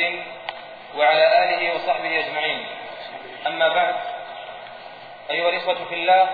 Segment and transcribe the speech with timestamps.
[0.00, 0.22] محمد
[0.96, 2.66] وعلى آله وصحبه أجمعين.
[3.46, 3.94] أما بعد
[5.30, 6.28] أيها الإخوة في الله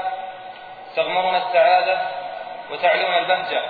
[0.97, 1.99] تغمرنا السعادة
[2.71, 3.63] وتعلونا البهجة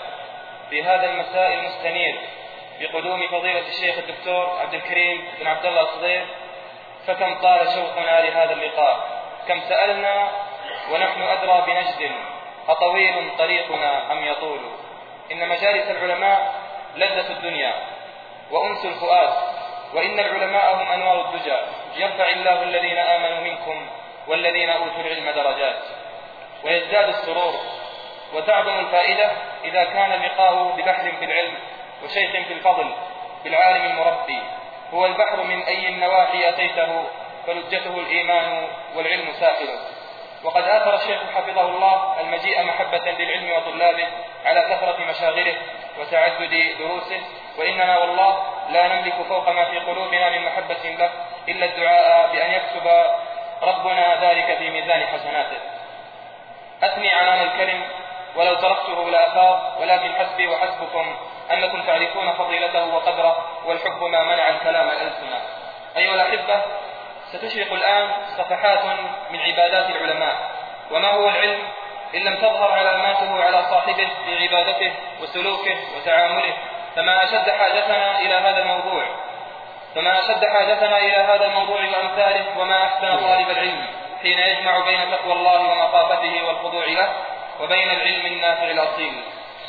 [0.71, 2.19] في هذا المساء المستنير
[2.81, 6.27] بقدوم فضيلة الشيخ الدكتور عبد الكريم بن عبد الله الصديق
[7.07, 9.23] فكم طال شوقنا لهذا اللقاء.
[9.49, 10.29] كم سألنا
[10.91, 12.13] ونحن أدرى بنجد
[12.69, 14.61] أطويل طريقنا أم يطول.
[15.33, 16.55] إن مجالس العلماء
[16.97, 17.75] لذة الدنيا
[18.51, 19.56] وأنس الفؤاد.
[19.97, 21.57] وإن العلماء هم أنوار الدجى.
[21.97, 23.87] يرفع الله الذين آمنوا منكم
[24.27, 25.83] والذين أوتوا العلم درجات.
[26.65, 27.55] ويزداد السرور.
[28.35, 29.31] وتعظم الفائدة
[29.65, 31.55] إذا كان اللقاء ببحر في العلم
[32.05, 32.95] وشيخ في الفضل
[33.45, 34.43] بالعالم المربي.
[34.95, 37.05] هو البحر من أي النواحي أتيته
[37.47, 39.69] فلجته الإيمان والعلم ساحل
[40.45, 44.09] وقد آثر الشيخ حفظه الله المجيء محبة للعلم وطلابه
[44.45, 45.57] على كثرة مشاغله
[45.99, 47.21] وتعدد دروسه.
[47.59, 51.11] وإننا والله لا نملك فوق ما في قلوبنا من محبة له
[51.49, 52.91] إلا الدعاء بأن يكتب
[53.63, 55.57] ربنا ذلك في ميزان حسناته.
[56.83, 57.83] أثني عنان الكلم
[58.37, 61.17] ولو تركته لأفاض ولكن حسبي وحسبكم
[61.53, 65.41] أنكم تعرفون فضيلته وقدره والحب ما منع الكلام الألسنة
[65.97, 66.63] أيها الأحبة
[67.33, 68.85] ستشرق الآن صفحات
[69.31, 70.37] من عبادات العلماء.
[70.91, 71.59] وما هو العلم
[72.15, 76.55] إن لم تظهر علاماته على صاحبه في عبادته وسلوكه وتعامله.
[76.97, 79.05] فما أشد حاجتنا إلى هذا الموضوع.
[79.95, 83.87] فما أشد حاجتنا إلى هذا الموضوع وأمثاله وما أحسن طالب العلم
[84.23, 87.13] حين يجمع بين تقوى الله ومخافته والخضوع له
[87.61, 89.23] وبين العلم النافع الأصيل.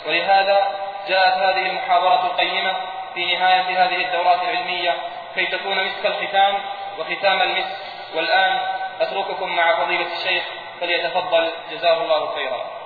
[0.08, 0.76] ولهذا
[1.08, 2.76] جاءت هذه المحاضرة القيمة
[3.14, 4.96] في نهاية هذه الدورات العلمية
[5.36, 6.54] كي تكون مسك الختام
[7.00, 7.78] وختام المسك
[8.16, 8.60] والآن
[9.02, 10.44] أترككم مع فضيلة الشيخ
[10.82, 11.52] فليتفضل.
[11.72, 12.77] جزاه الله خيرا.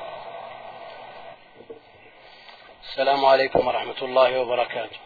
[2.92, 5.00] السلام عليكم ورحمة الله وبركاته.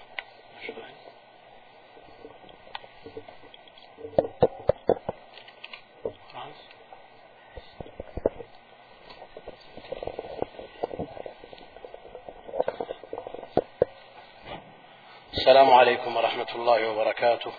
[15.33, 17.51] السلام عليكم ورحمة الله وبركاته.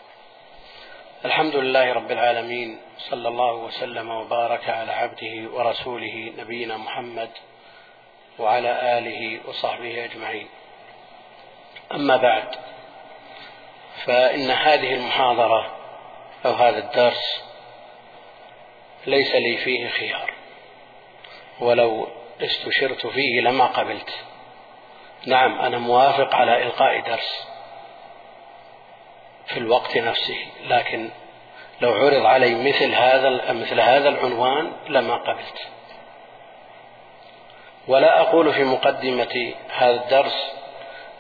[1.25, 2.81] الحمد لله رب العالمين.
[3.11, 7.31] صلى الله وسلم وبارك على عبده ورسوله نبينا محمد
[8.39, 10.49] وعلى آله وصحبه أجمعين.
[11.93, 12.55] أما بعد
[14.05, 15.77] فإن هذه المحاضرة
[16.47, 17.45] أو هذا الدرس
[19.07, 20.33] ليس لي فيه خيار
[21.61, 22.09] ولو
[22.41, 24.11] استشرت فيه لما قبلت.
[25.27, 27.49] نعم أنا موافق على إلقاء درس
[29.47, 31.11] في الوقت نفسه لكن
[31.81, 35.69] لو عرض علي مثل هذا مثل هذا العنوان لما قبلت.
[37.89, 40.53] ولا أقول في مقدمة هذا الدرس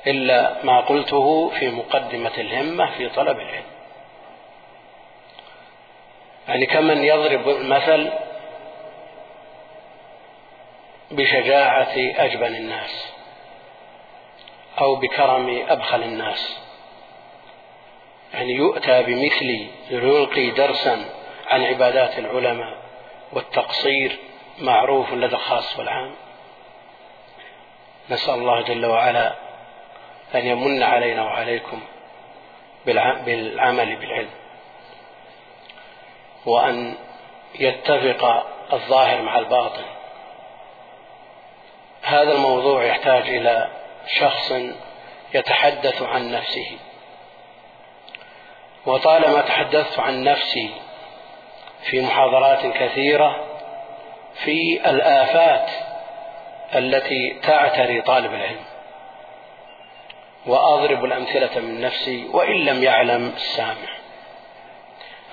[0.06, 3.64] إلا ما قلته في مقدمة الهمة في طلب العلم.
[6.48, 8.12] يعني كمن يضرب المثل
[11.10, 13.12] بشجاعة أجبن الناس
[14.80, 16.58] أو بكرم أبخل الناس.
[18.34, 21.04] يعني يؤتى بمثل يلقي درسا
[21.46, 22.76] عن عبادات العلماء
[23.32, 24.18] والتقصير
[24.58, 26.25] معروف لدى الخاص والعام.
[28.10, 29.34] نسأل الله جل وعلا
[30.34, 31.80] أن يمن علينا وعليكم
[32.86, 34.30] بالعمل بالعلم
[36.46, 36.94] وأن
[37.58, 39.84] يتفق الظاهر مع الباطن.
[42.02, 43.70] هذا الموضوع يحتاج إلى
[44.06, 44.52] شخص
[45.34, 46.78] يتحدث عن نفسه.
[48.86, 50.70] وطالما تحدثت عن نفسي
[51.82, 53.44] في محاضرات كثيرة
[54.34, 55.70] في الآفات
[56.78, 58.64] التي تعتري طالب العلم
[60.46, 63.96] وأضرب الأمثلة من نفسي وإن لم يعلم السامع.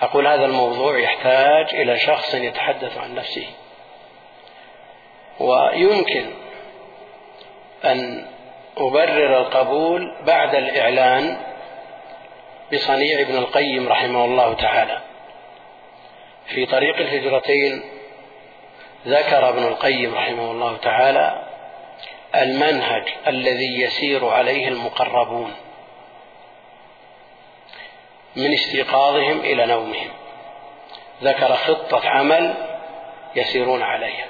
[0.02, 3.48] أقول هذا الموضوع يحتاج إلى شخص يتحدث عن نفسه.
[5.40, 6.26] ويمكن
[7.86, 8.26] أن
[8.78, 11.38] أبرر القبول بعد الإعلان
[12.74, 15.02] بصنيع ابن القيم رحمه الله تعالى
[16.46, 17.84] في طريق الهجرتين
[19.08, 21.44] ذكر ابن القيم رحمه الله تعالى
[22.36, 25.54] المنهج الذي يسير عليه المقربون
[28.36, 30.10] من استيقاظهم إلى نومهم.
[31.24, 32.54] ذكر خطة عمل
[33.36, 34.26] يسيرون عليها.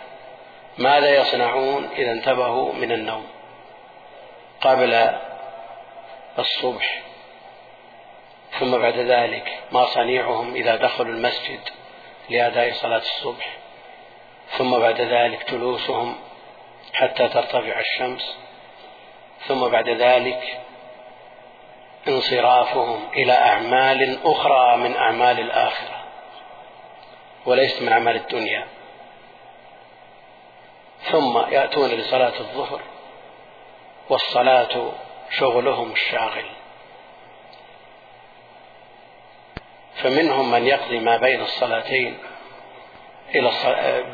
[0.77, 3.27] ماذا يصنعون إذا انتبهوا من النوم؟
[4.61, 5.09] قبل
[6.39, 7.01] الصبح
[8.59, 11.59] ثم بعد ذلك ما صنيعهم إذا دخلوا المسجد
[12.29, 13.62] لأداء صلاة الصبح؟
[14.57, 16.15] ثم بعد ذلك جلوسهم
[16.93, 18.37] حتى ترتفع الشمس.
[19.47, 20.61] ثم بعد ذلك
[22.07, 26.03] انصرافهم إلى أعمال أخرى من أعمال الآخرة
[27.45, 28.67] وليست من أعمال الدنيا.
[31.01, 32.81] ثم يأتون لصلاة الظهر
[34.09, 34.91] والصلاة
[35.29, 36.45] شغلهم الشاغل.
[39.95, 42.17] فمنهم من يقضي ما بين الصلاتين.
[43.35, 43.51] إلى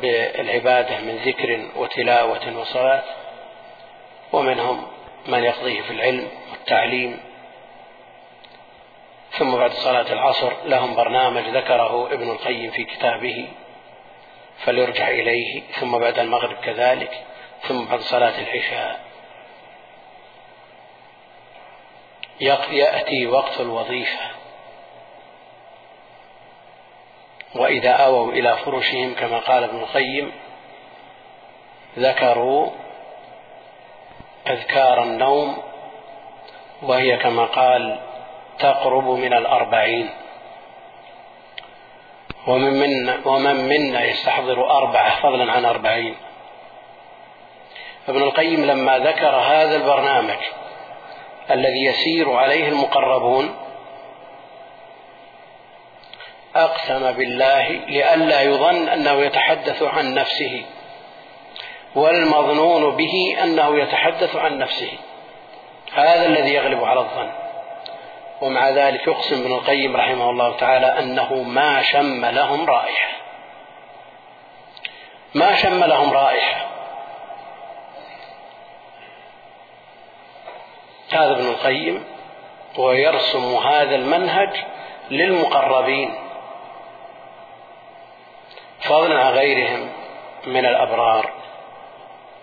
[0.02, 3.02] بالعبادة من ذكر وتلاوة وصلاة
[4.32, 4.86] ومنهم
[5.26, 7.20] من يقضيه في العلم والتعليم.
[9.38, 13.48] ثم بعد صلاة العصر لهم برنامج ذكره ابن القيم في كتابه
[14.64, 17.24] فليرجع إليه ثم بعد المغرب كذلك
[17.68, 19.00] ثم بعد صلاة العشاء.
[22.70, 24.39] يأتي وقت الوظيفة.
[27.54, 30.32] وإذا آووا إلى فرشهم كما قال ابن القيم
[31.98, 32.70] ذكروا
[34.48, 35.58] أذكار النوم
[36.82, 38.00] وهي كما قال
[38.58, 40.10] تقرب من الأربعين
[42.46, 46.16] ومن منا, ومن منا يستحضر أربعة فضلا عن أربعين
[48.08, 50.38] ابن القيم لما ذكر هذا البرنامج
[51.50, 53.56] الذي يسير عليه المقربون
[56.64, 60.64] أقسم بالله لئلا يظن أنه يتحدث عن نفسه
[61.94, 64.92] والمظنون به أنه يتحدث عن نفسه.
[65.92, 67.30] هذا الذي يغلب على الظن.
[68.40, 73.08] ومع ذلك يقسم ابن القيم رحمه الله تعالى أنه ما شم لهم رائحة.
[75.34, 76.66] ما شم لهم رائحة.
[81.12, 82.04] هذا ابن القيم
[82.78, 84.50] ويرسم هذا المنهج
[85.10, 86.29] للمقربين.
[88.92, 89.92] عن غيرهم
[90.46, 91.30] من الأبرار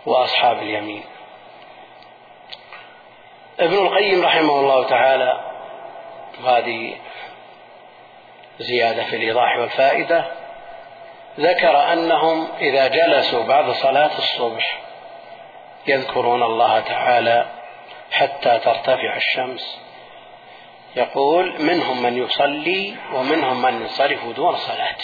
[0.06, 1.04] وأصحاب اليمين.
[3.60, 5.42] ابن القيم رحمه الله تعالى
[6.44, 6.96] وهذه
[8.60, 10.26] زيادة في الإيضاح والفائدة
[11.40, 14.80] ذكر أنهم إذا جلسوا بعد صلاة الصبح
[15.88, 17.46] يذكرون الله تعالى
[18.12, 19.80] حتى ترتفع الشمس.
[20.96, 24.96] يقول منهم من يصلي ومنهم من ينصرف دون صلاة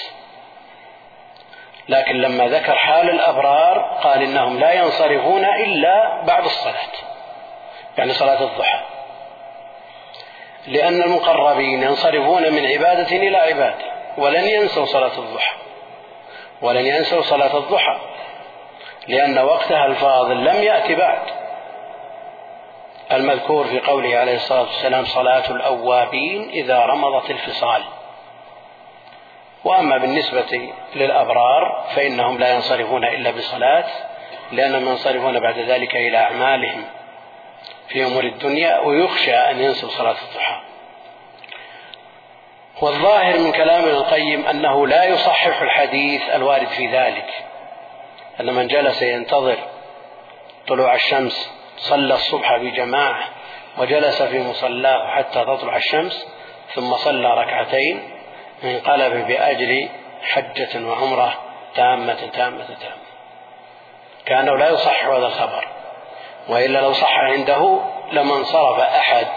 [1.90, 6.92] لكن لما ذكر حال الأبرار قال إنهم لا ينصرفون إلا بعد الصلاة
[7.98, 8.80] يعني صلاة الضحى.
[10.68, 13.86] لأن المقربين ينصرفون من عبادة إلى عبادة
[14.18, 15.56] ولن ينسوا صلاة الضحى.
[16.62, 18.00] ولن ينسوا صلاة الضحى
[19.08, 21.22] لأن وقتها الفاضل لم يأتي بعد.
[23.12, 27.84] المذكور في قوله عليه الصلاة والسلام صلاة الأوابين إذا رمضت الفصال.
[29.64, 33.86] وأما بالنسبة للأبرار فإنهم لا ينصرفون إلا بصلاة
[34.52, 36.84] لأنهم ينصرفون بعد ذلك إلى أعمالهم
[37.88, 40.62] في أمور الدنيا ويخشى أن ينسوا صلاة الضحى.
[42.82, 47.30] والظاهر من كلام ابن القيم أنه لا يصحح الحديث الوارد في ذلك
[48.40, 49.58] أن من جلس ينتظر
[50.68, 53.24] طلوع الشمس صلى الصبح بجماعة
[53.78, 56.28] وجلس في مصلاه حتى تطلع الشمس
[56.74, 58.13] ثم صلى ركعتين
[58.64, 59.90] انقلب بأجر
[60.24, 61.34] حجة وعمرة
[61.76, 63.04] تامة تامة تامة.
[64.26, 65.68] كأنه لا يصح هذا الخبر
[66.50, 67.80] وإلا لو صح عنده
[68.12, 69.28] لما انصرف أحد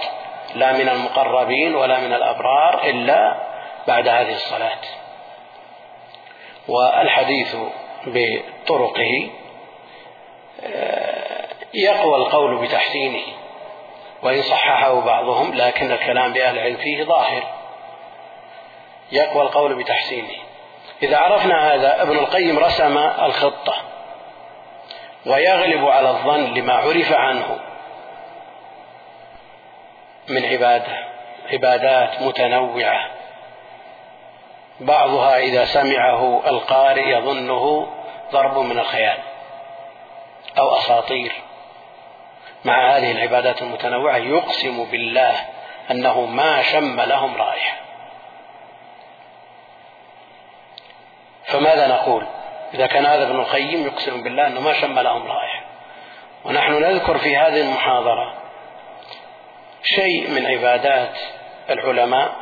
[0.55, 3.37] لا من المقربين ولا من الأبرار إلا
[3.89, 4.79] بعد هذه الصلاة.
[6.69, 7.57] والحديث
[8.07, 9.31] بطرقه
[10.65, 13.23] آه، يقوى القول بتحسينه
[14.23, 17.56] وإن صححه بعضهم لكن الكلام بأهل العلم فيه ظاهر.
[19.13, 20.35] يقوى القول بتحسينه.
[21.03, 23.75] إذا عرفنا هذا ابن القيم رسم الخطة.
[25.27, 27.59] ويغلب على الظن لما عرف عنه.
[30.29, 31.07] من عبادة
[31.53, 33.11] عبادات متنوعة.
[34.81, 37.93] بعضها إذا سمعه القارئ يظنه
[38.33, 39.19] ضرب من الخيال
[40.59, 41.33] أو أساطير.
[42.65, 45.37] مع هذه العبادات المتنوعة يقسم بالله
[45.91, 47.86] أنه ما شم لهم رائحة.
[51.47, 52.27] فماذا نقول؟
[52.75, 55.65] إذا كان هذا ابن القيم يقسم بالله أنه ما شم لهم رائحة
[56.45, 58.35] ونحن نذكر في هذه المحاضرة
[59.83, 61.19] شيء من عبادات
[61.71, 62.33] العلماء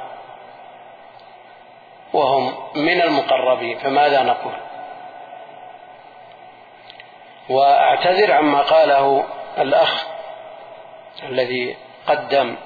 [2.12, 4.54] وهم من المقربين فماذا نقول؟
[7.49, 9.25] وأعتذر عما قاله
[9.58, 10.06] الأخ
[11.23, 12.56] الذي قدم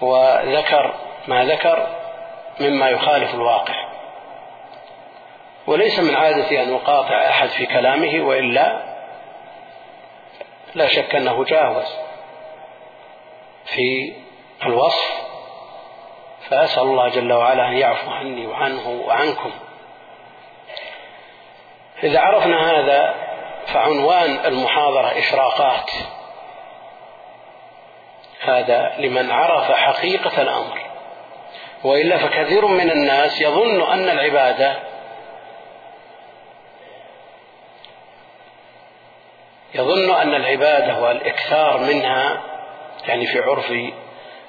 [0.00, 0.94] وذكر
[1.28, 1.86] ما ذكر
[2.60, 3.87] مما يخالف الواقع.
[5.68, 8.82] وليس من عادتي أن أقاطع أحد في كلامه وإلا
[10.74, 11.86] لا شك أنه جاوز
[13.64, 14.14] في
[14.66, 15.28] الوصف.
[16.50, 19.50] فأسأل الله جل وعلا أن يعفو عني وعنه وعنكم.
[22.02, 23.14] إذا عرفنا هذا
[23.66, 25.90] فعنوان المحاضرة إشراقات
[28.40, 30.78] هذا لمن عرف حقيقة الأمر.
[31.84, 34.87] وإلا فكثير من الناس يظن أن العبادة
[39.74, 42.42] يظن أن العبادة والإكثار منها
[43.08, 43.72] يعني في عرف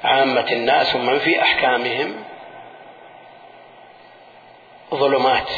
[0.04, 2.24] عامة الناس ومن في أحكامهم
[4.94, 5.52] ظلمات.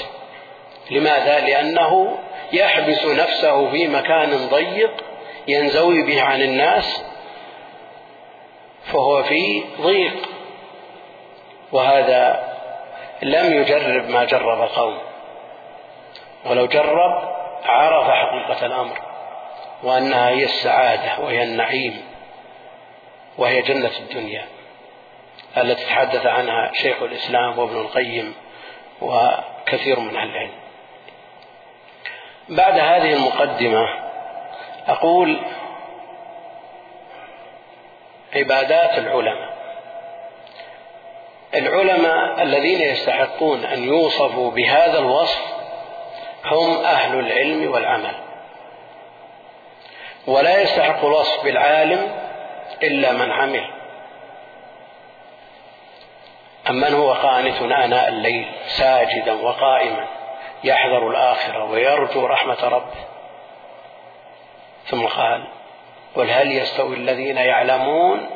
[0.92, 2.18] لماذا؟ لأنه
[2.54, 5.04] يحبس نفسه في مكان ضيق
[5.48, 7.04] ينزوي به عن الناس
[8.84, 10.30] فهو في ضيق.
[11.72, 12.52] وهذا
[13.22, 14.98] لم يجرب ما جرب قوم
[16.46, 19.11] ولو جرب عرف حقيقة الأمر.
[19.84, 22.02] وأنها هي السعادة وهي النعيم
[23.38, 24.46] وهي جنة الدنيا
[25.58, 28.34] التي تحدث عنها شيخ الإسلام وابن القيم
[29.02, 30.52] وكثير من أهل العلم.
[32.50, 33.90] بعد هذه المقدمة
[34.88, 35.40] أقول
[38.36, 39.52] عبادات العلماء.
[41.56, 45.42] العلماء الذين يستحقون أن يوصفوا بهذا الوصف
[46.46, 48.31] هم أهل العلم والعمل.
[50.28, 52.16] ولا يستحق الوصف بالعالم
[52.84, 53.82] إلا من عمل.
[56.70, 60.08] أمن هو قانت آناء الليل ساجدا وقائما
[60.64, 63.00] يحذر الآخرة ويرجو رحمة ربه
[64.86, 65.48] ثم قال
[66.16, 68.30] قل هل يستوي الذين يعلمون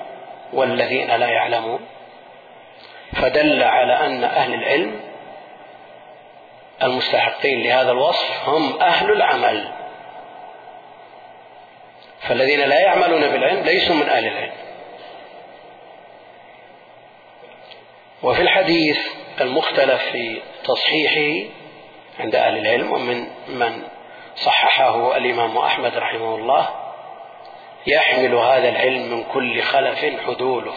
[0.53, 1.79] والذين لا يعلمون؟
[3.13, 4.99] فدل على أن أهل العلم
[6.83, 9.71] المستحقين لهذا الوصف هم أهل العمل.
[12.27, 14.53] فالذين لا يعملون بالعلم ليسوا من أهل العلم.
[18.23, 18.97] وفي الحديث
[19.41, 21.49] المختلف في تصحيحه
[22.19, 23.83] عند أهل العلم ومن من
[24.35, 26.69] صححه الإمام أحمد رحمه الله
[27.87, 30.73] يحمل هذا العلم من كل خلف حدوله.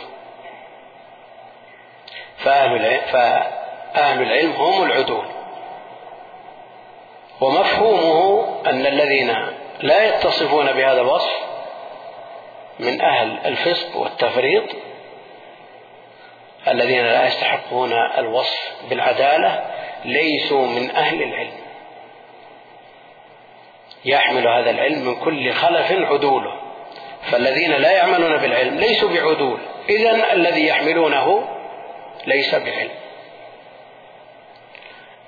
[2.38, 5.26] فأهل العلم, فأهل العلم هم العدول.
[7.40, 11.32] ومفهومه أن الذين لا يتصفون بهذا الوصف
[12.78, 14.64] من أهل الفسق والتفريط
[16.68, 19.64] الذين لا يستحقون الوصف بالعدالة
[20.04, 21.58] ليسوا من أهل العلم.
[24.04, 26.60] يحمل هذا العلم من كل خلف عدوله.
[27.30, 29.58] فالذين لا يعملون بالعلم ليسوا بعدول.
[29.88, 31.48] إذا الذي يحملونه
[32.26, 32.90] ليس بعلم.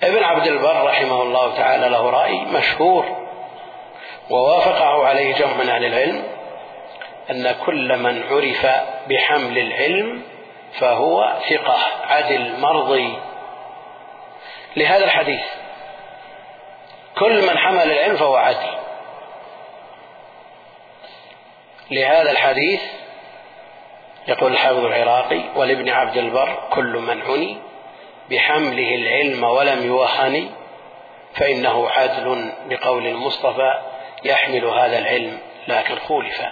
[0.02, 3.19] ابن عبد البر رحمه الله تعالى له رأي مشهور.
[4.30, 6.24] ووافقه عليه جمع من أهل العلم
[7.30, 8.66] أن كل من عرف
[9.08, 10.22] بحمل العلم
[10.78, 13.18] فهو ثقة عدل مرضي.
[14.76, 15.42] لهذا الحديث
[17.18, 18.70] كل من حمل العلم فهو عدل.
[21.90, 22.80] لهذا الحديث
[24.28, 27.56] يقول الحافظ العراقي ولابن عبد البر كل من عني
[28.30, 30.50] بحمله العلم ولم يوهن
[31.34, 33.89] فإنه عدل بقول المصطفى
[34.24, 36.42] يحمل هذا العلم لكن خولف.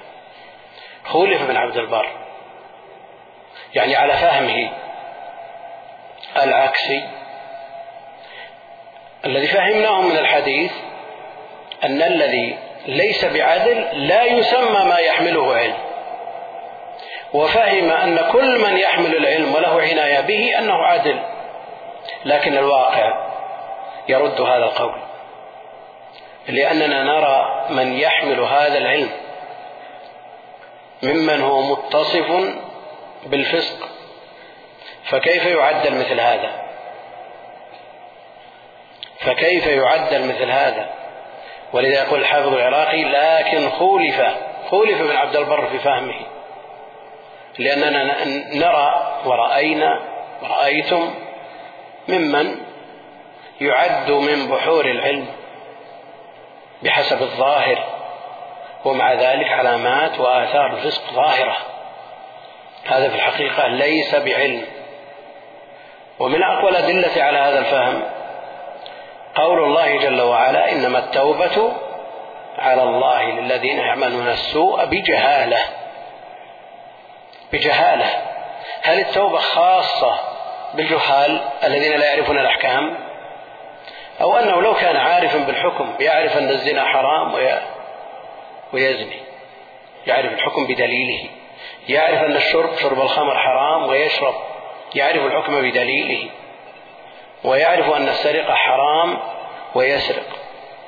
[1.05, 2.09] خولف ابن عبد البر.
[3.75, 4.73] يعني على فهمه
[6.37, 7.09] العكسي.
[9.25, 10.73] الذي فهمناه من الحديث
[11.85, 15.77] أن الذي ليس بعدل لا يسمى ما يحمله علم.
[17.33, 21.19] وفهم أن كل من يحمل العلم وله عناية به أنه عادل.
[22.25, 23.29] لكن الواقع
[24.09, 25.08] يرد هذا القول.
[26.49, 29.11] لأننا نرى من يحمل هذا العلم
[31.03, 32.57] ممن هو متصف
[33.27, 33.89] بالفسق.
[35.05, 36.63] فكيف يعدل مثل هذا؟
[39.21, 40.91] فكيف يعدل مثل هذا؟
[41.73, 44.23] ولذا يقول الحافظ العراقي لكن خولف
[44.71, 46.27] خولف ابن عبد البر في فهمه.
[47.59, 48.25] لأننا
[48.55, 50.01] نرى ورأينا
[50.43, 51.15] ورأيتم
[52.09, 52.57] ممن
[53.61, 55.38] يعد من بحور العلم.
[56.83, 57.85] بحسب الظاهر
[58.85, 61.57] ومع ذلك علامات وآثار الفسق ظاهرة.
[62.87, 64.65] هذا في الحقيقة ليس بعلم.
[66.19, 68.03] ومن أقوى الأدلة على هذا الفهم
[69.35, 71.73] قول الله جل وعلا إنما التوبة
[72.59, 75.59] على الله للذين يعملون السوء بجهالة.
[77.53, 78.07] بجهالة.
[78.83, 80.19] هل التوبة خاصة
[80.75, 83.08] بالجهال الذين لا يعرفون الأحكام؟
[84.21, 87.35] أو أنه لو كان عارفا بالحكم يعرف أن الزنا حرام
[88.73, 89.21] ويزني.
[90.07, 91.29] يعرف الحكم بدليله.
[91.89, 94.35] يعرف أن الشرب شرب الخمر حرام ويشرب.
[94.95, 96.31] يعرف الحكم بدليله.
[97.45, 99.19] ويعرف أن السرقة حرام
[99.75, 100.27] ويسرق.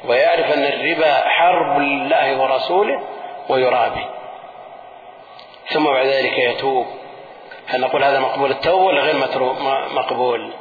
[0.04, 3.02] ويعرف أن الربا حرب لله ورسوله
[3.48, 4.06] ويرابي.
[5.66, 6.86] ثم بعد ذلك يتوب.
[7.66, 9.16] هل نقول هذا مقبول التوبة ولا غير
[9.94, 10.52] مقبول؟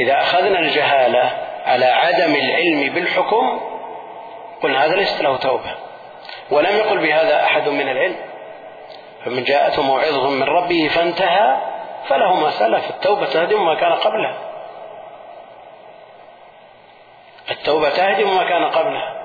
[0.00, 3.60] إذا أخذنا الجهالة على عدم العلم بالحكم
[4.62, 5.74] قلنا هذا ليست له توبة.
[6.50, 8.16] ولم يقل بهذا أحد من العلم.
[9.24, 11.56] فمن جاءته موعظة من ربه فانتهى
[12.08, 12.90] فله ما سلف.
[12.90, 14.50] التوبة تهدم ما كان قبلها
[17.50, 19.20] التوبة تهدم ما كان قبلها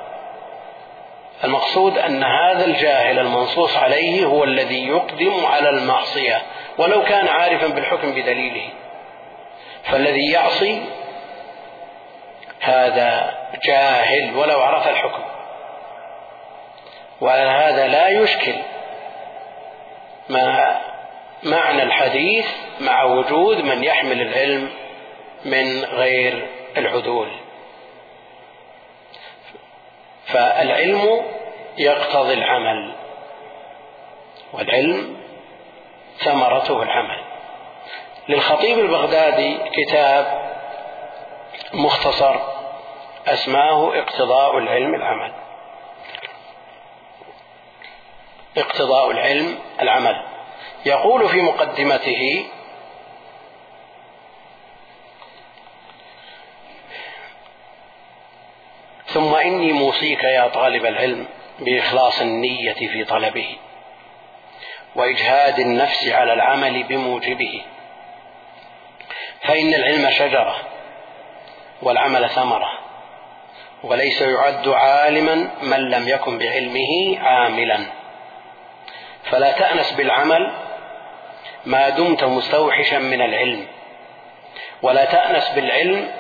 [1.44, 6.42] المقصود أن هذا الجاهل المنصوص عليه هو الذي يقدم على المعصية
[6.78, 8.70] ولو كان عارفا بالحكم بدليله.
[9.84, 10.86] فالذي يعصي
[12.66, 15.24] هذا جاهل ولو عرف الحكم.
[17.22, 18.56] وعلى هذا لا يشكل
[20.30, 20.78] ما
[21.44, 22.46] معنى الحديث
[22.80, 24.70] مع وجود من يحمل العلم
[25.46, 27.32] من غير العدول.
[30.26, 31.22] فالعلم
[31.78, 32.96] يقتضي العمل
[34.54, 35.18] والعلم
[36.18, 37.24] ثمرته العمل.
[38.30, 40.46] للخطيب البغدادي كتاب
[41.74, 42.55] مختصر
[43.28, 45.34] أسماه اقتضاء العلم العمل.
[48.58, 50.26] اقتضاء العلم العمل.
[50.86, 52.46] يقول في مقدمته
[59.06, 61.26] ثم إني موصيك يا طالب العلم
[61.60, 63.58] بإخلاص النية في طلبه
[64.96, 67.62] وإجهاد النفس على العمل بموجبه.
[69.42, 70.56] فإن العلم شجرة
[71.82, 72.85] والعمل ثمرة.
[73.86, 77.80] وليس يعد عالما من لم يكن بعلمه عاملا.
[79.24, 80.52] فلا تأنس بالعمل
[81.66, 83.68] ما دمت مستوحشا من العلم.
[84.82, 86.12] ولا تأنس بالعلم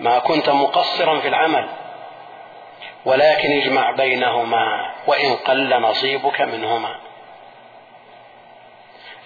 [0.00, 1.68] ما كنت مقصرا في العمل.
[3.04, 6.94] ولكن اجمع بينهما وإن قل نصيبك منهما.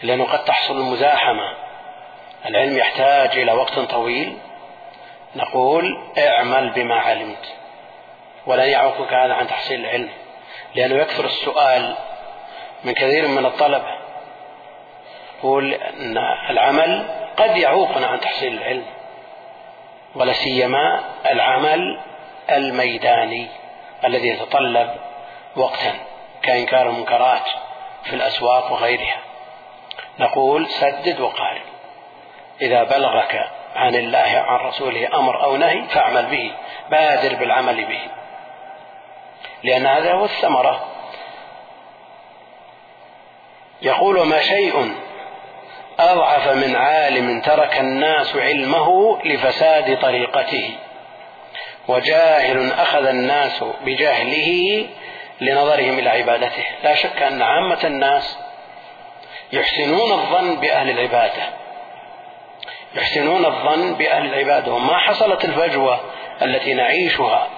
[0.02, 1.54] لأنه قد تحصل المزاحمة.
[2.46, 4.38] العلم يحتاج إلى وقت طويل.
[5.36, 7.61] نقول اعمل بما علمت.
[8.46, 10.10] ولن يعوقك هذا عن تحصيل العلم
[10.74, 11.96] لأنه يكثر السؤال
[12.84, 14.02] من كثير من الطلبة.
[15.38, 16.18] يقول إن
[16.50, 18.86] العمل قد يعوقنا عن تحصيل العلم
[20.14, 21.00] ولا سيما
[21.30, 22.00] العمل
[22.50, 23.46] الميداني
[24.04, 24.90] الذي يتطلب
[25.56, 25.94] وقتا
[26.42, 27.48] كإنكار المنكرات
[28.04, 29.18] في الأسواق وغيرها.
[30.18, 31.62] نقول سدد وقارب
[32.62, 36.52] إذا بلغك عن الله عن رسوله أمر أو نهي فاعمل به
[36.90, 38.00] بادر بالعمل به.
[39.64, 40.88] لأن هذا هو الثمرة.
[43.82, 44.94] يقول ما شيء
[45.98, 50.76] أضعف من عالم ترك الناس علمه لفساد طريقته
[51.88, 54.86] وجاهل أخذ الناس بجهله
[55.40, 56.64] لنظرهم إلى عبادته.
[56.84, 58.38] لا شك أن عامة الناس
[59.52, 61.42] يحسنون الظن بأهل العبادة.
[62.94, 64.72] يحسنون الظن بأهل العبادة.
[64.72, 66.00] وما حصلت الفجوة
[66.42, 67.48] التي نعيشها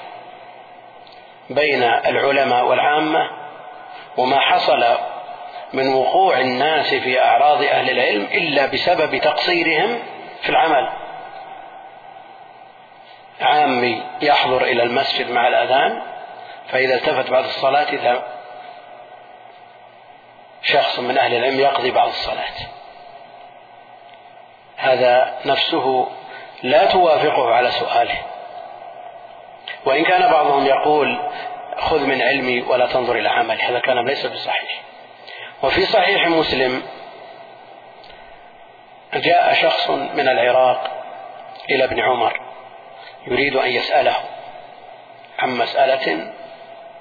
[1.50, 3.30] بين العلماء والعامة
[4.16, 4.84] وما حصل
[5.72, 9.98] من وقوع الناس في أعراض أهل العلم إلا بسبب تقصيرهم
[10.42, 10.88] في العمل.
[13.40, 16.02] عامي يحضر إلى المسجد مع الأذان
[16.68, 18.22] فإذا التفت بعد الصلاة إذا
[20.62, 22.54] شخص من أهل العلم يقضي بعد الصلاة.
[24.76, 26.08] هذا نفسه
[26.62, 28.18] لا توافقه على سؤاله.
[29.86, 31.18] وإن كان بعضهم يقول
[31.78, 33.62] خذ من علمي ولا تنظر إلى عملي.
[33.62, 34.82] هذا كلام ليس بصحيح.
[35.62, 36.82] وفي صحيح مسلم
[39.14, 41.04] جاء شخص من العراق
[41.70, 42.40] إلى ابن عمر
[43.26, 44.16] يريد أن يسأله
[45.38, 46.32] عن مسألة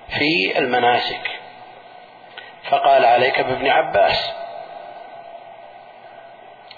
[0.10, 1.39] في المناسك.
[2.69, 4.34] فقال عليك بابن عباس.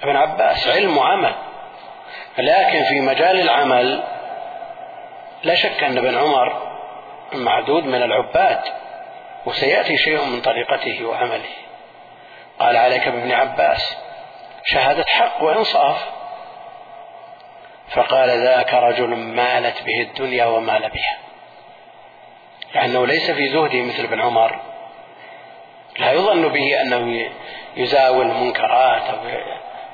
[0.04, 1.36] ابن عباس علم وعمل.
[2.38, 4.04] لكن في مجال العمل
[5.46, 6.78] لا شك أن ابن عمر
[7.34, 8.62] معدود من العباد
[9.46, 11.50] وسيأتي شيء من طريقته وعمله.
[12.60, 13.98] قال عليك بابن عباس
[14.64, 16.06] شهادة حق وإنصاف.
[17.90, 21.18] فقال ذاك رجل مالت به الدنيا ومال بها.
[22.76, 24.60] لأنه ليس في زهده مثل ابن عمر.
[26.00, 27.30] لا يظن به أنه
[27.78, 29.18] يزاول منكرات أو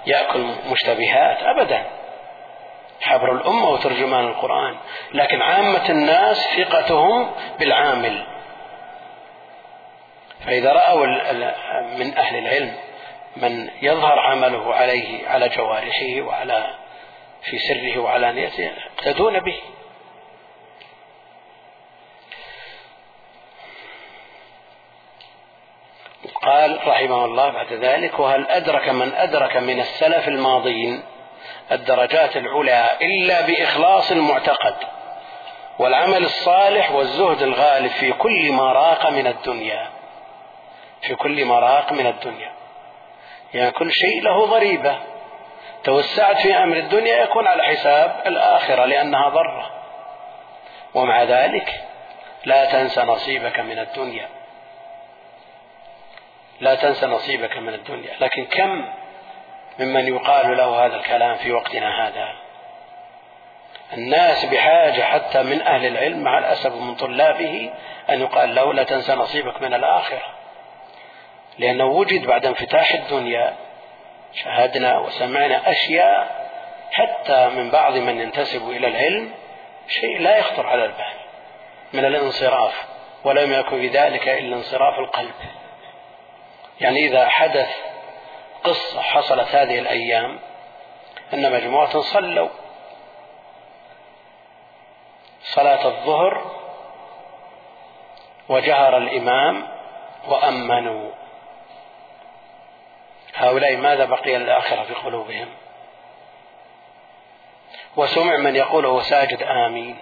[0.08, 1.86] يأكل مشتبهات أبدا.
[3.02, 4.78] حبر الأمة وترجمان القرآن.
[5.14, 8.26] لكن عامة الناس ثقتهم بالعامل.
[10.46, 11.06] فإذا رأوا
[11.98, 12.74] من أهل العلم
[13.36, 16.76] من يظهر عمله عليه على جوارحه وعلى
[17.44, 19.62] في سره وعلانيته يقتدون به.
[26.42, 31.04] قال رحمه الله بعد ذلك وهل أدرك من أدرك من السلف الماضين
[31.72, 34.76] الدرجات العلى إلا بإخلاص المعتقد
[35.80, 39.90] والعمل الصالح والزهد الغالب في كل ما راق من الدنيا.
[41.02, 42.52] في كل ما راق من الدنيا.
[43.54, 45.00] يعني كل شيء له ضريبة.
[45.84, 49.72] توسعت في أمر الدنيا يكون على حساب الآخرة لأنها ضرة.
[50.94, 51.84] ومع ذلك
[52.46, 54.30] لا تنسى نصيبك من الدنيا.
[56.60, 58.12] لا تنسى نصيبك من الدنيا.
[58.20, 59.01] لكن كم
[59.80, 62.28] ممن يقال له هذا الكلام في وقتنا هذا.
[63.94, 67.74] الناس بحاجة حتى من أهل العلم مع الأسف من طلابه
[68.10, 70.26] أن يقال له لا تنسى نصيبك من الآخرة.
[71.58, 73.54] لأنه وجد بعد انفتاح الدنيا
[74.34, 76.50] شاهدنا وسمعنا أشياء
[76.92, 79.32] حتى من بعض من ينتسب إلى العلم
[79.88, 81.14] شيء لا يخطر على البال
[81.94, 82.86] من الانصراف
[83.24, 85.34] ولم يكن بذلك إلا انصراف القلب.
[86.82, 87.91] يعني إذا حدث
[88.64, 90.40] قصة حصلت هذه الأيام
[91.34, 92.50] أن مجموعة صلوا
[95.44, 96.62] صلاة الظهر
[98.50, 99.68] وجهر الإمام
[100.28, 101.12] وأمنوا.
[103.36, 105.48] هؤلاء ماذا بقي للآخرة في قلوبهم؟
[107.96, 109.98] وسمع من يقول هو ساجد آمين.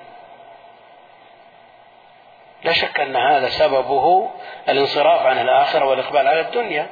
[2.63, 4.29] لا شك أن هذا سببه
[4.69, 6.89] الانصراف عن الآخرة والإقبال على الدنيا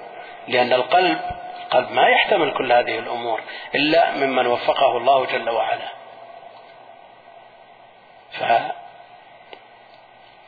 [0.47, 1.19] لأن القلب
[1.67, 3.41] القلب ما يحتمل كل هذه الأمور
[3.75, 5.88] إلا ممن وفقه الله جل وعلا.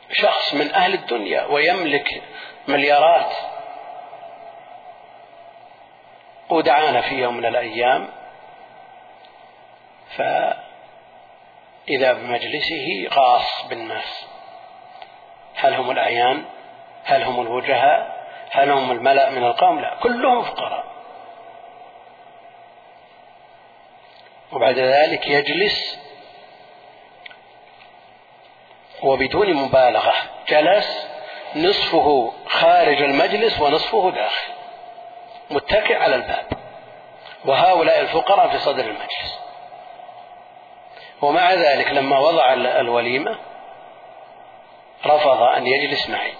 [0.10, 2.23] فشخص من أهل الدنيا ويملك
[2.67, 3.32] مليارات
[6.49, 8.10] ودعانا في يوم من الأيام
[10.17, 10.63] فإذا
[12.13, 14.27] بمجلسه غاص بالناس.
[15.55, 16.45] هل هم الأعيان؟
[17.03, 18.19] هل هم الوجهاء؟
[18.51, 20.98] هل هم الملأ من القوم؟ لا كلهم فقراء.
[24.51, 25.99] وبعد ذلك يجلس
[29.03, 30.13] وبدون مبالغة.
[30.47, 31.07] جلس
[31.55, 34.53] نصفه خارج المجلس ونصفه داخل.
[35.49, 36.45] متكئ على الباب.
[37.45, 39.39] وهؤلاء الفقراء في صدر المجلس.
[41.21, 43.39] ومع ذلك لما وضع الوليمة
[45.05, 46.33] رفض أن يجلس معي.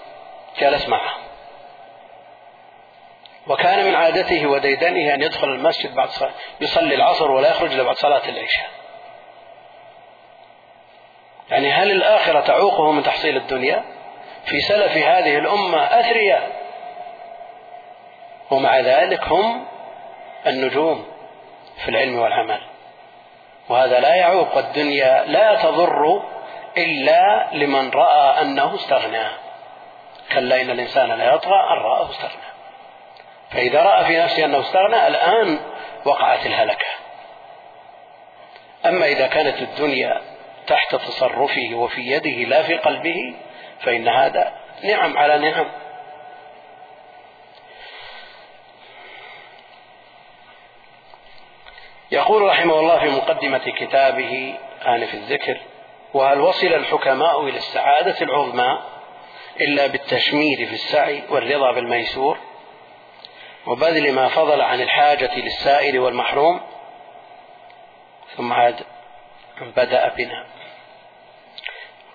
[0.58, 1.29] جلس معه
[3.46, 7.96] وكان من عادته وديدنه أن يدخل المسجد بعد صلاة يصلي العصر ولا يخرج إلا بعد
[7.96, 8.68] صلاة العشاء.
[11.50, 13.84] يعني هل الآخرة تعوقه من تحصيل الدنيا؟
[14.44, 16.60] في سلف هذه الأمة أثرياء.
[18.50, 19.66] ومع ذلك هم
[20.46, 21.06] النجوم
[21.76, 22.60] في العلم والعمل.
[23.68, 26.22] وهذا لا يعوق الدنيا لا تضر
[26.76, 29.28] إلا لمن رأى أنه استغنى.
[30.32, 32.49] كلا إن الإنسان لا يطغى أن رآه استغنى.
[33.50, 35.60] فإذا رأى في نفسه أنه استغنى الآن
[36.04, 36.86] وقعت الهلكة.
[38.86, 40.20] أما إذا كانت الدنيا
[40.66, 43.34] تحت تصرفه وفي يده لا في قلبه
[43.80, 44.52] فإن هذا
[44.84, 45.66] نعم على نعم.
[52.10, 54.54] يقول رحمه الله في مقدمة كتابه
[54.86, 55.60] آنف الذكر
[56.14, 58.78] وهل وصل الحكماء إلى السعادة العظمى
[59.60, 62.38] إلا بالتشمير في السعي والرضا بالميسور؟
[63.66, 66.60] وبذل ما فضل عن الحاجة للسائل والمحروم
[68.36, 68.80] ثم عاد
[69.76, 70.46] بدأ بنا.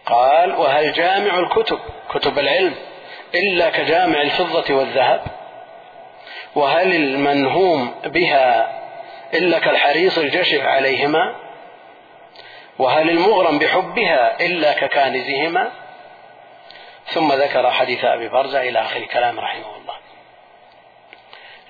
[0.06, 1.80] قال وهل جامع الكتب
[2.10, 2.76] كتب العلم
[3.36, 5.22] إلا كجامع الفضة والذهب؟
[6.56, 8.82] وهل المنهوم بها
[9.34, 11.36] إلا كالحريص الجشع عليهما؟
[12.80, 15.72] وهل المغرم بحبها إلا ككانزهما؟
[17.06, 19.95] ثم ذكر حديث أبي برزة إلى آخر كلام رحمه الله.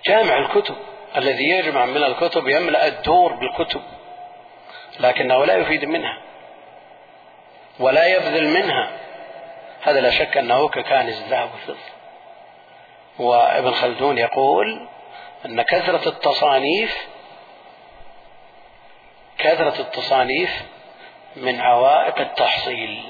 [0.07, 0.75] جامع الكتب.
[1.15, 3.81] الذي يجمع من الكتب يملأ الدور بالكتب
[4.99, 6.17] لكنه لا يفيد منها
[7.79, 8.91] ولا يبذل منها.
[9.81, 11.95] هذا لا شك أنه ككانز الذهب والفضة.
[13.19, 14.87] وابن خلدون يقول
[15.45, 17.07] أن كثرة التصانيف
[19.37, 20.63] كثرة التصانيف
[21.35, 23.03] من عوائق التحصيل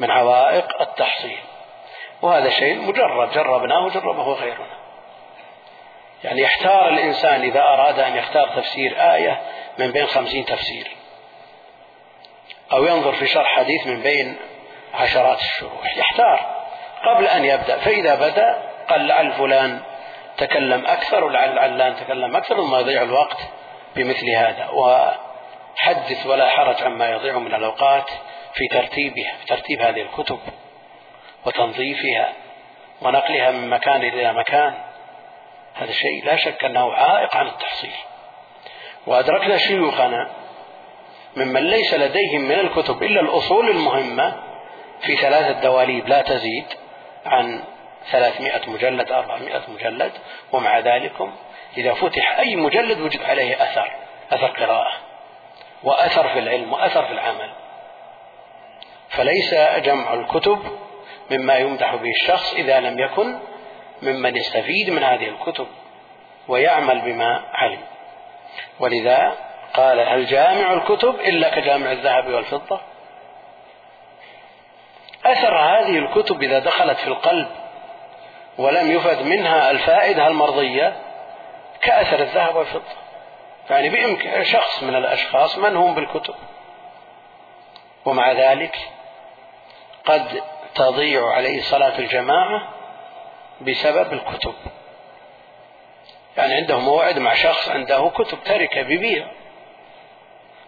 [0.00, 1.38] من عوائق التحصيل.
[2.22, 4.77] وهذا شيء مجرب جربناه وجربه غيرنا.
[6.24, 9.40] يعني يحتار الإنسان إذا أراد أن يختار تفسير آية
[9.78, 10.90] من بين خمسين تفسير.
[12.72, 14.36] أو ينظر في شرح حديث من بين
[14.94, 15.96] عشرات الشروح.
[15.96, 16.64] يحتار.
[17.04, 17.78] قبل أن يبدأ.
[17.78, 19.80] فإذا بدأ قال لعل فلان
[20.36, 23.38] تكلم أكثر ولعل علان تكلم أكثر ثم يضيع الوقت
[23.96, 24.68] بمثل هذا.
[24.68, 28.10] وحدث ولا حرج عما يضيع من الأوقات
[28.54, 30.38] في ترتيبها في ترتيب هذه الكتب
[31.46, 32.32] وتنظيفها
[33.02, 34.87] ونقلها من مكان إلى مكان.
[35.74, 37.94] هذا شيء لا شك أنه عائق عن التحصيل.
[39.06, 40.30] وأدركنا شيوخنا
[41.36, 44.42] ممن ليس لديهم من الكتب إلا الأصول المهمة
[45.00, 46.66] في ثلاثة دواليب لا تزيد
[47.26, 47.64] عن
[48.10, 50.12] ثلاثمائة مجلد أربعمائة مجلد
[50.52, 51.28] ومع ذلك
[51.76, 53.92] إذا فتح أي مجلد وجد عليه أثر
[54.32, 54.92] أثر قراءة
[55.82, 57.50] وأثر في العلم وأثر في العمل.
[59.08, 60.58] فليس جمع الكتب
[61.30, 63.38] مما يمدح به الشخص إذا لم يكن
[64.02, 65.66] ممن يستفيد من هذه الكتب
[66.48, 67.80] ويعمل بما علم.
[68.80, 69.36] ولذا
[69.74, 72.80] قال هل جامع الكتب إلا كجامع الذهب والفضة؟
[75.24, 77.48] أثر هذه الكتب إذا دخلت في القلب
[78.58, 80.96] ولم يفد منها الفائدة المرضية
[81.80, 82.82] كأثر الذهب والفضة.
[83.70, 86.34] يعني بإمكان شخص من الأشخاص من هم بالكتب.
[88.04, 88.78] ومع ذلك
[90.04, 90.42] قد
[90.74, 92.77] تضيع عليه صلاة الجماعة
[93.60, 94.54] بسبب الكتب.
[96.36, 99.26] يعني عنده موعد مع شخص عنده كتب تركة ببيع.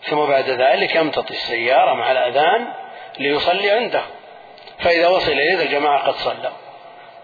[0.03, 2.73] ثم بعد ذلك يمتطي السيارة مع الأذان
[3.19, 4.03] ليصلي عنده.
[4.79, 6.53] فإذا وصل إليه الجماعة قد صلوا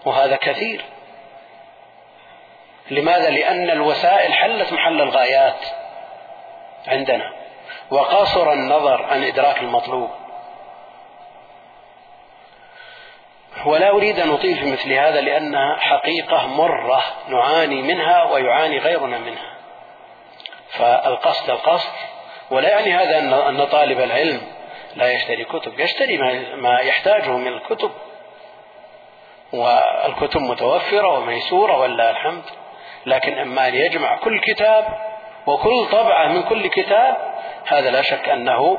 [0.05, 0.85] وهذا كثير.
[2.91, 5.65] لماذا؟ لأن الوسائل حلت محل الغايات
[6.87, 7.33] عندنا.
[7.91, 10.09] وقاصر النظر عن إدراك المطلوب.
[13.65, 19.57] ولا أريد أن أطيل في مثل هذا لأنها حقيقة مرة نعاني منها ويعاني غيرنا منها.
[20.69, 21.91] فالقصد القصد
[22.51, 24.41] ولا يعني هذا أن طالب العلم
[24.95, 26.17] لا يشتري كتب يشتري
[26.55, 27.91] ما يحتاجه من الكتب.
[29.53, 32.43] والكتب متوفرة وميسورة ولله الحمد
[33.05, 34.85] لكن أما أن يجمع كل كتاب
[35.47, 37.17] وكل طبعة من كل كتاب
[37.67, 38.77] هذا لا شك أنه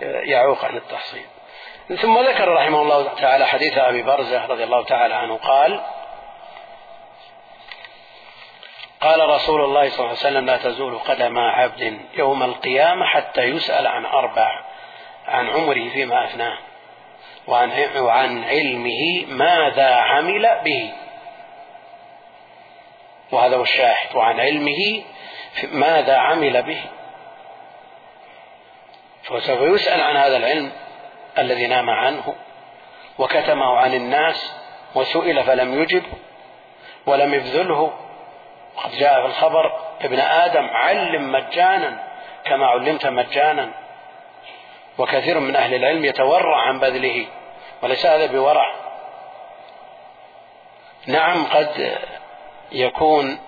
[0.00, 1.26] يعوق عن التحصيل.
[1.96, 5.80] ثم ذكر رحمه الله تعالى حديث أبي برزة رضي الله تعالى عنه قال
[9.00, 13.86] قال رسول الله صلى الله عليه وسلم لا تزول قدم عبد يوم القيامة حتى يسأل
[13.86, 14.64] عن أربع
[15.28, 16.58] عن عمره فيما أفناه
[17.46, 20.92] وعن وعن علمه ماذا عمل به.
[23.32, 25.02] وهذا هو الشاهد وعن علمه
[25.72, 26.82] ماذا عمل به.
[29.22, 30.72] فسوف يسأل عن هذا العلم
[31.40, 32.34] الذي نام عنه
[33.18, 34.54] وكتمه عن الناس
[34.94, 36.02] وسئل فلم يجب
[37.06, 37.92] ولم يبذله.
[38.76, 42.02] قد جاء في الخبر ابن آدم علم مجانا
[42.44, 43.70] كما علمت مجانا.
[44.98, 47.26] وكثير من أهل العلم يتورع عن بذله
[47.82, 48.74] وليس هذا بورع.
[51.06, 51.98] نعم قد
[52.72, 53.38] يكون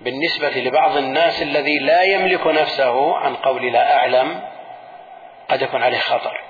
[0.00, 4.40] بالنسبة لبعض الناس الذي لا يملك نفسه عن قول لا أعلم
[5.50, 6.43] قد يكون عليه خطر.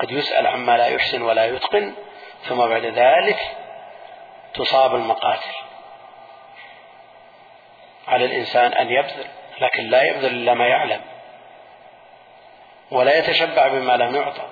[0.00, 1.94] قد يسأل عما لا يحسن ولا يتقن
[2.42, 3.38] ثم بعد ذلك
[4.54, 5.54] تصاب المقاتل.
[8.08, 9.26] على الإنسان أن يبذل
[9.60, 11.00] لكن لا يبذل إلا ما يعلم
[12.90, 14.46] ولا يتشبع بما لم يعطى.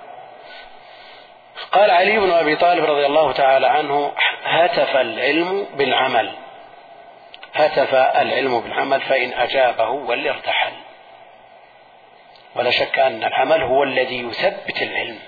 [1.73, 4.13] قال علي بن أبي طالب رضي الله تعالى عنه
[4.45, 6.33] هتف العلم بالعمل.
[7.55, 10.73] هتف العلم بالعمل فإن أجابه ولي ارتحل
[12.57, 15.19] ولا شك أن العمل هو الذي يثبت العلم.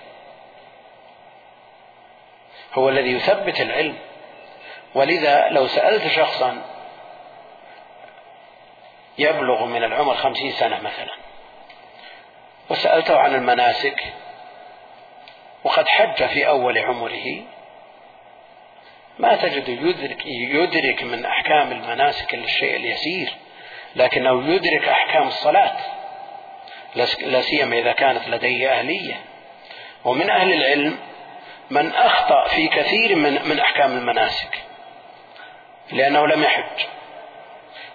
[2.74, 3.96] هو الذي يثبت العلم.
[4.94, 6.62] ولذا لو سألت شخصا
[9.18, 11.12] يبلغ من العمر خمسين سنة مثلا
[12.70, 14.05] وسألته عن المناسك
[15.64, 17.42] وقد حج في أول عمره
[19.18, 23.33] ما تجد يدرك, يدرك من أحكام المناسك الشيء اليسير
[23.96, 25.76] لكنه يدرك أحكام الصلاة.
[27.20, 29.20] لا سيما إذا كانت لديه أهلية.
[30.05, 30.98] ومن أهل العلم
[31.70, 34.62] من أخطأ في كثير من, من أحكام المناسك
[35.92, 36.87] لأنه لم يحج.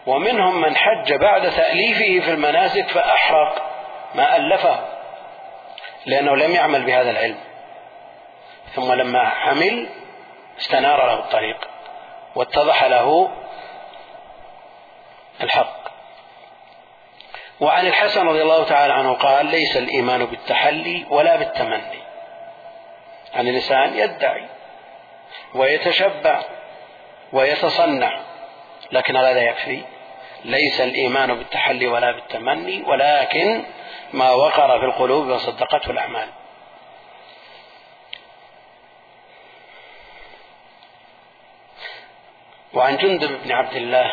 [0.06, 3.72] ومنهم من حج بعد تأليفه في المناسك فأحرق
[4.16, 4.80] ما ألفه
[6.06, 7.40] لأنه لم يعمل بهذا العلم.
[8.74, 9.90] ثم لما عمل
[10.60, 11.68] استنار له الطريق
[12.36, 13.32] واتضح له
[15.42, 15.82] الحق.
[17.60, 22.01] وعن الحسن رضي الله تعالى عنه قال ليس الإيمان بالتحلي ولا بالتمني.
[23.34, 24.46] يعني الإنسان يدعي
[25.56, 26.42] ويتشبع
[27.34, 28.20] ويتصنع
[28.92, 29.82] لكن هذا يكفي.
[30.46, 33.64] ليس الإيمان بالتحلي ولا بالتمني ولكن
[34.14, 36.28] ما وقر في القلوب وصدقته الأعمال.
[42.74, 44.12] وعن جندب بن عبد الله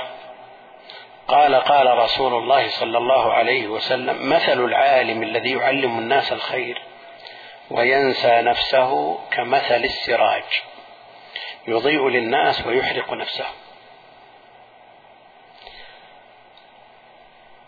[1.29, 6.83] قال قال رسول الله صلى الله عليه وسلم مثل العالم الذي يعلم الناس الخير
[7.71, 10.63] وينسى نفسه كمثل السراج.
[11.67, 13.47] يضيء للناس ويحرق نفسه.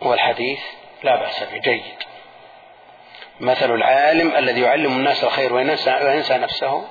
[0.00, 0.60] والحديث
[1.02, 1.82] لا بأس به جيد.
[3.40, 6.88] مثل العالم الذي يعلم الناس الخير وينسى, نفسه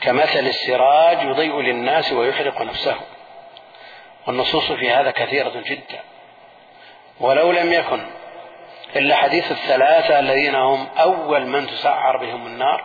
[0.00, 2.96] كمثل السراج يضيء للناس ويحرق نفسه.
[4.26, 6.00] والنصوص في هذا كثيرة جدا.
[7.20, 8.06] ولو لم يكن
[8.96, 12.84] إلا حديث الثلاثة الذين هم أول من تسعر بهم النار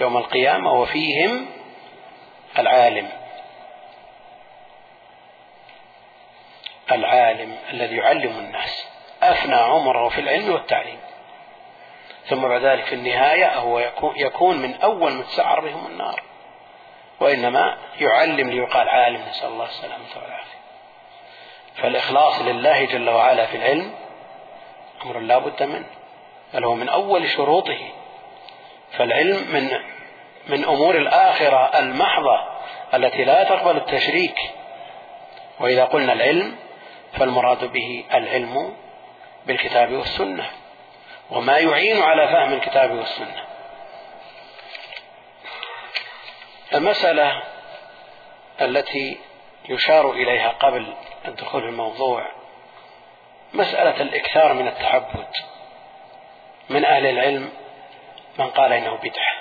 [0.00, 1.46] يوم القيامة وفيهم
[2.58, 3.08] العالم.
[6.92, 8.88] العالم الذي يعلم الناس.
[9.22, 10.98] أفنى عمره في العلم والتعليم.
[12.26, 16.22] ثم بعد ذلك في النهاية هو يكون من أول من تسعر بهم النار.
[17.20, 19.24] وإنما يعلم ليقال عالم.
[19.28, 20.58] نسأل الله السلامة والعافية.
[21.74, 23.94] فالإخلاص لله جل وعلا في العلم
[25.04, 25.86] أمر لا بد منه
[26.54, 27.78] بل هو من أول شروطه.
[28.90, 29.70] فالعلم من
[30.48, 32.40] من أمور الآخرة المحضة
[32.94, 34.36] التي لا تقبل التشريك.
[35.60, 36.56] وإذا قلنا العلم
[37.12, 38.76] فالمراد به العلم
[39.46, 40.50] بالكتاب والسنة
[41.30, 43.44] وما يعين على فهم الكتاب والسنة.
[46.74, 47.42] المسألة
[48.60, 49.18] التي
[49.68, 50.94] يشار إليها قبل
[51.28, 52.26] الدخول في الموضوع
[53.54, 55.28] مسألة الإكثار من التعبد
[56.68, 57.52] من أهل العلم
[58.38, 59.34] من قال إنه بدعة.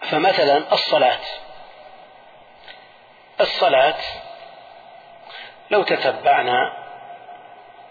[0.00, 1.20] فمثلا الصلاة.
[3.40, 3.98] الصلاة
[5.70, 6.84] لو تتبعنا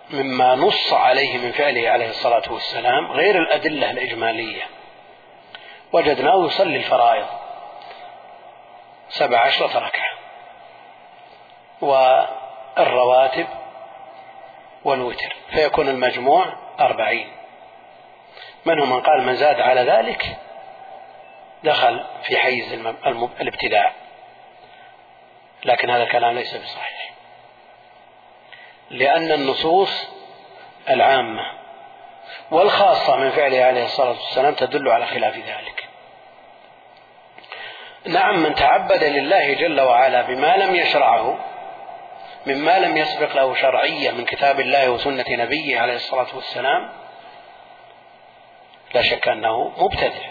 [0.10, 4.63] مما نص عليه من فعله عليه الصلاة والسلام غير الأدلة الإجمالية.
[5.93, 7.28] وجدناه يصلي الفرائض
[9.10, 10.12] سبع عشرة ركعة.
[11.81, 13.47] والرواتب
[14.83, 17.31] والوتر فيكون المجموع أربعين.
[18.65, 20.38] منهم من قال من زاد على ذلك
[21.63, 22.73] دخل في حيز
[23.41, 23.91] الابتداع.
[25.65, 27.13] لكن هذا الكلام ليس بصحيح.
[28.89, 30.09] لأن النصوص
[30.89, 31.51] العامة
[32.51, 35.88] والخاصة من فعله عليه الصلاة والسلام تدل على خلاف ذلك.
[38.05, 41.39] نعم من تعبد لله جل وعلا بما لم يشرعه
[42.45, 46.89] مما لم يسبق له شرعية من كتاب الله وسنة نبيه عليه الصلاة والسلام
[48.93, 50.29] لا شك أنه مبتدع.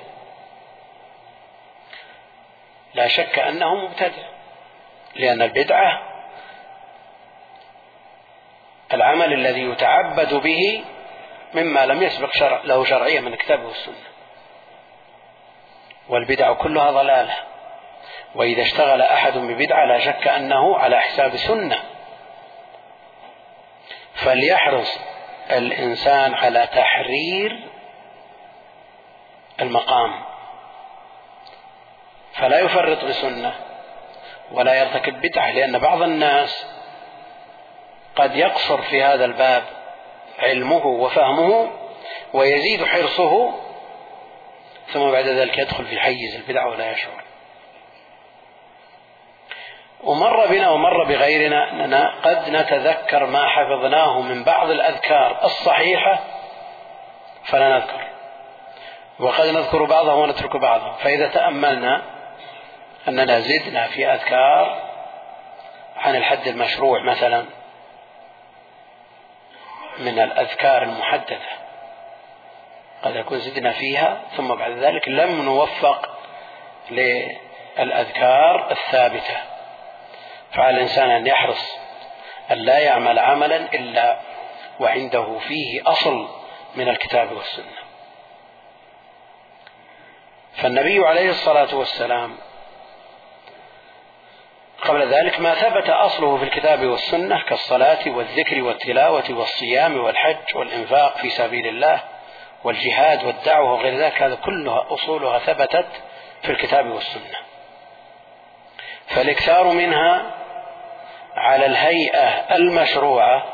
[2.94, 4.22] لا شك أنه مبتدع
[5.16, 6.02] لأن البدعة
[8.92, 10.84] العمل الذي يتعبد به
[11.54, 14.12] مما لم يسبق شرع له شرعية من الكتاب والسنة.
[16.08, 17.34] والبدع كلها ضلالة
[18.34, 21.91] وإذا اشتغل أحد ببدعة لا شك أنه على حساب سنة.
[24.24, 24.98] فليحرص
[25.50, 27.68] الإنسان على تحرير
[29.60, 30.24] المقام.
[32.32, 33.54] فلا يفرط بسنة
[34.52, 36.66] ولا يرتكب بدعة لأن بعض الناس
[38.16, 39.64] قد يقصر في هذا الباب
[40.38, 41.70] علمه وفهمه
[42.32, 43.54] ويزيد حرصه
[44.92, 47.21] ثم بعد ذلك يدخل في حيز البدع ولا يشعر.
[50.02, 56.18] ومر بنا ومر بغيرنا أننا قد نتذكر ما حفظناه من بعض الأذكار الصحيحة
[57.44, 58.08] فلا نذكر.
[59.18, 62.02] وقد نذكر بعضه ونترك بعضه فإذا تأملنا
[63.08, 64.82] أننا زدنا في أذكار
[65.96, 67.44] عن الحد المشروع مثلا
[69.98, 71.38] من الأذكار المحددة
[73.02, 76.10] قد يكون زدنا فيها ثم بعد ذلك لم نوفق
[76.90, 79.51] للأذكار الثابتة.
[80.54, 81.78] فعلى الإنسان أن يحرص
[82.50, 84.20] أن لا يعمل عملا إلا
[84.80, 86.28] وعنده فيه أصل
[86.74, 87.82] من الكتاب والسنة.
[90.54, 92.36] فالنبي عليه الصلاة والسلام
[94.82, 101.30] قبل ذلك ما ثبت أصله في الكتاب والسنة كالصلاة والذكر والتلاوة والصيام والحج والإنفاق في
[101.30, 102.00] سبيل الله
[102.64, 105.88] والجهاد والدعوة وغير ذلك هذا كلها أصولها ثبتت
[106.42, 107.38] في الكتاب والسنة.
[109.06, 110.41] فالإكثار منها
[111.36, 113.44] على الهيئة المشروعة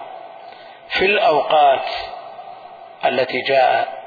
[0.89, 1.87] في الأوقات
[3.05, 3.99] التي جاء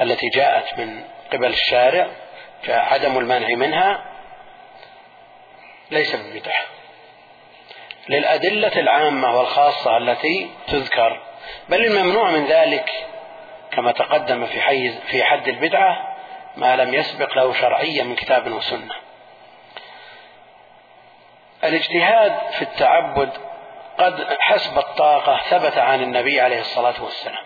[0.00, 2.06] التي جاءت من قبل الشارع
[2.64, 4.04] جاء عدم المنع منها
[5.90, 6.62] ليس ببدعة
[8.08, 11.20] للأدلة العامة والخاصة التي تذكر
[11.68, 12.90] بل الممنوع من ذلك
[13.70, 16.16] كما تقدم في حيز في حد البدعة
[16.56, 18.94] ما لم يسبق له شرعية من كتاب وسنة.
[21.64, 23.30] الاجتهاد في التعبد
[23.98, 27.44] قد حسب الطاقة ثبت عن النبي عليه الصلاة والسلام.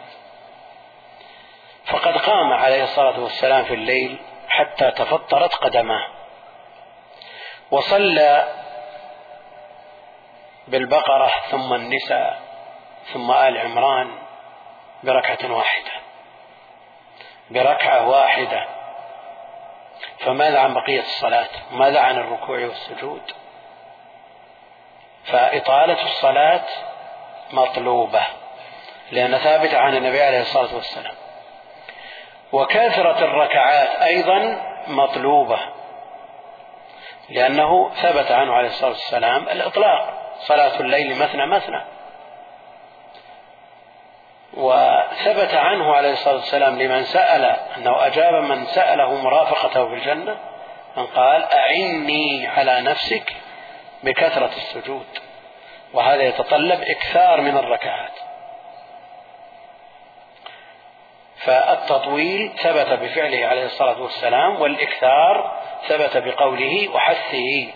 [1.85, 6.09] فقد قام عليه الصلاة والسلام في الليل حتى تفطرت قدماه.
[7.71, 8.49] وصلى
[10.69, 12.41] بالبقرة ثم النساء
[13.13, 14.19] ثم آل عمران
[15.03, 15.91] بركعة واحدة.
[17.51, 18.67] بركعة واحدة.
[20.19, 23.23] فماذا عن بقية الصلاة؟ ماذا عن الركوع والسجود؟
[25.33, 26.65] فإطالة الصلاة
[27.53, 28.23] مطلوبة
[29.13, 31.15] لأن ثابتة عن النبي عليه الصلاة والسلام.
[32.53, 35.59] وكثرة الركعات أيضا مطلوبة
[37.29, 40.35] لأنه ثبت عنه عليه الصلاة والسلام الإطلاق.
[40.39, 41.85] صلاة الليل مثنى مثنى.
[44.55, 47.45] وثبت عنه عليه الصلاة والسلام لمن سأل
[47.77, 50.37] أنه أجاب من سأله مرافقته في الجنة
[50.99, 53.33] أن قال أعني على نفسك
[54.03, 55.07] بكثرة السجود
[55.93, 58.13] وهذا يتطلب إكثار من الركعات.
[61.37, 67.73] فالتطويل ثبت بفعله عليه الصلاة والسلام والإكثار ثبت بقوله وحثه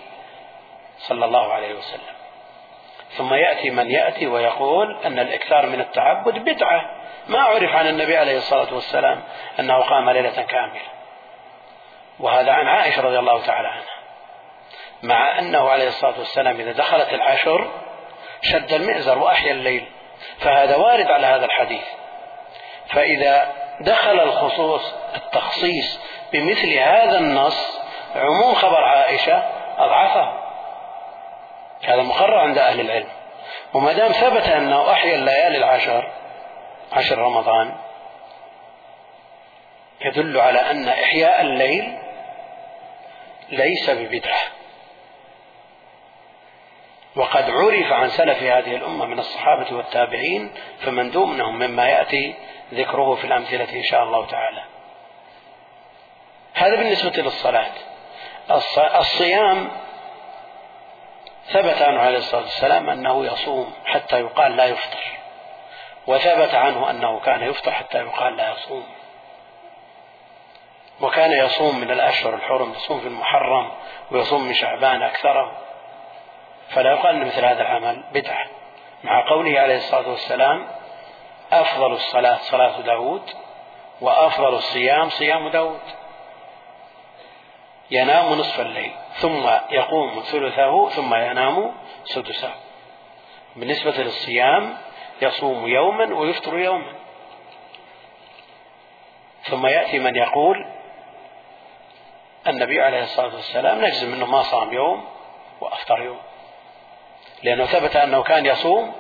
[0.99, 2.15] صلى الله عليه وسلم.
[3.11, 7.03] ثم يأتي من يأتي ويقول أن الإكثار من التعبد بدعة.
[7.29, 9.23] ما عرف عن النبي عليه الصلاة والسلام
[9.61, 10.83] أنه قام ليلة كاملة.
[12.21, 14.02] وهذا عن عائشة رضي الله تعالى عنها.
[15.03, 17.71] مع أنه عليه الصلاة والسلام إذا دخلت العشر
[18.43, 19.87] شد المئزر وأحيا الليل
[20.39, 21.85] فهذا وارد على هذا الحديث.
[22.89, 26.01] فإذا دخل الخصوص التخصيص
[26.33, 27.81] بمثل هذا النص
[28.17, 29.43] عموم خبر عائشة
[29.79, 30.33] أضعفه.
[31.85, 33.09] هذا مقرر عند أهل العلم.
[33.75, 36.11] وما دام ثبت أنه أحيا الليالي العشر
[36.93, 37.75] عشر رمضان
[40.01, 41.99] يدل على أن إحياء الليل
[43.49, 44.62] ليس ببدعة.
[47.17, 52.35] وقد عرف عن سلف هذه الأمة من الصحابة والتابعين فمن دونهم مما يأتي
[52.75, 54.65] ذكره في الأمثلة إن شاء الله تعالى.
[56.55, 57.73] هذا بالنسبة للصلاة.
[58.99, 59.69] الصيام
[61.47, 65.19] ثبت عنه عليه الصلاة والسلام أنه يصوم حتى يقال لا يفطر.
[66.07, 68.87] وثبت عنه أنه كان يفطر حتى يقال لا يصوم.
[71.01, 73.73] وكان يصوم من الأشهر الحرم يصوم في المحرم
[74.11, 75.59] ويصوم من شعبان أكثره
[76.73, 78.47] فلا يقال أن مثل هذا العمل بدعة.
[79.05, 80.69] مع قوله عليه الصلاة والسلام
[81.53, 83.31] أفضل الصلاة صلاة داود
[84.01, 85.81] وأفضل الصيام صيام داود.
[87.91, 92.55] ينام نصف الليل ثم يقوم ثلثه ثم ينام سدسه.
[93.57, 94.77] بالنسبة للصيام
[95.23, 96.93] يصوم يوما ويفطر يوما.
[99.43, 100.67] ثم يأتي من يقول
[102.47, 105.05] النبي عليه الصلاة والسلام نجزم أنه ما صام يوم
[105.61, 106.21] وأفطر يوم.
[107.43, 108.93] لأنه ثبت أنه كان يصوم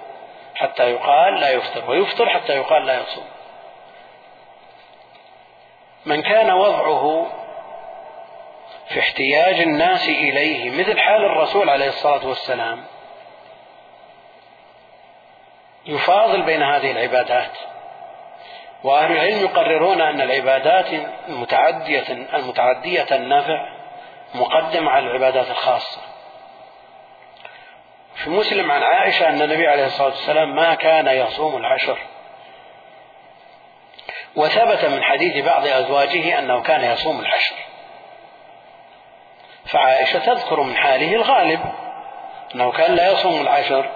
[0.54, 3.24] حتى يقال لا يفطر ويفطر حتى يقال لا يصوم.
[6.06, 7.26] من كان وضعه
[8.88, 12.84] في احتياج الناس إليه مثل حال الرسول عليه الصلاة والسلام
[15.86, 17.58] يفاضل بين هذه العبادات.
[18.84, 20.86] وأهل العلم يقررون أن العبادات
[21.28, 23.68] المتعدية المتعدية النفع
[24.34, 26.11] مقدمة على العبادات الخاصة.
[28.24, 31.98] في مسلم عن عائشة أن النبي عليه الصلاة والسلام ما كان يصوم العشر.
[34.36, 37.54] وثبت من حديث بعض أزواجه أنه كان يصوم العشر.
[39.66, 41.60] فعائشة تذكر من حاله الغالب
[42.54, 43.90] أنه كان لا يصوم العشر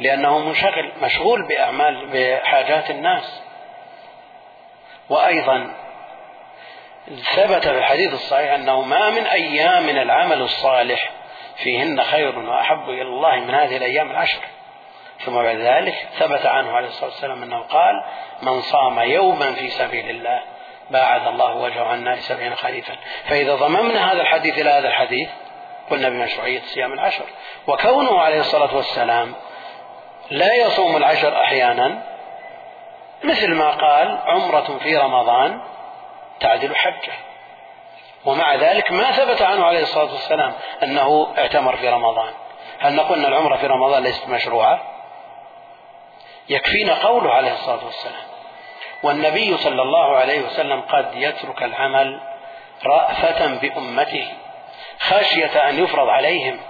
[0.00, 3.42] لأنه منشغل مشغول بأعمال بحاجات الناس.
[5.08, 5.74] وأيضا
[7.34, 11.10] ثبت في الحديث الصحيح أنه ما من أيام من العمل الصالح
[11.56, 14.40] فيهن خير وأحب إلى الله من هذه الأيام العشر.
[15.24, 18.04] ثم بعد ذلك ثبت عنه عليه الصلاة والسلام أنه قال
[18.42, 20.42] من صام يوما في سبيل الله
[20.90, 22.94] باعد الله وجهه عن النار سبعين خريفا.
[23.24, 25.28] فإذا ضممنا هذا الحديث إلى هذا الحديث
[25.90, 27.24] قلنا بمشروعية صيام العشر.
[27.66, 29.34] وكونه عليه الصلاة والسلام
[30.30, 32.02] لا يصوم العشر أحيانا
[33.24, 35.60] مثل ما قال عمرة في رمضان
[36.40, 37.12] تعدل حجة.
[38.26, 40.52] ومع ذلك ما ثبت عنه عليه الصلاة والسلام
[40.82, 42.32] أنه اعتمر في رمضان.
[42.78, 44.80] هل نقول أن العمرة في رمضان ليست مشروعة؟
[46.48, 48.24] يكفينا قوله عليه الصلاة والسلام.
[49.02, 52.20] والنبي صلى الله عليه وسلم قد يترك العمل
[52.86, 54.28] رأفة بأمته
[55.00, 56.60] خشية أن يفرض عليهم.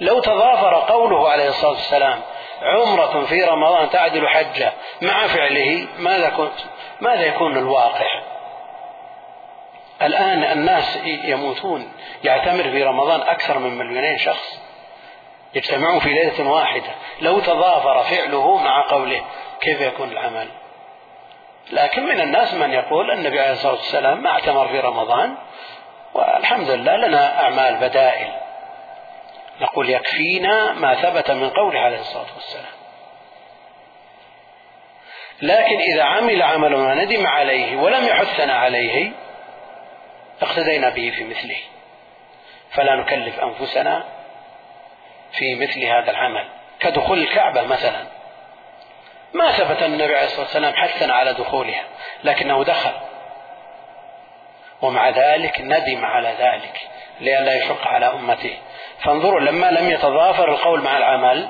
[0.00, 2.20] لو تضافر قوله عليه الصلاة والسلام
[2.62, 4.72] عمرة في رمضان تعدل حجة
[5.02, 6.50] مع فعله ماذا,
[7.00, 8.35] ماذا يكون الواقع؟
[10.02, 11.92] الآن الناس يموتون
[12.24, 14.60] يعتمر في رمضان أكثر من مليونين شخص
[15.54, 16.94] يجتمعون في ليلة واحدة.
[17.20, 19.24] لو تضافر فعله مع قوله
[19.60, 20.48] كيف يكون العمل؟
[21.72, 25.36] لكن من الناس من يقول النبي عليه الصلاة والسلام ما اعتمر في رمضان
[26.14, 28.32] والحمد لله لنا أعمال بدائل.
[29.60, 32.76] نقول يكفينا ما ثبت من قوله عليه الصلاة والسلام.
[35.42, 39.12] لكن إذا عمل عملا وندم عليه ولم يحثنا عليه
[40.42, 41.58] اقتدينا به في مثله.
[42.70, 44.04] فلا نكلف أنفسنا
[45.32, 46.48] في مثل هذا العمل.
[46.80, 48.04] كدخول الكعبة مثلا.
[49.34, 51.84] ما ثبت النبي عليه الصلاة والسلام حثنا على دخولها
[52.24, 52.92] لكنه دخل.
[54.82, 56.88] ومع ذلك ندم على ذلك
[57.20, 58.58] لئلا يشق على أمته.
[59.04, 61.48] فانظروا لما لم يتضافر القول مع العمل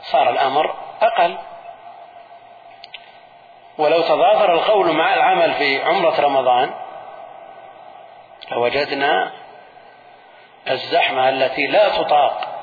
[0.00, 1.38] صار الأمر أقل.
[3.78, 6.70] ولو تضافر القول مع العمل في عمرة رمضان
[8.50, 9.32] لوجدنا
[10.70, 12.56] الزحمة التي لا تطاق.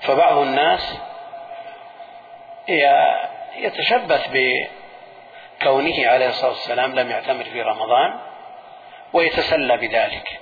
[0.00, 0.98] فبعض الناس
[3.56, 8.18] يتشبث بكونه عليه الصلاة والسلام لم يعتمر في رمضان
[9.12, 10.40] ويتسلى بذلك.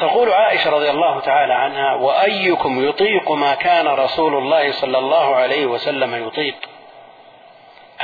[0.00, 5.66] تقول عائشة رضي الله تعالى عنها وأيكم يطيق ما كان رسول الله صلى الله عليه
[5.66, 6.54] وسلم يطيق؟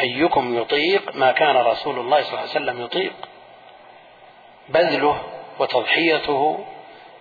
[0.01, 3.13] أيكم يطيق ما كان رسول الله صلى الله عليه وسلم يطيق؟
[4.69, 5.23] بذله
[5.59, 6.65] وتضحيته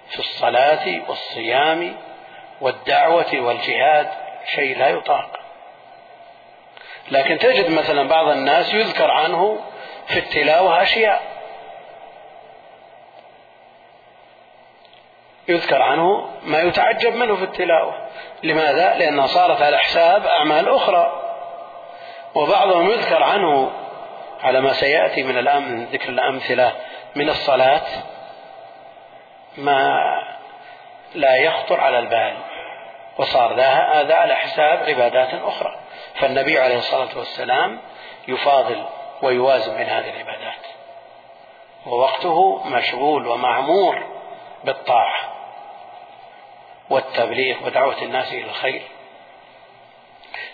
[0.10, 1.98] في الصلاة والصيام
[2.62, 4.10] والدعوة والجهاد
[4.56, 5.40] شيء لا يطاق.
[7.12, 9.60] لكن تجد مثلا بعض الناس يذكر عنه
[10.08, 11.35] في التلاوة أشياء.
[15.48, 18.08] يذكر عنه ما يتعجب منه في التلاوة.
[18.44, 21.22] لماذا؟ لأنها صارت على حساب أعمال أخرى.
[22.36, 23.72] وبعضهم يذكر عنه
[24.44, 26.72] على ما سيأتي من الأمن ذكر الأمثلة
[27.16, 27.82] من الصلاة
[29.58, 30.00] ما
[31.16, 32.38] لا يخطر على البال.
[33.18, 35.80] وصار هذا على حساب عبادات أخرى.
[36.16, 37.80] فالنبي عليه الصلاة والسلام
[38.28, 38.86] يفاضل
[39.22, 40.66] ويوازن بين هذه العبادات.
[41.86, 44.04] ووقته مشغول ومعمور
[44.64, 45.35] بالطاعة.
[46.90, 48.82] والتبليغ ودعوة الناس إلى الخير.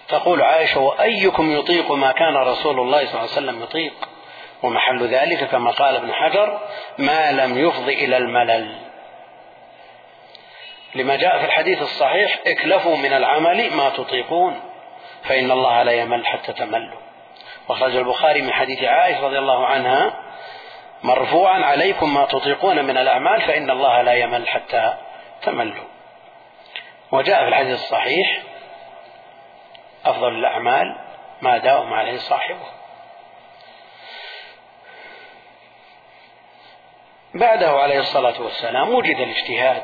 [0.08, 3.94] تقول عائشة وأيكم يطيق ما كان رسول الله صلى الله عليه وسلم يطيق؟
[4.64, 6.60] ومحل ذلك كما قال ابن حجر
[6.98, 8.76] ما لم يفض إلى الملل.
[10.96, 14.60] لما جاء في الحديث الصحيح اكلفوا من العمل ما تطيقون
[15.24, 17.00] فإن الله لا يمل حتى تملوا.
[17.68, 20.14] وأخرج البخاري من حديث عائشة رضي الله عنها
[21.04, 24.94] مرفوعا عليكم ما تطيقون من الأعمال فإن الله لا يمل حتى
[25.42, 25.91] تملوا.
[27.12, 28.42] وجاء في الحديث الصحيح
[30.06, 30.98] أفضل الأعمال
[31.42, 32.66] ما داوم عليه صاحبه.
[37.34, 39.84] بعده عليه الصلاة والسلام وجد الاجتهاد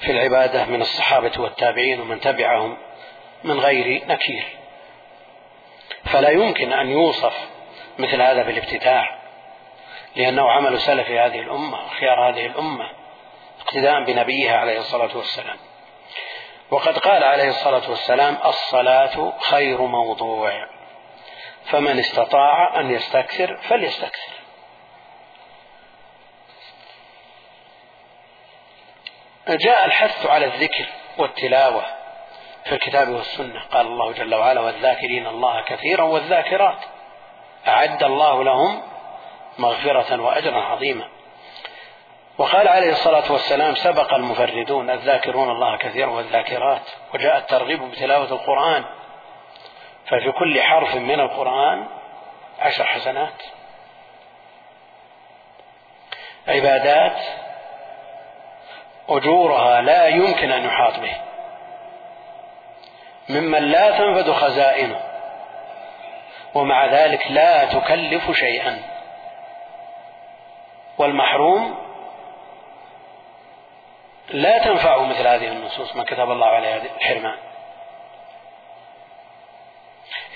[0.00, 2.76] في العبادة من الصحابة والتابعين ومن تبعهم
[3.44, 4.44] من غير نكير.
[6.04, 7.48] فلا يمكن أن يوصف
[7.98, 9.18] مثل هذا بالابتداع
[10.16, 12.90] لأنه عمل سلف هذه الأمة خيار هذه الأمة
[13.60, 15.56] اقتداء بنبيها عليه الصلاة والسلام.
[16.70, 20.68] وقد قال عليه الصلاة والسلام الصلاة خير موضوع.
[21.64, 24.32] فمن استطاع أن يستكثر فليستكثر.
[29.48, 30.86] جاء الحث على الذكر
[31.18, 31.84] والتلاوة
[32.64, 33.64] في الكتاب والسنة.
[33.72, 36.78] قال الله جل وعلا والذاكرين الله كثيرا والذاكرات.
[37.68, 38.82] أعد الله لهم
[39.58, 41.08] مغفرة وأجرا عظيما.
[42.38, 46.82] وقال عليه الصلاة والسلام سبق المفردون الذاكرون الله كثيرا والذاكرات
[47.14, 48.84] وجاء الترغيب بتلاوة القرآن.
[50.06, 51.86] ففي كل حرف من القرآن
[52.60, 53.42] عشر حسنات.
[56.48, 57.16] عبادات
[59.08, 61.16] أجورها لا يمكن أن يحاط به.
[63.28, 65.00] ممن لا تنفذ خزائنه
[66.54, 68.82] ومع ذلك لا تكلف شيئا.
[70.98, 71.83] والمحروم
[74.28, 77.38] لا تنفعه مثل هذه النصوص ما كتب الله عليه الحرمان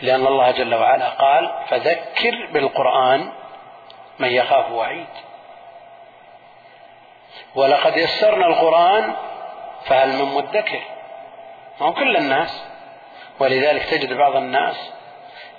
[0.03, 3.33] لأن الله جل وعلا قال فذكر بالقرآن
[4.19, 5.07] من يخاف وعيد.
[7.55, 9.15] ولقد يسرنا القرآن
[9.85, 10.81] فهل من مدكر؟
[11.81, 12.65] ما هو كل الناس.
[13.41, 14.93] ولذلك تجد بعض الناس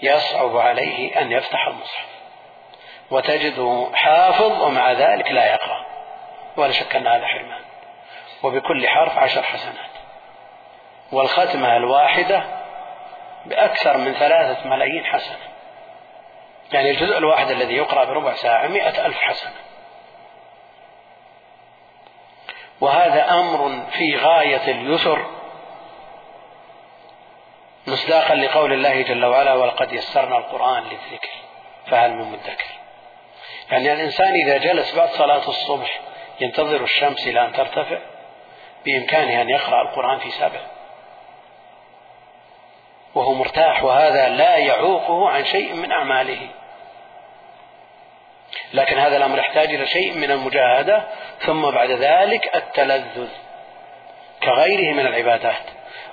[0.01, 2.05] يصعب عليه أن يفتح المصحف.
[3.11, 5.85] وتجده حافظ ومع ذلك لا يقرأ.
[6.57, 7.61] ولا شك أن هذا حرمان
[8.43, 9.89] وبكل حرف عشر حسنات.
[11.11, 12.43] والختمة الواحدة
[13.45, 15.49] بأكثر من ثلاثة ملايين حسنة.
[16.71, 19.55] يعني الجزء الواحد الذي يقرأ بربع ساعة مئة ألف حسنة.
[22.81, 25.25] وهذا أمر في غاية اليسر
[27.87, 31.29] مصداقا لقول الله جل وعلا ولقد يسرنا القرآن للذكر
[31.87, 32.65] فهل من مدكر؟
[33.71, 35.99] يعني الإنسان إذا جلس بعد صلاة الصبح
[36.39, 37.99] ينتظر الشمس إلى أن ترتفع
[38.85, 40.59] بإمكانه أن يقرأ القرآن في سبع
[43.15, 46.47] وهو مرتاح وهذا لا يعوقه عن شيء من أعماله.
[48.73, 51.03] لكن هذا الأمر يحتاج إلى شيء من المجاهدة
[51.39, 53.29] ثم بعد ذلك التلذذ
[54.43, 55.63] كغيره من العبادات.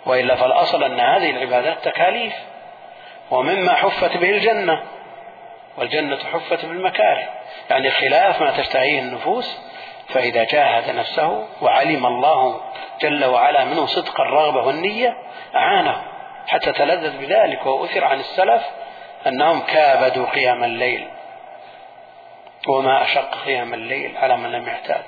[0.06, 2.34] وإلا فالأصل أن هذه العبادات تكاليف.
[3.30, 4.82] ومما حفت به الجنة
[5.78, 7.28] والجنة حفت بالمكاره.
[7.70, 9.58] يعني خلاف ما تشتهيه النفوس
[10.08, 12.60] فإذا جاهد نفسه وعلم الله
[13.00, 15.16] جل وعلا منه صدق الرغبة والنية
[15.54, 16.02] أعانه
[16.46, 18.62] حتى تلذذ بذلك وأثر عن السلف
[19.26, 21.08] أنهم كابدوا قيام الليل.
[22.68, 25.04] وما أشق قيام الليل على من لم يعتاد.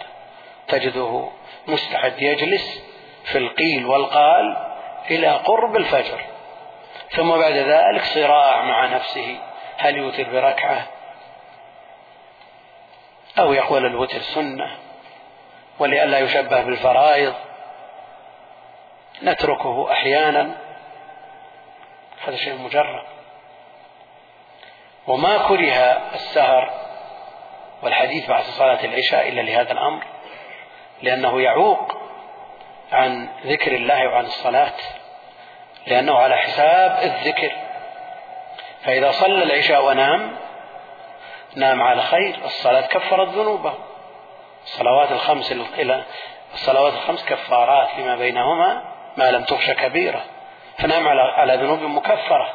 [0.68, 1.28] تجده
[1.66, 2.84] مستعد يجلس
[3.24, 4.57] في القيل والقال
[5.11, 6.20] إلى قرب الفجر.
[7.11, 9.38] ثم بعد ذلك صراع مع نفسه.
[9.76, 10.86] هل يوتر بركعة؟
[13.38, 14.88] أو يقول الوتر سنة؟
[15.79, 17.35] ولئلا يشبه بالفرائض.
[19.22, 20.55] نتركه أحيانا.
[22.24, 23.05] هذا شيء مجرد.
[25.07, 25.72] وما كره
[26.14, 26.70] السهر
[27.83, 30.05] والحديث بعد صلاة العشاء إلا لهذا الأمر
[31.03, 31.93] لأنه يعوق
[32.93, 34.74] عن ذكر الله وعن الصلاة
[35.87, 37.53] لأنه على حساب الذكر.
[38.85, 40.37] فإذا صلى العشاء ونام
[41.57, 43.74] نام على خير الصلاة كفرت ذنوبه.
[44.72, 46.04] الصلوات الخمس إلى
[46.54, 48.82] الصلوات الخمس كفارات لما بينهما
[49.16, 50.24] ما لم تخش كبيرة.
[50.78, 52.52] فنام على على ذنوب مكفرة.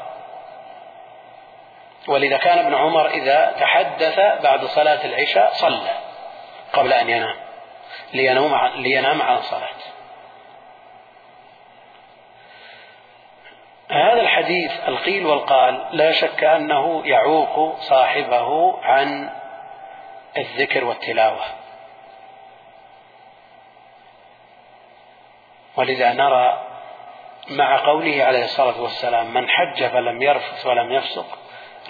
[2.07, 5.91] ولذا كان ابن عمر إذا تحدث بعد صلاة العشاء صلى
[6.73, 7.35] قبل أن ينام
[8.13, 9.69] لينام لينام عن صلاة.
[13.91, 19.29] هذا الحديث القيل والقال لا شك أنه يعوق صاحبه عن
[20.37, 21.62] الذكر والتلاوة.
[25.77, 26.63] ولذا نرى
[27.49, 31.37] مع قوله عليه الصلاة والسلام من حج فلم يرفث ولم يفسق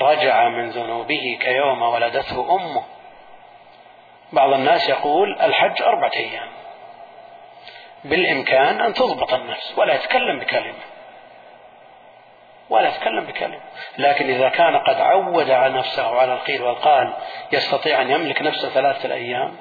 [0.01, 2.83] رجع من ذنوبه كيوم ولدته أمه.
[4.33, 6.49] بعض الناس يقول الحج أربعة أيام.
[8.03, 10.83] بالإمكان أن تضبط النفس ولا يتكلم بكلمة.
[12.69, 13.59] ولا يتكلم بكلمة.
[13.97, 17.13] لكن إذا كان قد عود على نفسه على القيل والقال
[17.51, 19.55] يستطيع أن يملك نفسه ثلاثة الأيام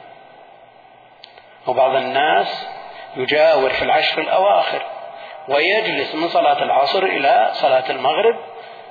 [1.66, 2.68] وبعض الناس
[3.16, 4.82] يجاور في العشر الأواخر
[5.48, 8.36] ويجلس من صلاة العصر إلى صلاة المغرب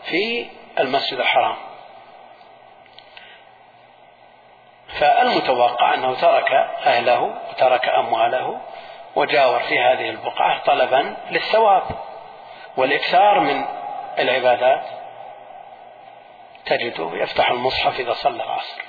[0.03, 0.49] في
[0.79, 1.55] المسجد الحرام.
[4.99, 6.51] فالمتوقع أنه ترك
[6.85, 8.61] أهله وترك أمواله
[9.15, 11.83] وجاور في هذه البقعة طلبا للثواب.
[12.77, 13.65] والإكثار من
[14.19, 14.83] العبادات
[16.65, 18.81] تجده يفتح المصحف إذا صلى العصر.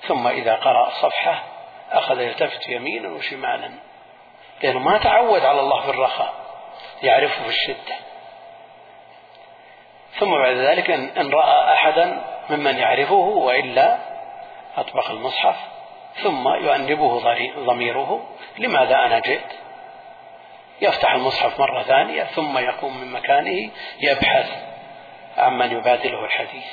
[0.00, 1.42] ثم إذا قرأ صفحة
[1.92, 3.91] أخذ يلتفت يمينا وشمالا.
[4.62, 6.34] لأنه ما تعود على الله في الرخاء
[7.02, 7.94] يعرفه في الشدة
[10.18, 13.98] ثم بعد ذلك إن رأى أحدا ممن يعرفه وإلا
[14.76, 15.56] أطبق المصحف
[16.22, 17.20] ثم يؤنبه
[17.58, 18.22] ضميره
[18.58, 19.52] لماذا أنا جئت؟
[20.80, 24.50] يفتح المصحف مرة ثانية ثم يقوم من مكانه يبحث
[25.38, 26.72] عمن يبادله الحديث.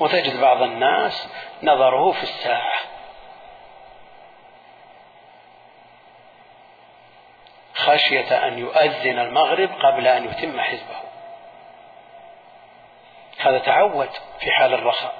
[0.00, 1.28] وتجد بعض الناس
[1.62, 2.72] نظره في الساعة
[7.80, 11.00] خشية أن يؤذن المغرب قبل أن يتم حزبه.
[13.38, 14.10] هذا تعود
[14.40, 15.14] في حال الرخاء.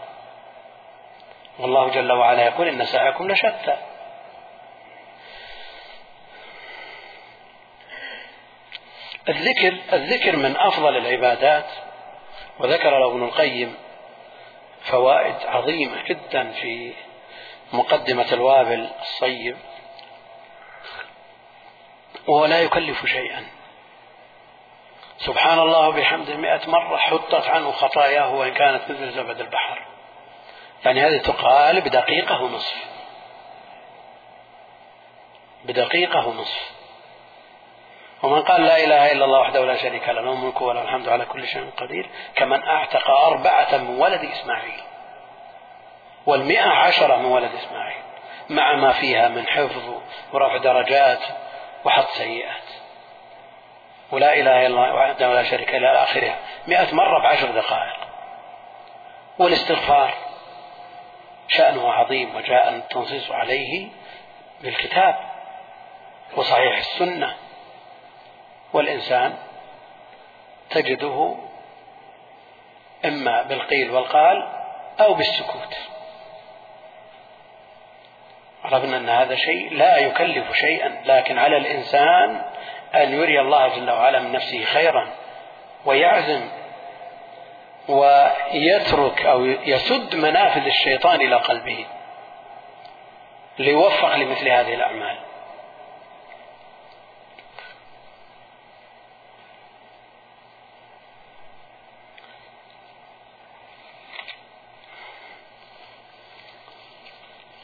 [1.58, 3.76] والله جل وعلا يقول إن سعيكم لشتى.
[9.28, 11.66] الذكر الذكر من أفضل العبادات
[12.58, 13.76] وذكر له ابن القيم
[14.80, 16.92] فوائد عظيمة جدا في
[17.72, 19.56] مقدمة الوابل الصيب.
[22.30, 23.46] وهو لا يكلف شيئا.
[25.18, 29.82] سبحان الله وبحمده مئة مرة حطت عنه خطاياه وإن كانت مثل زبد البحر.
[30.84, 32.76] يعني هذه تقال بدقيقة ونصف.
[35.64, 36.70] بدقيقة ونصف.
[38.22, 41.24] ومن قال لا إله إلا الله وحده لا شريك له له الملك وله الحمد على
[41.24, 44.80] كل شيء قدير كمن أعتق أربعة من ولد إسماعيل.
[46.26, 48.02] والمئة عشرة من ولد إسماعيل.
[48.50, 50.00] مع ما فيها من حفظ
[50.32, 51.20] ورفع درجات
[51.84, 52.62] وحط سيئات.
[54.12, 57.96] ولا إله إلا الله وحده لا شريك إلى آخرها مئة مرة بعشر دقائق.
[59.38, 60.14] والاستغفار
[61.48, 63.88] شأنه عظيم وجاء التنصيص عليه
[64.60, 65.30] بالكتاب
[66.36, 67.36] وصحيح السنة.
[68.72, 69.38] والإنسان
[70.70, 71.36] تجده
[73.04, 74.48] إما بالقيل والقال
[75.00, 75.89] أو بالسكوت.
[78.64, 82.42] عرفنا أن هذا شيء لا يكلف شيئا لكن على الإنسان
[82.94, 85.08] أن يري الله جل وعلا من نفسه خيرا
[85.84, 86.48] ويعزم
[87.88, 91.86] ويترك أو يسد منافذ الشيطان إلى قلبه
[93.58, 95.18] ليوفق لمثل هذه الأعمال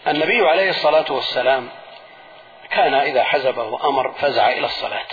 [0.08, 1.68] النبي عليه الصلاة والسلام
[2.70, 5.06] كان إذا حزبه أمر فزع إلى الصلاة.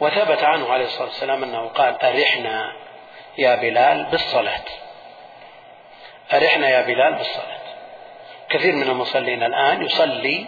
[0.00, 2.72] وثبت عنه عليه الصلاة والسلام أنه قال أرحنا
[3.38, 4.64] يا بلال بالصلاة.
[6.32, 7.58] أرحنا يا بلال بالصلاة.
[8.50, 10.46] كثير من المصلين الآن يصلي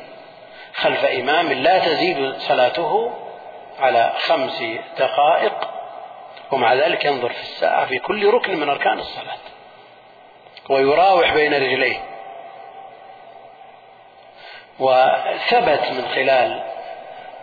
[0.75, 3.13] خلف إمام لا تزيد صلاته
[3.79, 4.63] على خمس
[4.99, 5.71] دقائق
[6.51, 9.39] ومع ذلك ينظر في الساعة في كل ركن من أركان الصلاة
[10.69, 12.14] ويراوح بين رجليه.
[14.79, 16.65] وثبت من خلال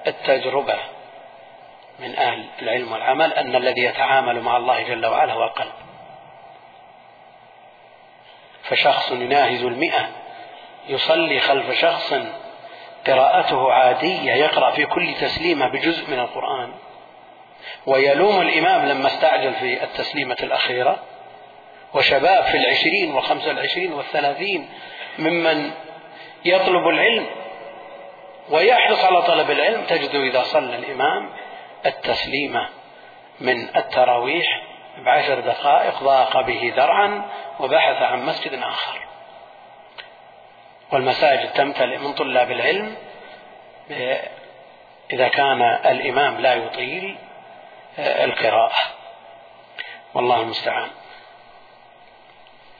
[0.07, 0.79] التجربة
[1.99, 5.71] من أهل العلم والعمل أن الذي يتعامل مع الله جل وعلا هو القلب.
[8.63, 10.09] فشخص يناهز المئة
[10.87, 12.13] يصلي خلف شخص
[13.07, 16.73] قراءته عادية يقرأ في كل تسليمة بجزء من القرآن.
[17.85, 20.99] ويلوم الإمام لما استعجل في التسليمة الأخيرة.
[21.93, 24.69] وشباب في العشرين والخمسة والعشرين والثلاثين
[25.19, 25.71] ممن
[26.45, 27.25] يطلب العلم
[28.49, 29.85] ويحرص على طلب العلم.
[29.85, 31.29] تجد إذا صلى الإمام
[31.85, 32.69] التسليمة
[33.39, 34.63] من التراويح
[34.97, 37.25] بعشر دقائق ضاق به ذرعا
[37.59, 38.99] وبحث عن مسجد آخر.
[40.91, 42.95] والمساجد تمتلئ من طلاب العلم.
[45.13, 47.17] إذا كان الإمام لا يطيل
[47.99, 48.77] القراءة.
[50.13, 50.89] والله المستعان.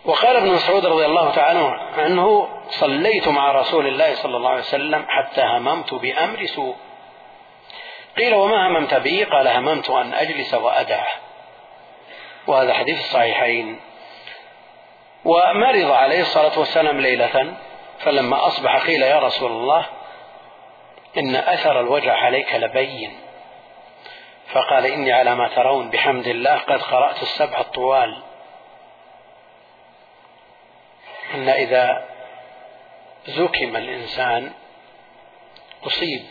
[0.06, 5.06] وقال ابن مسعود رضي الله تعالى عنه صليت مع رسول الله صلى الله عليه وسلم
[5.08, 6.76] حتى هممت بأمر سوء.
[8.18, 11.08] قيل وما هممت به؟ قال هممت أن أجلس وأدعه
[12.48, 13.80] وهذا حديث الصحيحين.
[15.26, 17.54] ومرض عليه الصلاة والسلام ليلة
[18.00, 19.86] فلما أصبح قيل يا رسول الله
[21.18, 23.20] إن أثر الوجع عليك لبين.
[24.48, 28.31] فقال إني على ما ترون بحمد الله قد قرأت السبع الطوال.
[31.34, 32.08] أن إذا
[33.28, 34.52] زكم الإنسان
[35.84, 36.26] أصيب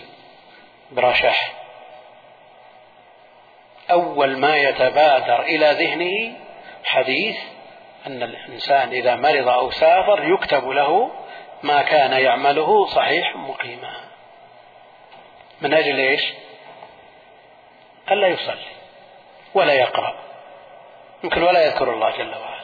[0.91, 1.53] برشح.
[3.91, 6.37] أول ما يتبادر إلى ذهنه
[6.85, 7.37] حديث
[8.07, 11.11] أن الإنسان إذا مرض أو سافر يكتب له
[11.63, 14.01] ما كان يعمله صحيح مقيما.
[15.61, 16.33] من أجل إيش؟
[18.11, 18.71] ألا يصلي
[19.55, 20.15] ولا يقرأ.
[21.25, 22.60] يمكن ولا يذكر الله جل وعلا.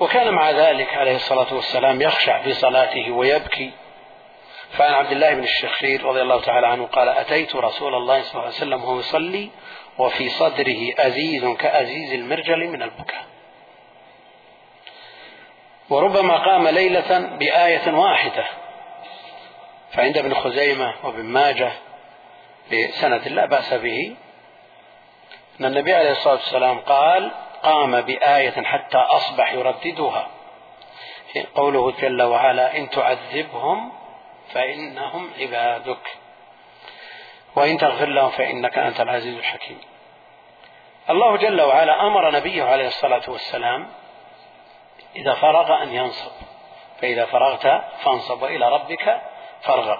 [0.00, 3.70] وكان مع ذلك عليه الصلاة والسلام يخشع في صلاته ويبكي.
[4.70, 8.44] فعن عبد الله بن الشخير رضي الله تعالى عنه قال أتيت رسول الله صلى الله
[8.44, 9.50] عليه وسلم وهو يصلي
[9.98, 13.24] وفي صدره أزيز كأزيز المرجل من البكاء.
[15.90, 18.46] وربما قام ليلة بآية واحدة.
[19.92, 21.72] فعند ابن خزيمة وابن ماجه
[22.72, 24.16] بسند لا بأس به
[25.60, 27.30] أن النبي عليه الصلاة والسلام قال
[27.62, 30.28] قام بآية حتى أصبح يرددها.
[31.54, 33.92] قوله جل وعلا إن تعذبهم
[34.52, 36.16] فإنهم عبادك.
[37.56, 39.80] وإن تغفر لهم فإنك أنت العزيز الحكيم.
[41.10, 43.88] الله جل وعلا أمر نبيه عليه الصلاة والسلام
[45.16, 46.32] إذا فرغ أن ينصب.
[47.00, 49.20] فإذا فرغت فانصب وإلى ربك
[49.62, 49.98] فارغب.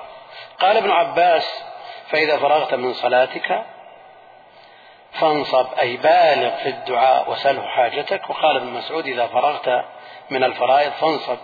[0.60, 1.64] قال ابن عباس
[2.08, 3.64] فإذا فرغت من صلاتك
[5.12, 8.30] فانصب أي بالغ في الدعاء وسله حاجتك.
[8.30, 9.84] وقال ابن مسعود إذا فرغت
[10.30, 11.38] من الفرائض فانصب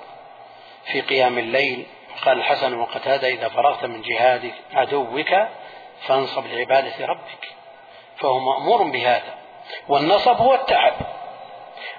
[0.85, 1.87] في قيام الليل.
[2.17, 5.35] وقال الحسن وقتادة إذا فرغت من جهاد عدوك
[6.07, 7.49] فانصب لعبادة ربك
[8.17, 9.35] فهو مأمور بهذا.
[9.89, 10.95] والنصب هو التعب.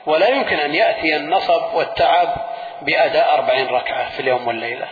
[0.06, 2.36] ولا يمكن أن يأتي النصب والتعب
[2.82, 4.88] بأداء أربعين ركعة في اليوم والليلة.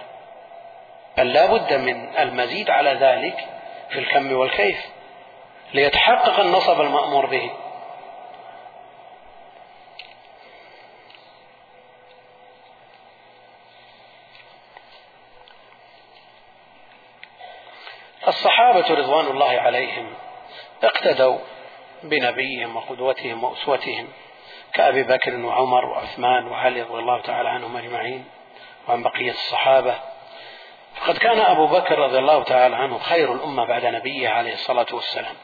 [1.17, 3.45] بل لا بد من المزيد على ذلك
[3.89, 4.94] في الكم والكيف.
[5.75, 7.51] ليتحقق النصب المأمور به.
[18.27, 20.13] الصحابة رضوان الله عليهم
[20.83, 21.37] اقتدوا
[22.03, 24.07] بنبيهم وقدوتهم وأسوتهم
[24.73, 28.25] كأبي بكر وعمر وعثمان وعلي رضي الله تعالى عنهم أجمعين
[28.87, 29.95] وعن بقية الصحابة.
[30.95, 35.35] فقد كان أبو بكر رضي الله تعالى عنه خير الأمة بعد نبيه عليه الصلاة والسلام.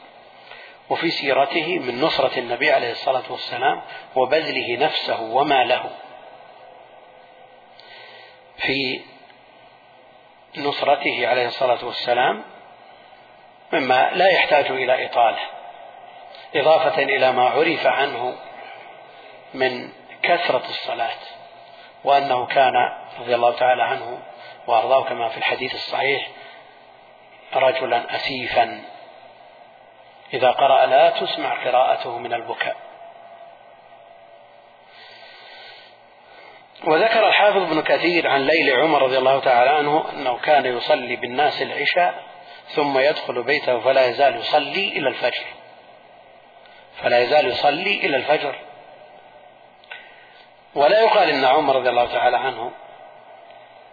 [0.90, 3.82] وفي سيرته من نصرة النبي عليه الصلاة والسلام
[4.16, 5.90] وبذله نفسه وماله
[8.56, 9.00] في
[10.56, 12.44] نصرته عليه الصلاة والسلام
[13.72, 15.38] مما لا يحتاج إلى إطالة
[16.54, 18.34] إضافة إلى ما عرف عنه
[19.54, 21.18] من كثرة الصلاة
[22.04, 22.72] وأنه كان
[23.20, 24.22] رضي الله تعالى عنه
[24.66, 26.28] وأرضاه كما في الحديث الصحيح
[27.54, 28.84] رجلا أسيفا.
[30.34, 32.76] إذا قرأ لا تسمع قراءته من البكاء.
[36.84, 41.62] وذكر الحافظ ابن كثير عن ليل عمر رضي الله تعالى عنه أنه كان يصلي بالناس
[41.62, 42.22] العشاء
[42.68, 45.44] ثم يدخل بيته فلا يزال يصلي إلى الفجر.
[47.02, 48.54] فلا يزال يصلي إلى الفجر.
[50.74, 52.70] ولا يقال إن عمر رضي الله تعالى عنه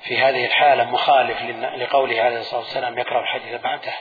[0.02, 1.42] في هذه الحالة مخالف
[1.76, 3.94] لقوله عليه الصلاة والسلام يكره الحديث بعده.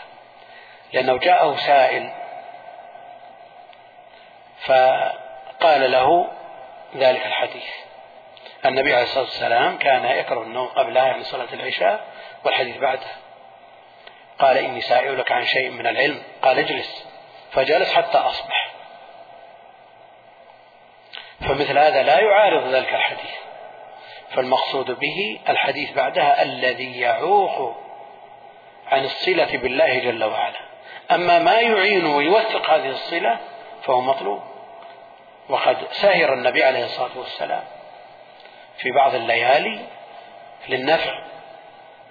[0.92, 2.10] لأنه جاءه سائل
[4.66, 6.30] فقال له
[6.96, 7.68] ذلك الحديث.
[8.66, 12.04] النبي عليه الصلاة والسلام كان يكره النوم قبلها يعني صلاة العشاء
[12.44, 13.06] والحديث بعده.
[14.38, 16.22] قال إني سائلك عن شيء من العلم.
[16.42, 17.06] قال اجلس.
[17.52, 18.70] فجلس حتى أصبح.
[21.40, 23.34] فمثل هذا لا يعارض ذلك الحديث.
[24.30, 27.76] فالمقصود به الحديث بعدها الذي يعوق
[28.86, 30.60] عن الصلة بالله جل وعلا.
[31.10, 33.38] أما ما يعين ويوثق هذه الصلة
[33.88, 34.42] فهو مطلوب.
[35.48, 37.64] وقد سهر النبي عليه الصلاة والسلام
[38.78, 39.86] في بعض الليالي
[40.68, 41.18] للنفع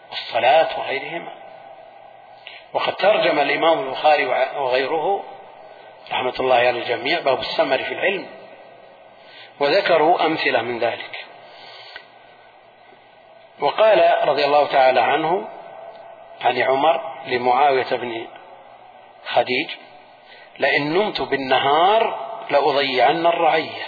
[0.09, 1.33] والصلاة وغيرهما.
[2.73, 4.25] وقد ترجم الإمام البخاري
[4.55, 5.23] وغيره
[6.11, 8.27] رحمة الله على الجميع باب السمر في العلم
[9.59, 11.25] وذكروا أمثلة من ذلك.
[13.59, 15.47] وقال رضي الله تعالى عنه
[16.41, 18.27] عن عمر لمعاوية بن
[19.25, 19.69] خديج
[20.59, 23.87] لئن نمت بالنهار لأضيعن الرعية.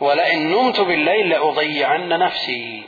[0.00, 2.82] ولئن نمت بالليل لأضيعن نفسي.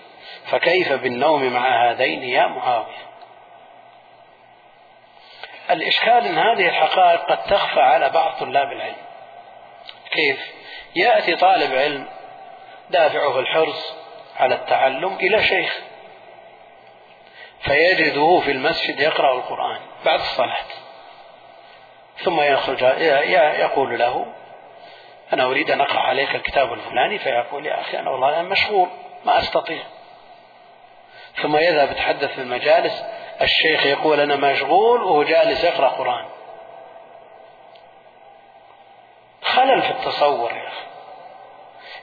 [0.46, 3.04] فكيف بالنوم مع هذين يا معاوية؟
[5.70, 8.96] الإشكال أن هذه الحقائق قد تخفى على بعض طلاب العلم.
[10.10, 10.38] كيف؟
[10.96, 12.06] يأتي طالب علم
[12.90, 13.96] دافعه الحرص
[14.36, 15.78] على التعلم إلى شيخ.
[17.60, 20.83] فيجده في المسجد يقرأ القرآن بعد الصلاة.
[22.22, 22.82] ثم يخرج
[23.60, 24.26] يقول له
[25.32, 27.18] أنا أريد أن أقرأ عليك الكتاب الفلاني.
[27.18, 28.88] فيقول يا أخي أنا والله أنا مشغول
[29.24, 29.82] ما أستطيع.
[31.42, 33.04] ثم يذهب يتحدث في المجالس
[33.42, 36.24] الشيخ يقول أنا مشغول وهو جالس يقرأ قرآن.
[39.42, 40.84] خلل في التصور يا أخي.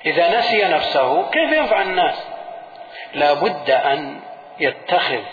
[0.06, 2.28] إذا نسي نفسه كيف ينفع الناس؟
[3.14, 4.20] لا بد أن
[4.60, 5.24] يتخذ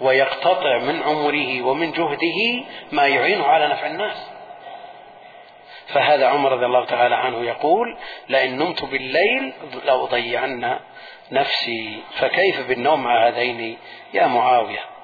[0.00, 4.30] ويقتطع من عمره ومن جهده ما يعينه على نفع الناس.
[5.86, 9.52] فهذا عمر رضي الله تعالى عنه يقول لئن نمت بالليل
[9.84, 10.78] لأضيعن
[11.32, 12.02] نفسي.
[12.18, 13.78] فكيف بالنوم مع هذين
[14.14, 14.95] يا معاوية؟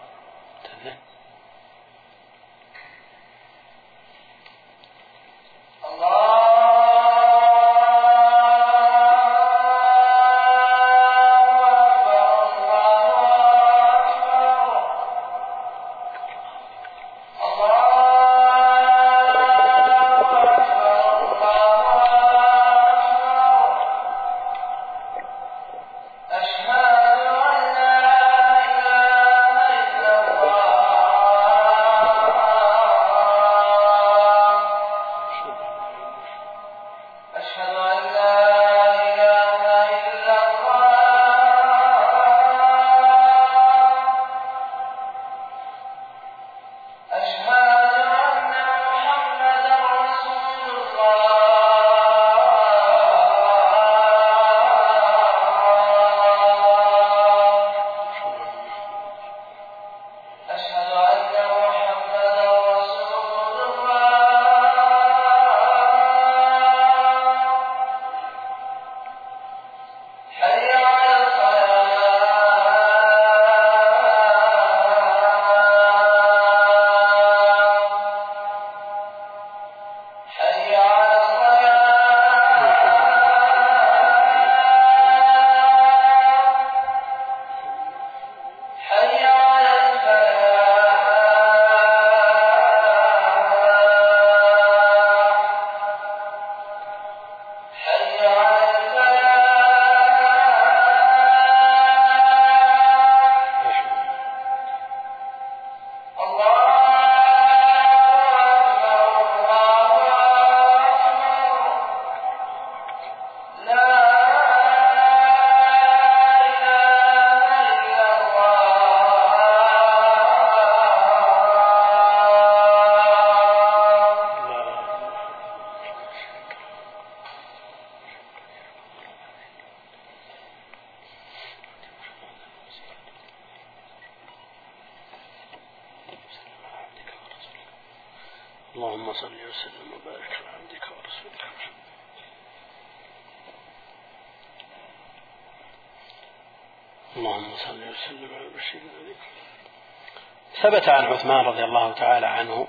[150.72, 152.66] ثبت عن عثمان رضي الله تعالى عنه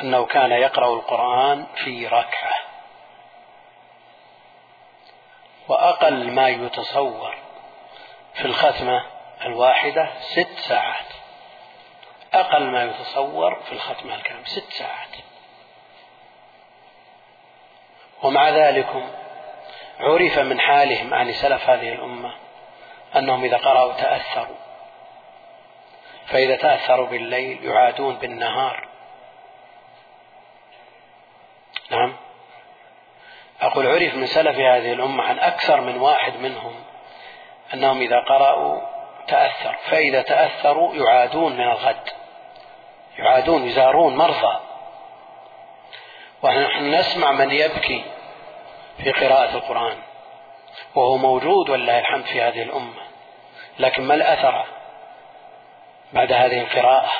[0.00, 2.54] أنه كان يقرأ القرآن في ركعة.
[5.68, 7.34] وأقل ما يتصور
[8.34, 9.06] في الختمة
[9.44, 11.06] الواحدة ست ساعات.
[12.34, 15.16] أقل ما يتصور في الختمة الكاملة ست ساعات.
[18.22, 18.88] ومع ذلك
[20.00, 22.34] عرف من حالهم عن سلف هذه الأمة
[23.16, 24.69] أنهم إذا قرأوا تأثروا.
[26.30, 28.88] فإذا تأثروا بالليل يعادون بالنهار.
[31.90, 32.16] نعم.
[33.60, 36.74] أقول عرف من سلف هذه الأمة عن أكثر من واحد منهم
[37.74, 38.80] أنهم إذا قرأوا
[39.26, 42.08] تأثر فإذا تأثروا يعادون من الغد
[43.18, 44.60] يعادون يزارون مرضى.
[46.42, 48.04] ونحن نسمع من يبكي
[48.98, 49.96] في قراءة القرآن
[50.94, 53.02] وهو موجود ولله الحمد في هذه الأمة
[53.78, 54.59] لكن ما الأثر؟
[56.40, 57.12] هذه القراءة.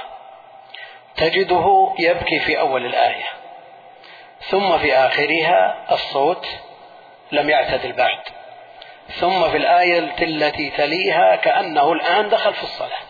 [1.16, 3.24] تجده يبكي في أول الآية
[4.40, 6.46] ثم في آخرها الصوت
[7.32, 8.20] لم يعتدل بعد
[9.08, 13.08] ثم في الآية التي تليها كأنه الآن دخل في الصلاة.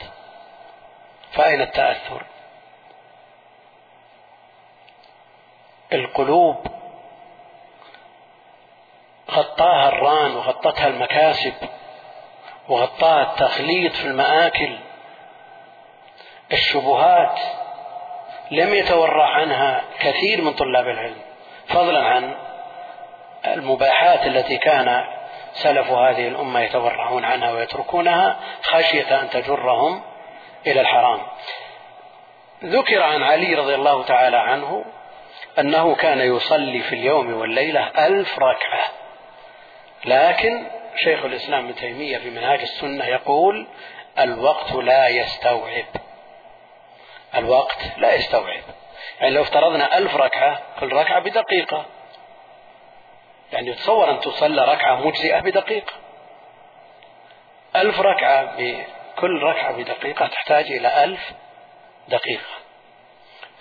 [1.32, 2.22] فأين التأثر؟
[5.92, 6.66] القلوب
[9.30, 11.54] غطاها الران وغطتها المكاسب
[12.68, 14.78] وغطاها التخليط في المآكل
[16.70, 17.40] الشبهات
[18.50, 21.16] لم يتورع عنها كثير من طلاب العلم
[21.66, 22.34] فضلا عن
[23.46, 25.04] المباحات التي كان
[25.52, 30.02] سلف هذه الأمة يتورعون عنها ويتركونها خشية أن تجرهم
[30.66, 31.20] إلى الحرام.
[32.64, 34.84] ذكر عن علي رضي الله تعالى عنه
[35.58, 38.80] أنه كان يصلي في اليوم والليلة ألف ركعة.
[40.04, 40.66] لكن
[40.96, 43.66] شيخ الإسلام ابن تيمية في منهاج السنة يقول
[44.18, 45.84] الوقت لا يستوعب.
[47.34, 48.62] الوقت لا يستوعب.
[49.20, 51.86] يعني لو افترضنا ألف ركعة كل ركعة بدقيقة.
[53.52, 55.92] يعني تصور أن تصلى ركعة مجزئة بدقيقة.
[57.76, 61.32] ألف ركعة بكل ركعة بدقيقة تحتاج إلى ألف
[62.08, 62.54] دقيقة.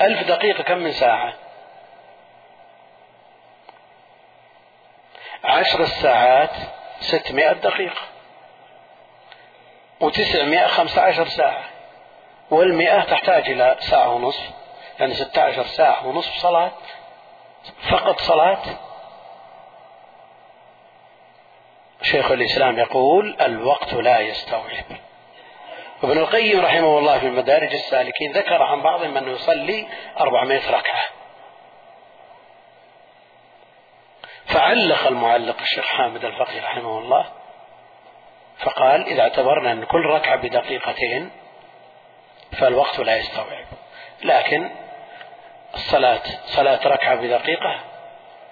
[0.02, 1.34] ألف دقيقة كم من ساعة؟
[5.44, 6.52] عشر الساعات
[7.00, 8.02] ستمائة دقيقة.
[10.00, 11.79] وتسعمائة خمسة عشر ساعة.
[12.52, 14.50] والمئة تحتاج إلى ساعة ونصف.
[15.00, 16.72] يعني ستة عشر ساعة ونصف صلاة.
[17.92, 18.62] فقط صلاة.
[22.02, 24.86] شيخ الإسلام يقول الوقت لا يستوعب.
[26.04, 29.88] ابن القيم رحمه الله في مدارج السالكين ذكر عن بعضهم أنه يصلي
[30.20, 31.04] أربعمائة ركعة.
[34.46, 37.26] فعلق المعلق الشيخ حامد الفقي رحمه الله.
[38.58, 41.32] فقال إذا اعتبرنا أن كل ركعة بدقيقتين
[42.52, 43.66] فالوقت لا يستوعب.
[44.24, 44.70] لكن
[45.74, 47.80] الصلاة صلاة ركعة بدقيقة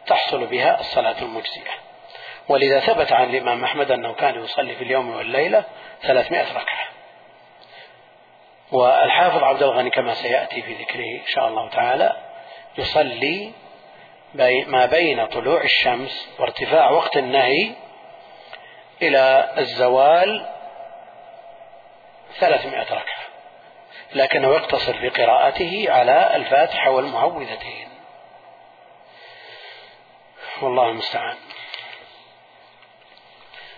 [0.08, 1.72] تحصل بها الصلاة المجزية.
[2.50, 5.64] ولذا ثبت عن الإمام أحمد أنه كان يصلي في اليوم والليلة
[6.02, 6.88] ثلاثمائة ركعة.
[8.72, 12.18] والحافظ عبد الغني كما سيأتي في ذكره إن شاء الله تعالى
[12.78, 13.52] يصلي
[14.68, 17.72] ما بين طلوع الشمس وارتفاع وقت النهي
[19.02, 20.50] إلى الزوال
[22.40, 23.17] ثلاثمائة ركعة.
[24.16, 27.90] لكنه يقتصر في قراءته على الفاتحة والمعوذتين.
[30.62, 31.38] والله المستعان.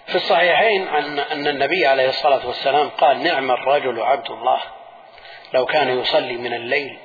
[0.07, 4.59] في الصحيحين عن أن النبي عليه الصلاة والسلام قال نعم الرجل عبد الله
[5.53, 6.99] لو كان يصلي من الليل.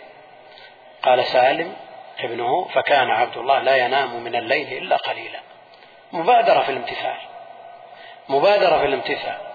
[1.03, 1.77] قال سالم
[2.18, 5.41] ابنه فكان عبد الله لا ينام من الليل إلا قليلا.
[6.12, 7.16] مبادرة في الامتثال.
[8.29, 9.53] مبادرة في الامتثال.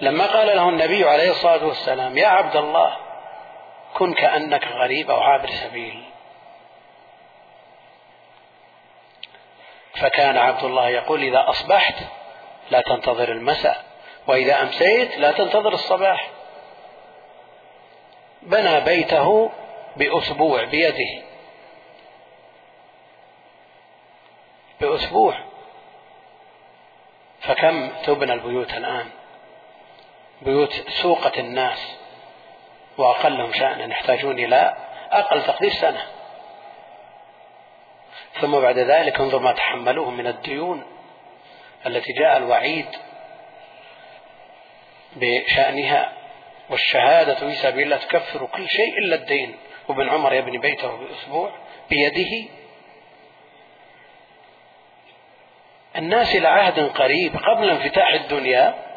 [0.00, 2.96] لما قال له النبي عليه الصلاة والسلام يا عبد الله
[3.94, 6.04] كن كأنك غريب أو عابر سبيل.
[9.94, 11.94] فكان عبد الله يقول إذا أصبحت
[12.70, 13.84] لا تنتظر المساء
[14.26, 16.28] وإذا أمسيت لا تنتظر الصباح.
[18.42, 19.50] بنى بيته
[19.96, 21.22] بأسبوع بيده.
[24.80, 25.34] بأسبوع.
[27.40, 29.10] فكم تبنى البيوت الآن؟
[30.42, 31.96] بيوت سوقة الناس
[32.98, 34.76] وأقلهم شأنا يحتاجون إلى
[35.10, 36.06] أقل تقدير سنة.
[38.40, 40.84] ثم بعد ذلك انظر ما تحملوه من الديون
[41.86, 42.86] التي جاء الوعيد
[45.16, 46.12] بشأنها
[46.70, 49.56] والشهادة في سبيل الله تكفر كل شيء إلا الدين.
[49.88, 51.52] وابن عمر يبني بيته بأسبوع
[51.90, 52.48] بيده.
[55.96, 58.87] الناس إلى عهد قريب قبل انفتاح الدنيا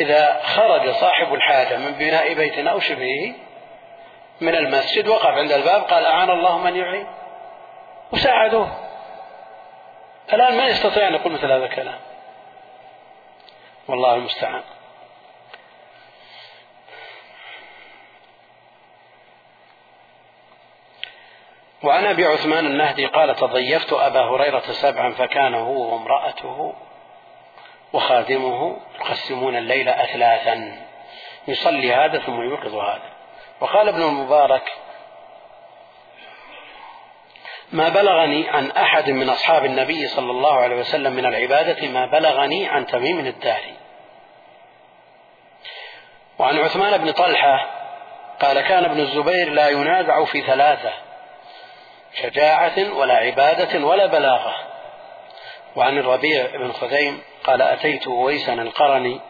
[0.00, 3.34] إذا خرج صاحب الحاجة من بناء بيت أو شبهه
[4.40, 7.06] من المسجد وقف عند الباب قال أعان الله من يعين.
[8.12, 8.68] وساعدوه.
[10.32, 11.98] الآن ما يستطيع أن يقول مثل هذا الكلام.
[13.88, 14.62] والله المستعان.
[21.84, 26.74] وعن أبي عثمان النهدي قال تضيفت أبا هريرة سبعا فكان هو وامرأته
[27.94, 30.82] وخادمه يقسمون الليل اثلاثا.
[31.48, 33.10] يصلي هذا ثم يوقظ هذا.
[33.60, 34.72] وقال ابن المبارك
[37.72, 42.68] ما بلغني عن أحد من أصحاب النبي صلى الله عليه وسلم من العبادة ما بلغني
[42.68, 43.74] عن تميم الداري.
[46.38, 47.70] وعن عثمان بن طلحة
[48.40, 50.92] قال كان ابن الزبير لا ينازع في ثلاثة
[52.14, 54.73] شجاعة ولا عبادة ولا بلاغة.
[55.76, 59.20] وعن الربيع بن خثيم قال أتيت أويسا القرني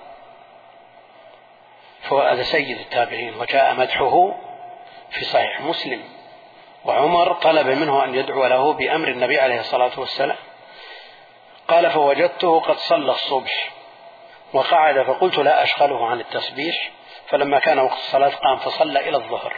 [2.03, 4.35] فهو هذا سيد التابعين وجاء مدحه
[5.11, 6.03] في صحيح مسلم
[6.85, 10.37] وعمر طلب منه أن يدعو له بأمر النبي عليه الصلاة والسلام.
[11.69, 13.71] قال فوجدته قد صلى الصبح
[14.53, 16.91] وقعد فقلت لا أشغله عن التسبيح
[17.29, 19.57] فلما كان وقت الصلاة قام فصلى إلى الظهر.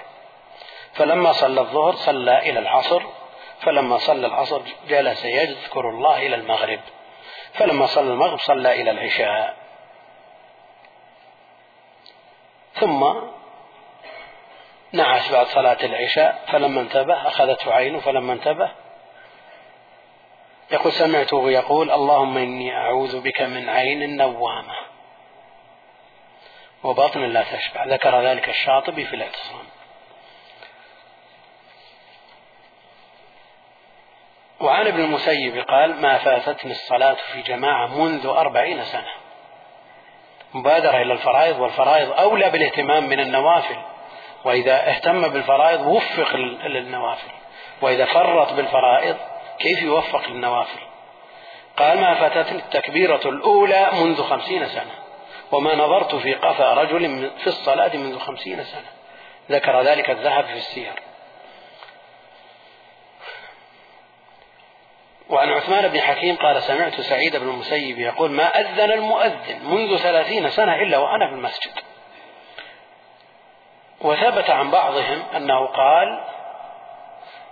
[0.95, 3.03] فلما صلى الظهر صلى إلى العصر
[3.61, 6.80] فلما صلى العصر جلس يذكر الله إلى المغرب.
[7.54, 9.57] فلما صلى المغرب صلى إلى العشاء.
[12.74, 13.04] ثم
[14.92, 18.70] نعس بعد صلاة العشاء فلما انتبه أخذته عينه فلما انتبه
[20.70, 24.74] يقول سمعته يقول اللهم إني أعوذ بك من عين نوامة
[26.84, 27.84] وبطن لا تشبع.
[27.84, 29.64] ذكر ذلك الشاطبي في الاعتصام
[34.61, 39.09] وعن ابن المسيب قال ما فاتتني الصلاة في جماعة منذ أربعين سنة.
[40.54, 43.76] مبادرة إلى الفرائض والفرائض أولى بالاهتمام من النوافل.
[44.44, 46.36] وإذا اهتم بالفرائض وفق
[46.66, 47.30] للنوافل.
[47.82, 49.16] وإذا فرط بالفرائض
[49.59, 50.80] كيف يوفق للنوافل؟
[51.76, 54.94] قال ما فاتتني التكبيرة الأولى منذ خمسين سنة.
[55.52, 58.88] وما نظرت في قفا رجل في الصلاة منذ خمسين سنة.
[59.50, 60.92] ذكر ذلك الذهب في السير.
[65.31, 70.51] وعن عثمان بن حكيم قال سمعت سعيد بن المسيب يقول ما أذن المؤذن منذ ثلاثين
[70.51, 71.73] سنة إلا وأنا في المسجد.
[74.01, 76.20] وثبت عن بعضهم أنه قال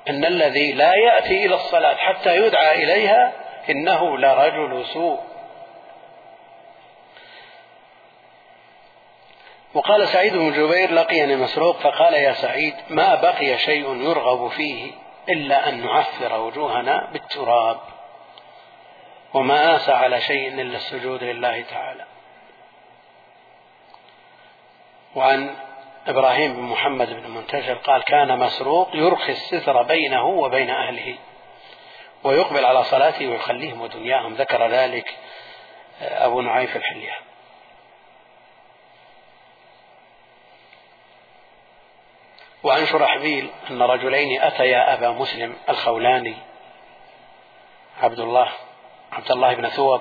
[0.09, 3.33] إن الذي لا يأتي إلى الصلاة حتى يدعى إليها
[3.71, 5.21] إنه لرجل سوء.
[9.75, 15.69] وقال سعيد بن جبير لقيني مسروق فقال يا سعيد ما بقي شيء يرغب فيه؟ إلا
[15.69, 17.81] أن نعفر وجوهنا بالتراب
[19.35, 22.05] وما آسى على شيء إلا السجود لله تعالى.
[25.15, 25.57] وعن
[26.07, 31.15] إبراهيم بن محمد بن منتشر قال كان مسروق يرخي الستر بينه وبين أهله
[32.25, 34.35] ويقبل على صلاته ويخليهم ودنياهم.
[34.35, 35.15] ذكر ذلك
[36.01, 37.19] أبو نعيم الحلية.
[42.65, 46.37] وعن شرحبيل أن رجلين أتيا أبا مسلم الخولاني.
[48.03, 48.49] عبد الله
[49.13, 50.01] عبد الله بن ثوب.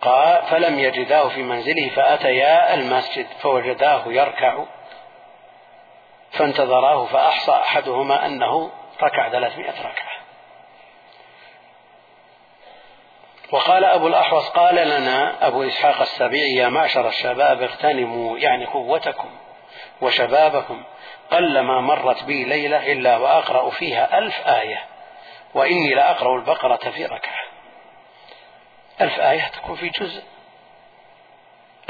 [0.00, 4.64] قال فلم يجداه في منزله فأتيا المسجد فوجداه يركع
[6.30, 8.70] فانتظراه فأحصى أحدهما أنه
[9.02, 10.10] ركع ثلاثمائة ركعة.
[13.52, 19.30] وقال أبو الأحوص قال لنا أبو إسحاق السبيعي يا معشر الشباب اغتنموا يعني قوتكم
[20.00, 20.82] وشبابكم
[21.30, 24.84] قلما مرت بي ليلة إلا وأقرأ فيها ألف آية
[25.54, 27.40] وإني لأقرأ البقرة في ركعة.
[29.00, 30.22] ألف آية تكون في جزء.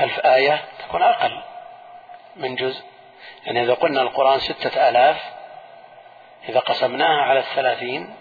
[0.01, 1.43] ألف آية تكون أقل
[2.37, 2.85] من جزء.
[3.47, 5.23] يعني إذا قلنا القرآن ستة آلاف
[6.49, 8.17] إذا قسمناها على الثلاثين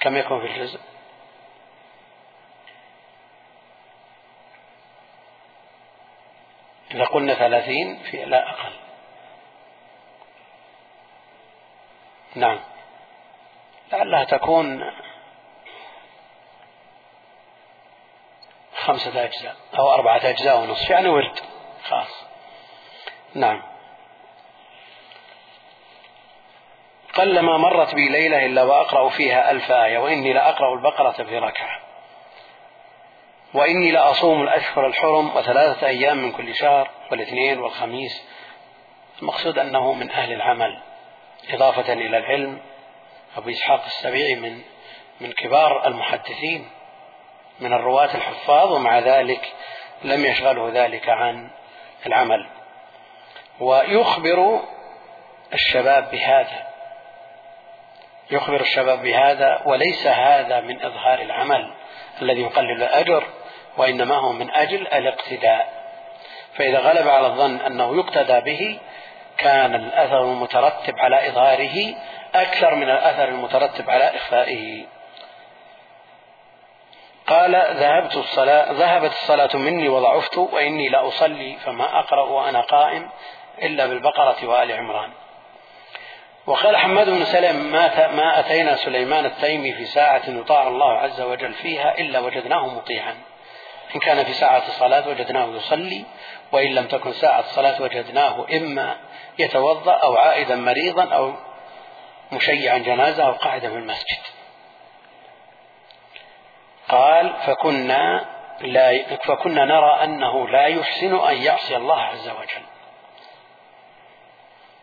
[0.00, 0.80] كم يكون في الجزء؟
[6.90, 8.79] إذا قلنا ثلاثين في لا أقل.
[12.34, 12.60] نعم.
[13.92, 14.92] لعلها تكون
[18.76, 21.38] خمسة أجزاء أو أربعة أجزاء ونصف يعني ورد
[21.84, 22.24] خاص.
[23.34, 23.62] نعم.
[27.14, 31.80] قلما مرت بي ليلة إلا وأقرأ فيها ألف آية وإني لأقرأ البقرة في ركعة.
[33.54, 38.24] وإني لأصوم الأشهر الحرم وثلاثة أيام من كل شهر والاثنين والخميس.
[39.22, 40.89] المقصود أنه من أهل العمل.
[41.48, 42.58] إضافة إلى العلم
[43.36, 44.60] أبو إسحاق السبيعي من
[45.20, 46.70] من كبار المحدثين
[47.60, 49.52] من الرواة الحفاظ ومع ذلك
[50.02, 51.50] لم يشغله ذلك عن
[52.06, 52.46] العمل.
[53.60, 54.60] ويخبر
[55.52, 56.66] الشباب بهذا
[58.30, 61.74] يخبر الشباب بهذا وليس هذا من إظهار العمل
[62.22, 63.24] الذي يقلل الأجر
[63.76, 65.80] وإنما هو من أجل الاقتداء.
[66.54, 68.78] فإذا غلب على الظن أنه يقتدى به
[69.40, 71.94] كان الأثر المترتب على إظهاره
[72.34, 74.86] أكثر من الأثر المترتب على إخفائه.
[77.26, 83.10] قال ذهبت الصلاة ذهبت الصلاة مني وضعفت وإني لا أصلي فما أقرأ وأنا قائم
[83.62, 85.10] إلا بالبقرة وآل عمران.
[86.46, 91.52] وقال حماد بن سلم ما, ما أتينا سليمان التيمي في ساعة يطاع الله عز وجل
[91.52, 93.14] فيها إلا وجدناه مطيعا.
[93.94, 96.04] إن كان في ساعة الصلاة وجدناه يصلي
[96.52, 98.96] وإن لم تكن ساعة الصلاة وجدناه إما
[99.40, 101.34] يتوضأ أو عائدا مريضا أو
[102.32, 104.18] مشيعا جنازة أو قاعدا في المسجد.
[106.88, 108.26] قال فكنا
[108.60, 112.64] لا فكنا نرى أنه لا يحسن أن يعصي الله عز وجل.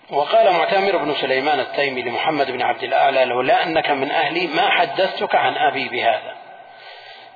[0.09, 5.35] وقال معتمر بن سليمان التيمي لمحمد بن عبد الأعلى لولا أنك من أهلي ما حدثتك
[5.35, 6.35] عن أبي بهذا.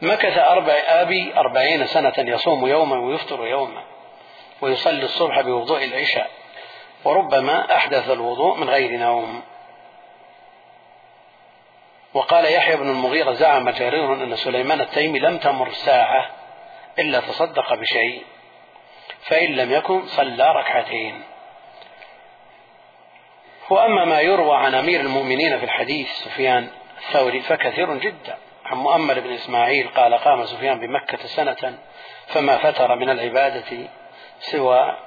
[0.01, 3.83] مكث أربع أبي أربعين سنة يصوم يوما ويفطر يوما
[4.61, 6.29] ويصلي الصبح بوضوء العشاء.
[7.05, 9.43] وربما أحدث الوضوء من غير نوم.
[12.13, 16.29] وقال يحيى بن المغيرة زعم جرير أن سليمان التيمي لم تمر ساعة
[16.99, 18.23] إلا تصدق بشيء
[19.21, 21.23] فإن لم يكن صلى ركعتين.
[23.69, 28.37] وأما ما يروى عن أمير المؤمنين في الحديث سفيان الثوري فكثير جدا.
[28.65, 31.77] عن مؤمل بن إسماعيل قال قام سفيان بمكة سنة
[32.27, 33.87] فما فتر من العبادة
[34.39, 34.97] سوى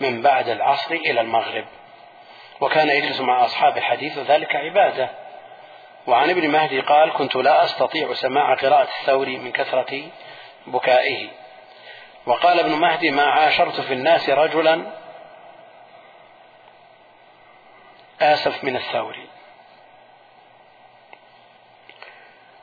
[0.00, 1.64] من بعد العصر إلى المغرب.
[2.60, 5.10] وكان يجلس مع أصحاب الحديث وذلك عبادة.
[6.06, 10.02] وعن ابن مهدي قال كنت لا أستطيع سماع قراءة الثوري من كثرة
[10.66, 11.28] بكائه.
[12.26, 14.86] وقال ابن مهدي ما عاشرت في الناس رجلا
[18.20, 19.28] آسف من الثوري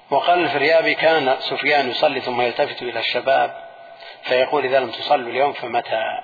[0.10, 3.64] وقال الفريابي كان سفيان يصلي ثم يلتفت إلى الشباب
[4.24, 6.22] فيقول إذا لم تصلوا اليوم فمتى؟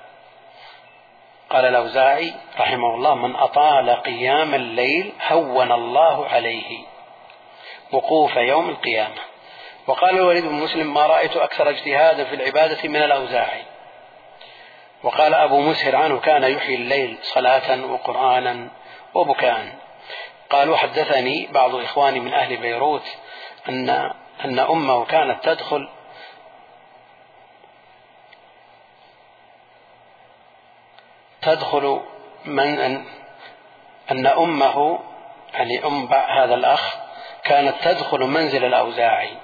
[1.50, 6.86] قال الأوزاعي رحمه الله من أطال قيام الليل هون الله عليه
[7.92, 9.22] وقوف يوم القيامة.
[9.88, 13.64] وقال الوليد بن مسلم ما رأيت أكثر اجتهادا في العبادة من الأوزاعي.
[15.04, 18.68] وقال أبو مسهر عنه كان يحيي الليل صلاة وقرآنا
[19.14, 19.76] وبكاء.
[20.50, 23.04] قالوا حدثني بعض إخواني من أهل بيروت
[23.70, 23.90] أن
[24.46, 25.90] أن أمه كانت تدخل
[31.46, 32.02] تدخل
[32.46, 33.06] من أن,
[34.12, 35.00] أن أمه
[35.54, 36.96] يعني أم هذا الأخ
[37.44, 39.38] كانت تدخل منزل الأوزاعي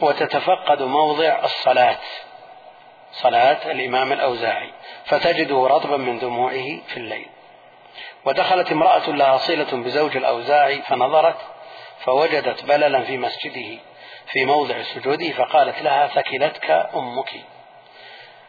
[0.00, 1.98] وتتفقد موضع الصلاة
[3.12, 4.70] صلاة الإمام الأوزاعي
[5.04, 7.26] فتجده رطبا من دموعه في الليل.
[8.24, 11.36] ودخلت امرأة لها صلة بزوج الأوزاعي فنظرت
[11.98, 13.78] فوجدت بللا في مسجده
[14.26, 17.30] في موضع سجوده فقالت لها ثكلتك أمك.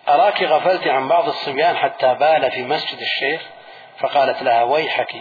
[0.09, 3.41] أراك غفلت عن بعض الصبيان حتى بال في مسجد الشيخ؟
[3.99, 5.15] فقالت لها ويحك.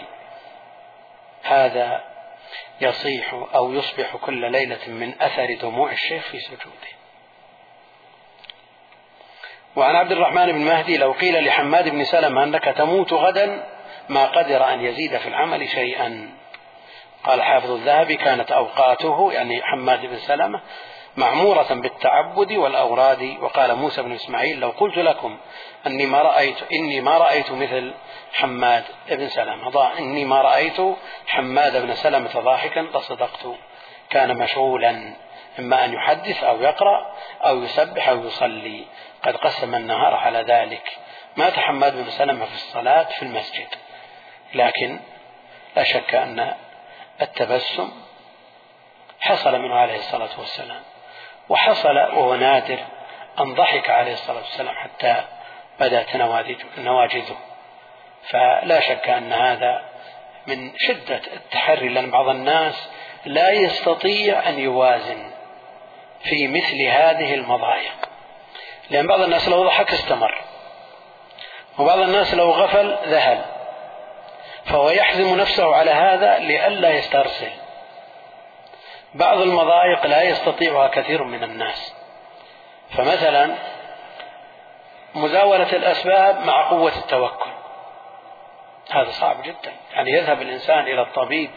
[1.43, 2.03] هذا
[2.81, 6.91] يصيح أو يصبح كل ليلة من أثر دموع الشيخ في سجوده.
[9.75, 13.63] وعن عبد الرحمن بن مهدي لو قيل لحماد بن سلمة أنك تموت غدا
[14.09, 16.29] ما قدر أن يزيد في العمل شيئا.
[17.23, 20.61] قال حافظ الذهبي كانت أوقاته يعني حماد بن سلمة
[21.17, 25.37] معمورة بالتعبد والأوراد وقال موسى بن إسماعيل لو قلت لكم
[25.87, 27.93] أني ما رأيت إني ما رأيت مثل
[28.33, 29.97] حماد بن سلمة.
[29.99, 30.81] إني ما رأيت
[31.27, 33.47] حماد بن سلمة ضاحكا لصدقت.
[34.09, 35.13] كان مشغولا
[35.59, 37.15] إما أن يحدث أو يقرأ
[37.45, 38.85] أو يسبح أو يصلي.
[39.23, 40.97] قد قسم النهار على ذلك.
[41.37, 43.67] مات حماد بن سلمة في الصلاة في المسجد.
[44.53, 44.99] لكن
[45.75, 46.55] لا شك أن
[47.21, 47.91] التبسم
[49.19, 50.81] حصل منه عليه الصلاة والسلام.
[51.51, 52.79] وحصل وهو نادر
[53.39, 55.23] أن ضحك عليه الصلاة والسلام حتى
[55.79, 56.15] بدأت
[56.77, 57.37] نواجذه
[58.29, 59.81] فلا شك أن هذا
[60.47, 62.89] من شدة التحري لأن بعض الناس
[63.25, 65.31] لا يستطيع أن يوازن
[66.23, 68.09] في مثل هذه المضايق.
[68.89, 70.41] لأن بعض الناس لو ضحك استمر
[71.79, 73.41] وبعض الناس لو غفل ذهل.
[74.65, 77.51] فهو يحزم نفسه على هذا لئلا يسترسل.
[79.13, 81.95] بعض المضايق لا يستطيعها كثير من الناس.
[82.89, 83.55] فمثلا
[85.15, 87.49] مزاولة الأسباب مع قوة التوكل.
[88.91, 89.73] هذا صعب جدا.
[89.93, 91.51] يعني يذهب الإنسان إلى الطبيب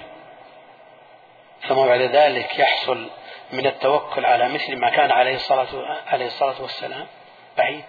[1.69, 3.11] ثم بعد ذلك يحصل
[3.53, 5.67] من التوكل على مثل ما كان عليه الصلاة
[6.07, 7.07] عليه الصلاة والسلام
[7.57, 7.85] بعيد.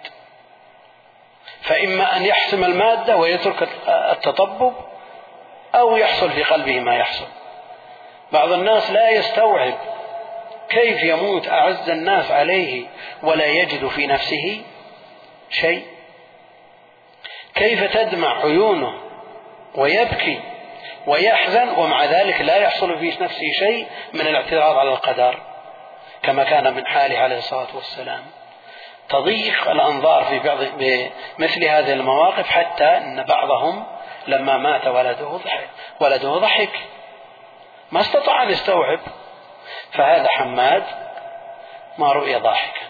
[1.60, 4.74] فإما أن يحسم المادة ويترك التطبب
[5.74, 7.26] أو يحصل في قلبه ما يحصل.
[8.32, 9.74] بعض الناس لا يستوعب
[10.68, 12.86] كيف يموت أعز الناس عليه
[13.22, 14.62] ولا يجد في نفسه
[15.50, 15.82] شيء.
[17.54, 19.00] كيف تدمع عيونه
[19.74, 20.40] ويبكي
[21.06, 25.38] ويحزن ومع ذلك لا يحصل في نفسه شيء من الاعتراض على القدر
[26.22, 28.22] كما كان من حاله عليه الصلاة والسلام.
[29.08, 33.86] تضيق الأنظار في بعض بمثل هذه المواقف حتى أن بعضهم
[34.26, 35.68] لما مات ولده ضحك
[36.00, 36.72] ولده ضحك.
[37.92, 39.00] ما استطاع أن يستوعب.
[39.92, 40.84] فهذا حماد
[41.98, 42.86] ما رؤي ضاحكا.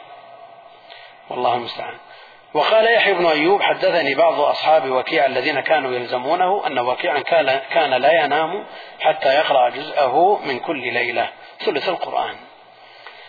[1.31, 1.99] والله المستعان.
[2.55, 7.21] وقال يحيى بن أيوب حدثني بعض أصحاب وكيع الذين كانوا يلزمونه أن وكيعا
[7.71, 8.67] كان لا ينام
[9.01, 11.29] حتى يقرأ جزءه من كل ليلة
[11.59, 12.37] ثلث القرآن.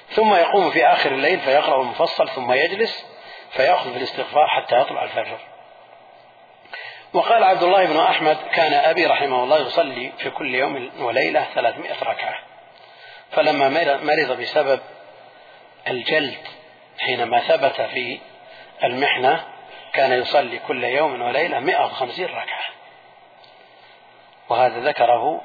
[0.10, 3.06] ثم يقوم في آخر الليل فيقرأ المفصل ثم يجلس
[3.52, 5.38] فيأخذ في الاستغفار حتى يطلع الفجر.
[7.18, 12.04] وقال عبد الله بن أحمد كان أبي رحمه الله يصلي في كل يوم وليلة ثلاثمائة
[12.04, 12.40] ركعة.
[13.32, 13.70] فلما
[14.04, 14.80] مرض بسبب
[15.88, 16.38] الجلد
[17.00, 18.20] حينما ثبت في
[18.84, 19.44] المحنة
[19.94, 22.66] كان يصلي كل يوم وليلة 150 ركعة.
[24.50, 25.42] وهذا ذكره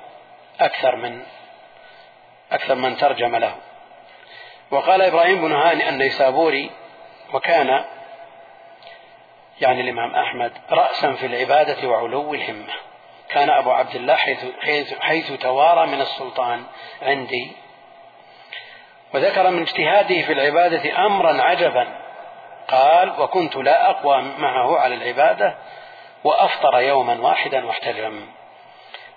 [0.61, 1.23] أكثر من
[2.53, 3.55] أكثر من ترجم له.
[4.71, 6.71] وقال إبراهيم بن هاني النيسابوري
[7.33, 7.85] وكان
[9.63, 12.73] يعني الإمام أحمد رأسا في العبادة وعلو الهمة.
[13.29, 16.65] كان أبو عبد الله حيث, حيث, حيث توارى من السلطان
[17.03, 17.53] عندي.
[19.15, 21.87] وذكر من اجتهاده في العبادة أمرا عجبا.
[22.69, 25.55] قال وكنت لا أقوى معه على العبادة
[26.25, 28.27] وأفطر يوما واحدا واحتجم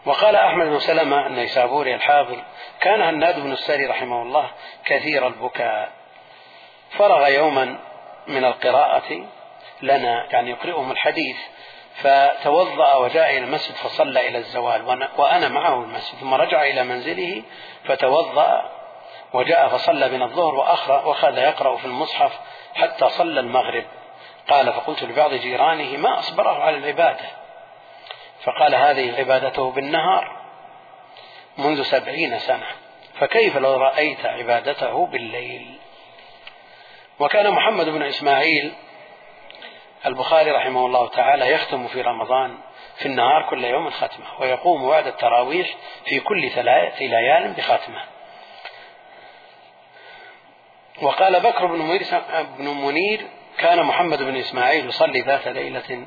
[0.06, 2.38] وقال أحمد بن سلمة النيسابوري الحافظ
[2.82, 4.52] كان هناد بن السري رحمه الله
[4.86, 5.92] كثير البكاء.
[6.92, 7.80] فرغ يوما
[8.28, 9.26] من القراءة
[9.82, 11.38] لنا يعني يقرئهم الحديث.
[11.96, 14.82] فتوضأ وجاء إلى المسجد فصلى إلى الزوال
[15.18, 17.44] وأنا معه المسجد ثم رجع إلى منزله
[17.84, 18.72] فتوضأ
[19.34, 22.40] وجاء فصلى بنا الظهر وأخذ يقرأ في المصحف
[22.76, 23.86] حتى صلى المغرب.
[24.50, 27.26] قال فقلت لبعض جيرانه ما أصبره على العبادة؟
[28.44, 30.42] فقال هذه عبادته بالنهار
[31.58, 32.68] منذ سبعين سنة
[33.20, 35.80] فكيف لو رأيت عبادته بالليل؟
[37.20, 38.74] وكان محمد بن إسماعيل
[40.06, 42.58] البخاري رحمه الله تعالى يختم في رمضان
[42.98, 45.76] في النهار كل يوم ختمة ويقوم بعد التراويح
[46.06, 48.04] في كل ثلاث ليال بختمة.
[51.02, 52.00] وقال بكر بن
[52.58, 53.28] بن منير
[53.58, 56.06] كان محمد بن إسماعيل يصلي ذات ليلة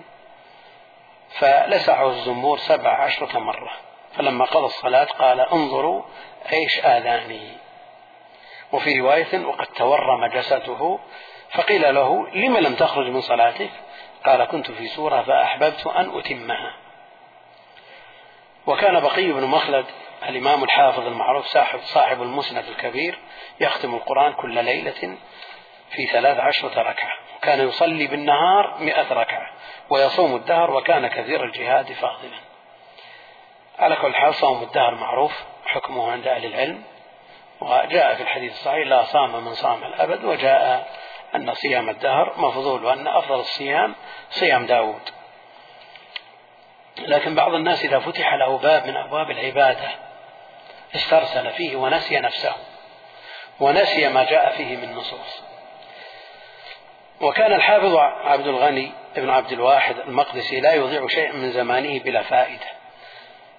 [1.29, 3.71] فلسعه الزنبور سبع عشرة مرة
[4.17, 6.03] فلما قضى الصلاة قال انظروا
[6.53, 7.53] إيش آذاني.
[8.73, 10.99] وفي رواية وقد تورم جسده
[11.51, 13.71] فقيل له لم لم تخرج من صلاتك؟
[14.27, 16.77] قال كنت في سورة فأحببت أن أتمها.
[18.67, 19.87] وكان بقي بن مخلد
[20.29, 23.19] الإمام الحافظ المعروف صاحب, صاحب المسند الكبير
[23.61, 25.17] يختم القرآن كل ليلة
[25.91, 29.51] في ثلاث عشرة ركعة وكان يصلي بالنهار مئة ركعة
[29.91, 32.39] ويصوم الدهر وكان كثير الجهاد فاضلا.
[33.79, 36.83] على كل حال صوم الدهر معروف حكمه عند أهل العلم
[37.61, 40.89] وجاء في الحديث الصحيح لا صام من صام الأبد وجاء
[41.35, 43.95] أن صيام الدهر مفضول وأن أفضل الصيام
[44.31, 45.01] صيام داود.
[46.99, 49.89] لكن بعض الناس إذا فتح له باب من أبواب العبادة
[50.95, 52.53] استرسل فيه ونسي نفسه
[53.61, 55.43] ونسي ما جاء فيه من نصوص.
[57.21, 62.67] وكان الحافظ عبد الغني بن عبد الواحد المقدسي لا يضيع شيئا من زمانه بلا فائدة.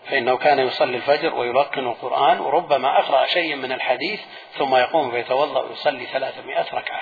[0.05, 4.21] فإنه كان يصلي الفجر ويلقن القرآن وربما أقرأ شيئا من الحديث
[4.57, 7.01] ثم يقوم فيتوضأ ويصلي ثلاثمائة ركعة.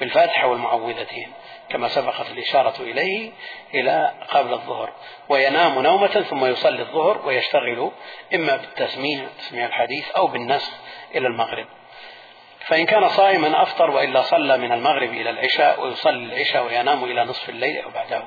[0.00, 1.32] بالفاتحة والمعوذتين
[1.68, 3.32] كما سبقت الإشارة إليه
[3.74, 4.92] إلى قبل الظهر.
[5.28, 7.90] وينام نومة ثم يصلي الظهر ويشتغل
[8.34, 10.72] إما بالتسميع تسميع الحديث أو بالنسخ
[11.14, 11.66] إلى المغرب.
[12.66, 17.48] فإن كان صائما أفطر وإلا صلى من المغرب إلى العشاء ويصلي العشاء وينام إلى نصف
[17.48, 18.24] الليل أو بعده.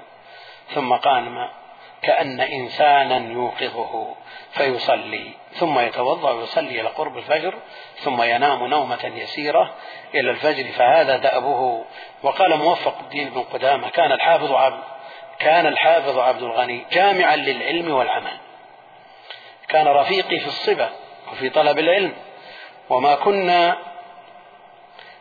[0.73, 1.62] ثم قام
[2.03, 4.15] كأن إنسانا يوقظه
[4.51, 7.53] فيصلي ثم يتوضأ ويصلي إلى قرب الفجر
[7.97, 9.73] ثم ينام نومة يسيرة
[10.15, 11.85] إلى الفجر فهذا دأبه.
[12.23, 14.83] وقال موفق الدين بن قدامة كان الحافظ عبد
[15.39, 18.37] كان الحافظ عبد الغني جامعا للعلم والعمل.
[19.67, 20.89] كان رفيقي في الصبا
[21.31, 22.13] وفي طلب العلم.
[22.89, 23.77] وما كنا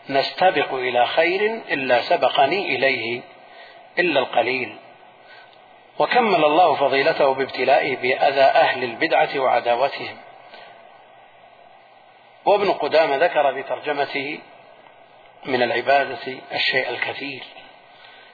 [0.09, 3.23] نستبق إلى خير إلا سبقني إليه
[3.99, 4.77] إلا القليل.
[5.99, 10.17] وكمل الله فضيلته بابتلائه بأذى أهل البدعة وعداوتهم.
[12.45, 14.41] وابن قدامة ذكر في ترجمته
[15.45, 17.43] من العبادة الشيء الكثير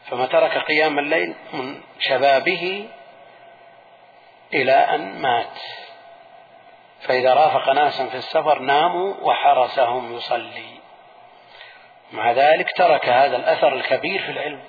[0.07, 2.89] فما ترك قيام الليل من شبابه
[4.55, 5.59] إلى أن مات.
[7.01, 10.79] فإذا رافق ناسا في السفر ناموا وحرسهم يصلي.
[12.13, 14.61] مع ذلك ترك هذا الأثر الكبير في العلم.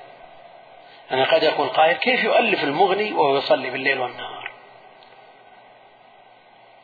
[1.12, 4.52] أنا قد يقول قائل كيف يؤلف المغني وهو يصلي بالليل والنهار؟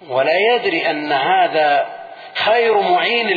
[0.08, 1.96] ولا يدري أن هذا
[2.34, 3.28] خير معين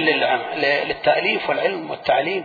[0.57, 2.45] للتأليف والعلم والتعليم.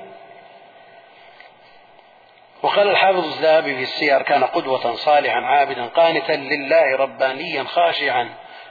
[2.63, 8.29] وقال الحافظ الذهبي في السير كان قدوة صالحا عابدا قانتا لله ربانيا خاشعا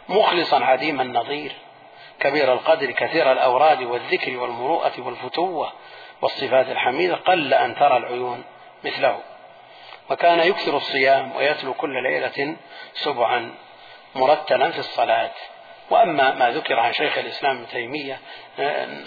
[0.09, 1.53] مخلصا عديم النظير.
[2.21, 5.73] كبير القدر كثير الأوراد والذكر والمروءة والفتوة
[6.23, 8.45] والصفات الحميدة قل أن ترى العيون
[8.85, 9.19] مثله.
[10.11, 12.57] وكان يكثر الصيام ويتلو كل ليلة
[12.95, 13.55] سبعا
[14.15, 15.31] مرتلا في الصلاة.
[15.91, 18.19] وأما ما ذكر عن شيخ الإسلام ابن تيمية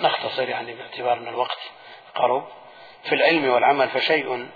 [0.01, 1.59] نختصر يعني باعتبار أن الوقت
[2.15, 2.47] قرب.
[3.03, 4.47] في العلم والعمل فشيء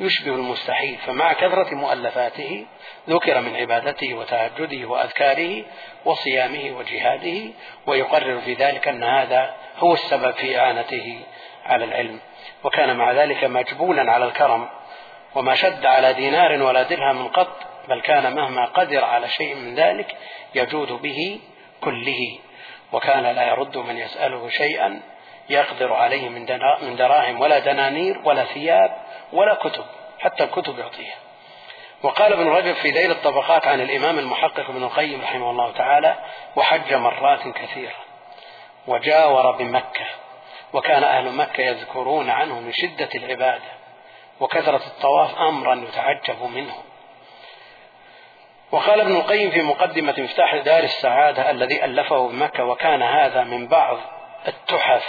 [0.00, 2.66] يشبه المستحيل فمع كثرة مؤلفاته
[3.08, 5.64] ذكر من عبادته وتهجده وأذكاره
[6.04, 7.52] وصيامه وجهاده
[7.86, 11.20] ويقرر في ذلك أن هذا هو السبب في إعانته
[11.64, 12.20] على العلم.
[12.64, 14.68] وكان مع ذلك مجبولا على الكرم
[15.34, 17.56] وما شد على دينار ولا درهم قط
[17.88, 20.16] بل كان مهما قدر على شيء من ذلك
[20.54, 21.40] يجود به
[21.80, 22.38] كله.
[22.92, 25.02] وكان لا يرد من يسأله شيئا
[25.50, 26.28] يقدر عليه
[26.82, 28.96] من دراهم ولا دنانير ولا ثياب
[29.32, 29.84] ولا كتب
[30.18, 31.14] حتى الكتب يعطيها
[32.02, 36.16] وقال ابن رجب في ذيل الطبقات عن الإمام المحقق ابن القيم رحمه الله تعالى
[36.56, 37.94] وحج مرات كثيرة
[38.86, 40.06] وجاور بمكة
[40.72, 43.76] وكان أهل مكة يذكرون عنه من شدة العبادة
[44.40, 46.74] وكثرة الطواف أمرا يتعجب منه.
[48.72, 53.98] وقال ابن القيم في مقدمة مفتاح دار السعادة الذي ألفه بمكة وكان هذا من بعض
[54.48, 55.06] التحف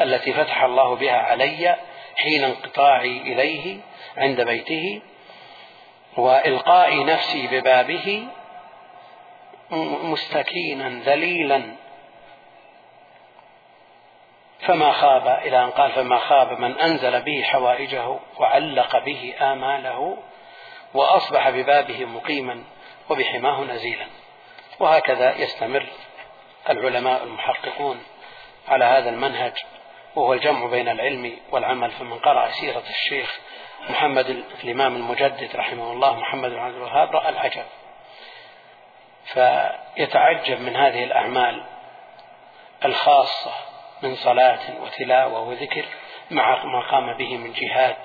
[0.00, 1.76] التي فتح الله بها علي
[2.16, 3.80] حين انقطاعي إليه
[4.16, 5.02] عند بيته
[6.16, 8.28] وإلقاء نفسي ببابه
[10.02, 11.62] مستكينا ذليلا
[14.66, 20.16] فما خاب إلى أن قال فما خاب من أنزل به حوائجه وعلق به آماله
[20.94, 22.64] وأصبح ببابه مقيما
[23.10, 24.06] وبحماه نزيلا.
[24.80, 25.86] وهكذا يستمر
[26.70, 28.02] العلماء المحققون
[28.68, 29.52] على هذا المنهج
[30.16, 31.90] وهو الجمع بين العلم والعمل.
[31.90, 33.40] فمن قرأ سيرة الشيخ
[33.90, 37.64] محمد الإمام المجدد رحمه الله محمد بن عبد الوهاب رأى العجب.
[39.24, 41.64] فيتعجب من هذه الأعمال
[42.84, 43.65] الخاصة
[44.02, 45.84] من صلاة وتلاوة وذكر
[46.30, 47.96] مع ما قام به من جهاد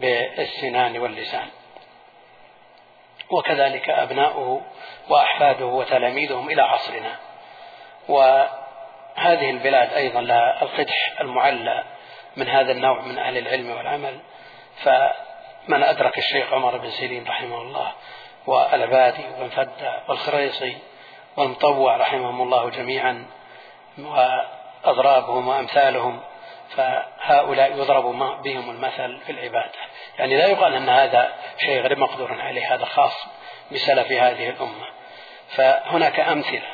[0.00, 1.46] بالسنان واللسان.
[3.30, 4.62] وكذلك أبناؤه
[5.08, 7.16] وأحفاده وتلاميذهم إلى عصرنا.
[8.08, 11.84] وهذه البلاد أيضا لها القدح المعلى
[12.36, 14.20] من هذا النوع من أهل العلم والعمل.
[14.82, 17.92] فمن أدرك الشيخ عمر بن سيرين رحمه الله
[18.46, 20.78] والعبادي وبن فدة والخريصي
[21.36, 23.26] والمطوع رحمهم الله جميعا
[24.84, 26.20] وأضرابهم وأمثالهم
[26.76, 28.04] فهؤلاء يضرب
[28.42, 29.78] بهم المثل في العبادة.
[30.18, 33.26] يعني لا يقال أن هذا شيء غير مقدور عليه هذا خاص
[33.72, 34.86] بسلف هذه الأمة.
[35.48, 36.68] فهناك أمثلة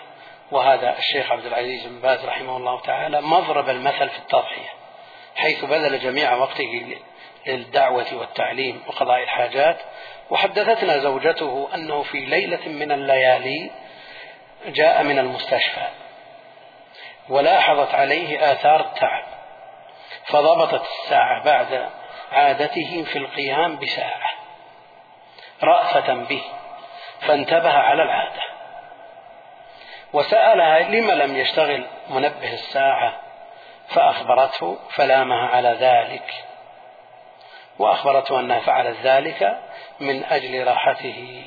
[0.51, 4.69] وهذا الشيخ عبد العزيز بن باز رحمه الله تعالى مضرب المثل في التضحية
[5.37, 6.97] حيث بذل جميع وقته
[7.47, 9.77] للدعوة والتعليم وقضاء الحاجات.
[10.31, 13.71] وحدثتنا زوجته أنه في ليلة من الليالي
[14.67, 15.87] جاء من المستشفى.
[17.29, 19.25] ولاحظت عليه آثار التعب
[20.27, 21.91] فضبطت الساعة بعد
[22.33, 24.31] عادته في القيام بساعة
[25.63, 26.43] رأفة به
[27.21, 28.43] فانتبه على العادة.
[30.13, 33.21] وسألها لم لم يشتغل منبه الساعة؟
[33.89, 36.45] فأخبرته فلامها على ذلك.
[37.79, 39.59] وأخبرته أنها فعلت ذلك
[40.01, 41.45] من أجل راحته.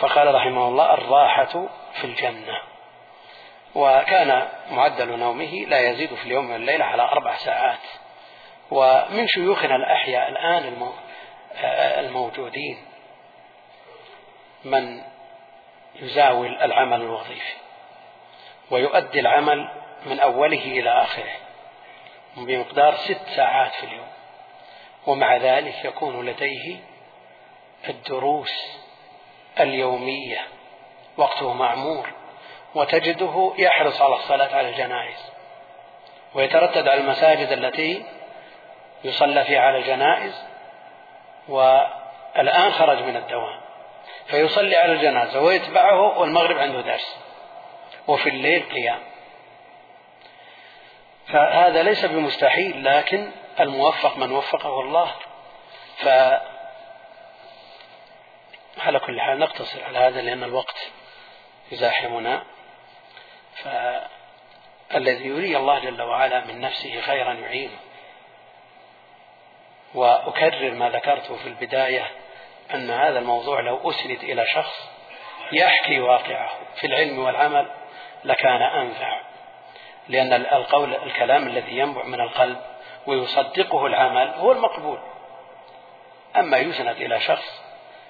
[0.00, 2.71] فقال رحمه الله الراحة في الجنة.
[3.74, 7.78] وكان معدل نومه لا يزيد في اليوم والليلة على أربع ساعات.
[8.70, 10.92] ومن شيوخنا الأحياء الآن
[12.04, 12.78] الموجودين
[14.64, 15.02] من
[15.94, 17.54] يزاول العمل الوظيفي
[18.70, 19.68] ويؤدي العمل
[20.06, 21.32] من أوله إلى آخره
[22.36, 24.08] بمقدار ست ساعات في اليوم.
[25.06, 26.76] ومع ذلك يكون لديه
[27.88, 28.78] الدروس
[29.60, 30.40] اليومية
[31.16, 32.21] وقته معمور.
[32.74, 35.32] وتجده يحرص على الصلاة على الجنائز
[36.34, 38.04] ويتردد على المساجد التي
[39.04, 40.44] يصلى فيها على الجنائز
[42.38, 43.60] الآن خرج من الدوام
[44.26, 47.16] فيصلي على الجنازة ويتبعه والمغرب عنده درس
[48.06, 49.00] وفي الليل قيام.
[51.26, 53.30] فهذا ليس بمستحيل لكن
[53.60, 55.14] الموفق من وفقه الله.
[55.96, 56.08] ف
[58.78, 60.90] على كل حال نقتصر على هذا لأن الوقت
[61.72, 62.42] يزاحمنا.
[63.64, 67.78] فالذي يري الله جل وعلا من نفسه خيرا يعينه.
[69.94, 72.06] وأكرر ما ذكرته في البداية
[72.74, 74.90] أن هذا الموضوع لو أسند إلى شخص
[75.52, 77.66] يحكي واقعه في العلم والعمل
[78.24, 79.20] لكان أنفع
[80.08, 82.58] لأن القول الكلام الذي ينبع من القلب
[83.06, 84.98] ويصدقه العمل هو المقبول.
[86.36, 87.62] أما يسند إلى شخص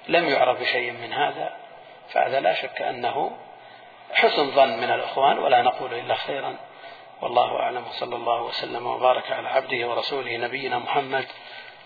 [0.09, 1.57] لم يعرف بشيء من هذا
[2.09, 3.37] فهذا لا شك أنه
[4.13, 6.57] حسن ظن من الإخوان ولا نقول إلا خيرا.
[7.23, 11.27] والله أعلم وصلى الله وسلم وبارك على عبده ورسوله نبينا محمد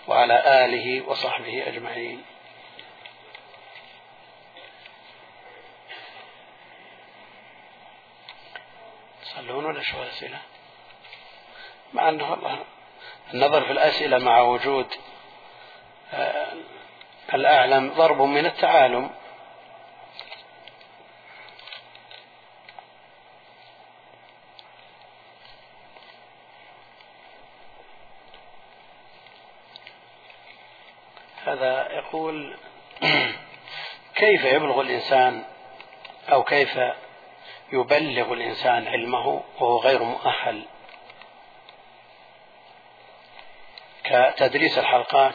[0.08, 2.24] وعلى آله وصحبه أجمعين.
[9.22, 10.38] تصلون ولا شو أسئلة؟
[11.92, 12.64] مع أنه والله
[13.34, 14.86] النظر في الأسئلة مع وجود
[16.12, 16.52] آه،
[17.34, 19.10] الأعلم ضرب من التعالم
[31.44, 32.56] هذا يقول
[34.14, 35.44] كيف يبلغ الإنسان
[36.32, 36.78] أو كيف
[37.72, 40.64] يبلغ الإنسان علمه وهو غير مؤهل؟
[44.04, 45.34] كتدريس الحلقات.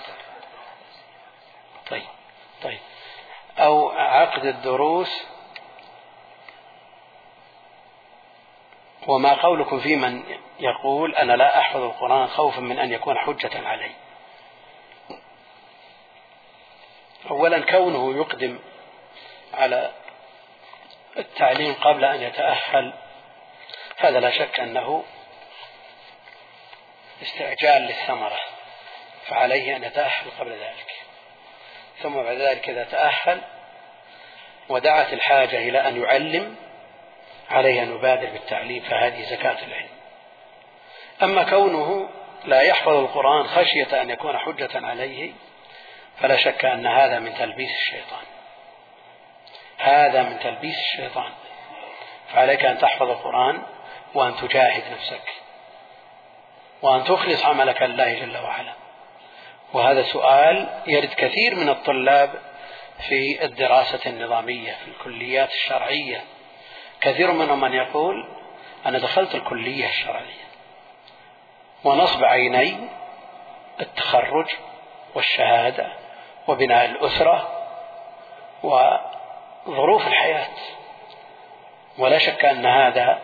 [1.90, 2.08] طيب
[2.64, 2.80] طيب.
[3.58, 5.28] أو عقد الدروس.
[9.08, 10.24] وما قولكم في من
[10.60, 13.92] يقول أنا لا أحفظ القرآن خوفا من أن يكون حجة علي.
[17.32, 18.60] أولا كونه يقدم
[19.54, 19.92] على
[21.18, 22.94] التعليم قبل أن يتأهل.
[23.98, 25.04] هذا لا شك أنه
[27.22, 28.40] استعجال للثمرة
[29.28, 30.92] فعليه أن يتأهل قبل ذلك.
[32.02, 33.42] ثم بعد ذلك إذا تأهل
[34.70, 36.56] ودعت الحاجة إلى أن يعلم
[37.50, 39.92] عليه أن يبادر بالتعليم فهذه زكاة العلم.
[41.24, 42.10] أما كونه
[42.46, 45.34] لا يحفظ القرآن خشية أن يكون حجة عليه
[46.22, 48.24] فلا شك أن هذا من تلبيس الشيطان.
[49.78, 51.32] هذا من تلبيس الشيطان.
[52.34, 53.62] فعليك أن تحفظ القرآن
[54.14, 55.34] وأن تجاهد نفسك
[56.82, 58.74] وأن تخلص عملك لله جل وعلا.
[59.74, 62.42] وهذا سؤال يرد كثير من الطلاب
[63.08, 66.24] في الدراسة النظامية في الكليات الشرعية.
[67.02, 68.28] كثير منهم من يقول
[68.86, 70.42] أنا دخلت الكلية الشرعية
[71.84, 72.78] ونصب عيني
[73.82, 74.48] التخرج
[75.16, 76.01] والشهادة
[76.48, 77.50] وبناء الأسرة
[78.64, 80.48] وظروف الحياة.
[81.98, 83.20] ولا شك أن هذا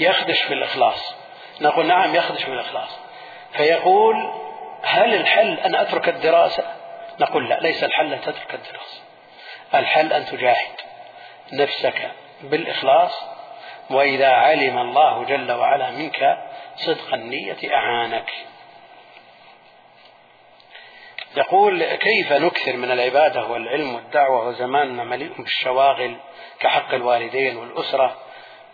[0.00, 1.14] يخدش في الإخلاص
[1.60, 2.98] نقول نعم يخدش في الإخلاص
[3.52, 4.32] فيقول
[4.82, 6.64] هل الحل أن أترك الدراسة؟
[7.20, 9.00] نقول لا ليس الحل أن تترك الدراسة.
[9.74, 10.80] الحل أن تجاهد
[11.52, 12.10] نفسك
[12.42, 13.24] بالإخلاص.
[13.90, 16.38] وإذا علم الله جل وعلا منك
[16.76, 18.30] صدق النية أعانك.
[21.36, 26.16] يقول كيف نكثر من العبادة والعلم والدعوة وزماننا مليء بالشواغل
[26.60, 28.16] كحق الوالدين والأسرة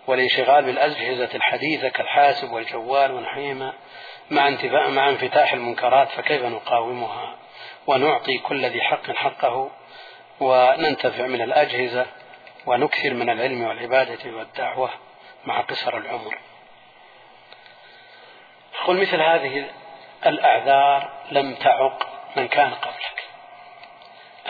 [0.06, 3.72] والانشغال بالأجهزة الحديثة كالحاسب والجوال ونحوهما
[4.30, 7.36] مع انتفاء مع انفتاح المنكرات فكيف نقاومها
[7.86, 9.70] ونعطي كل ذي حق حقه
[10.40, 12.06] وننتفع من الأجهزة
[12.66, 14.90] ونكثر من العلم والعبادة والدعوة
[15.44, 16.38] مع قصر العمر.
[18.86, 19.66] قل مثل هذه
[20.26, 23.24] الأعذار لم تعق من كان قبلك.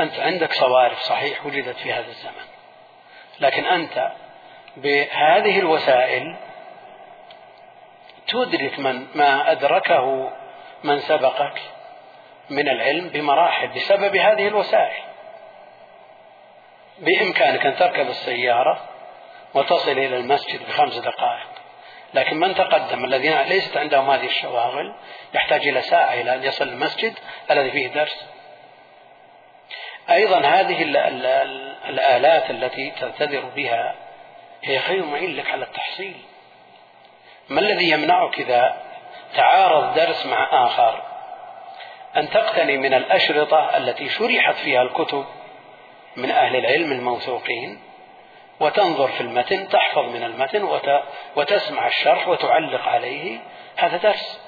[0.01, 2.45] أنت عندك صوارف صحيح وجدت في هذا الزمن.
[3.41, 4.13] لكن أنت
[4.77, 6.37] بهذه الوسائل
[8.27, 10.33] تدرك من ما أدركه
[10.85, 11.61] من سبقك
[12.51, 15.03] من العلم بمراحل بسبب هذه الوسائل.
[16.99, 18.89] بإمكانك أن تركب السيارة
[19.55, 21.54] وتصل إلى المسجد بخمس دقائق.
[22.15, 24.95] لكن من تقدم الذين ليست عندهم هذه الشواغل
[25.35, 27.15] يحتاج إلى ساعة إلى أن يصل المسجد
[27.51, 28.27] الذي فيه درس.
[30.11, 30.83] أيضا هذه
[31.89, 33.95] الآلات التي تعتذر بها
[34.65, 36.17] هي خير معين لك على التحصيل.
[37.49, 38.77] ما الذي يمنعك إذا
[39.35, 41.03] تعارض درس مع آخر؟
[42.17, 45.25] أن تقتني من الأشرطة التي شرحت فيها الكتب
[46.17, 47.81] من أهل العلم الموثوقين
[48.61, 50.81] وتنظر في المتن تحفظ من المتن
[51.37, 53.39] وتسمع الشرح وتعلق عليه
[53.77, 54.41] هذا درس.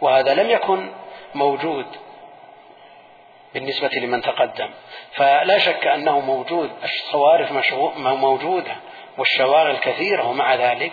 [0.00, 0.92] وهذا لم يكن
[1.34, 1.86] موجود
[3.54, 4.70] بالنسبة لمن تقدم.
[5.12, 7.52] فلا شك أنه موجود الصوارف
[7.98, 8.76] موجودة
[9.18, 10.92] والشواغل كثيرة ومع ذلك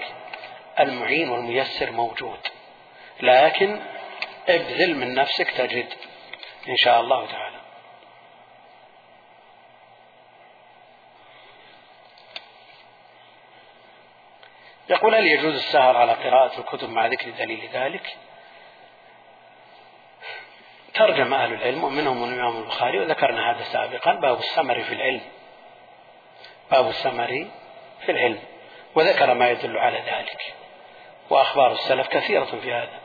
[0.80, 2.40] المعين والميسر موجود.
[3.22, 3.80] لكن
[4.50, 5.94] ابذل من نفسك تجد
[6.70, 7.53] إن شاء الله تعالى.
[14.90, 18.18] يقول هل يجوز السهر على قراءة الكتب مع ذكر دليل ذلك؟
[20.94, 25.22] ترجم أهل العلم ومنهم الإمام البخاري وذكرنا هذا سابقا باب السمر في العلم.
[26.72, 27.48] باب السمر
[28.06, 28.40] في العلم
[28.96, 30.54] وذكر ما يدل على ذلك.
[31.30, 33.00] وأخبار السلف كثيرة في هذا.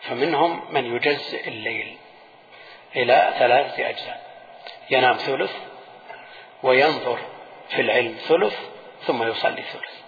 [0.00, 1.96] فمنهم من يجزئ الليل
[2.96, 4.20] إلى ثلاثة أجزاء.
[4.90, 5.56] ينام ثلث
[6.62, 7.18] وينظر
[7.68, 8.58] في العلم ثلث
[9.00, 10.03] ثم يصلي ثلث.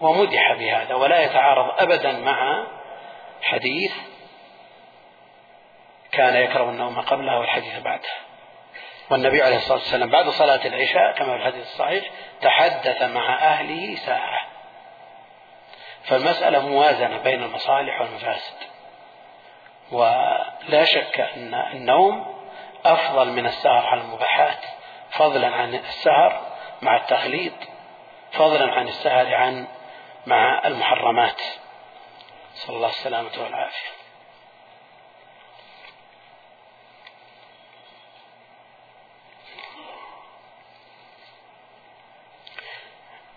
[0.00, 2.66] ومدح بهذا ولا يتعارض أبدا مع
[3.42, 3.92] حديث
[6.12, 8.30] كان يكره النوم قبلها والحديث بعدها
[9.10, 12.04] والنبي عليه الصلاة والسلام بعد صلاة العشاء كما في الحديث الصحيح
[12.40, 14.40] تحدث مع أهله ساعة.
[16.04, 18.56] فالمسألة موازنة بين المصالح والمفاسد.
[19.92, 22.26] ولا شك أن النوم
[22.84, 24.64] أفضل من السهر على المباحات.
[25.10, 26.40] فضلا عن السهر
[26.82, 27.52] مع التخليط
[28.32, 29.66] فضلا عن السهر عن
[30.30, 31.40] مع المحرمات.
[32.54, 33.90] صلى الله السلامة والعافية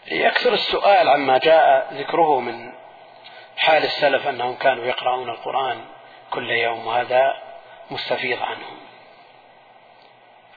[0.08, 2.74] يكثر السؤال عما جاء ذكره من
[3.58, 5.86] حال السلف أنهم كانوا يقرؤون القرآن
[6.30, 7.34] كل يوم وهذا
[7.92, 8.78] مستفيض عنهم.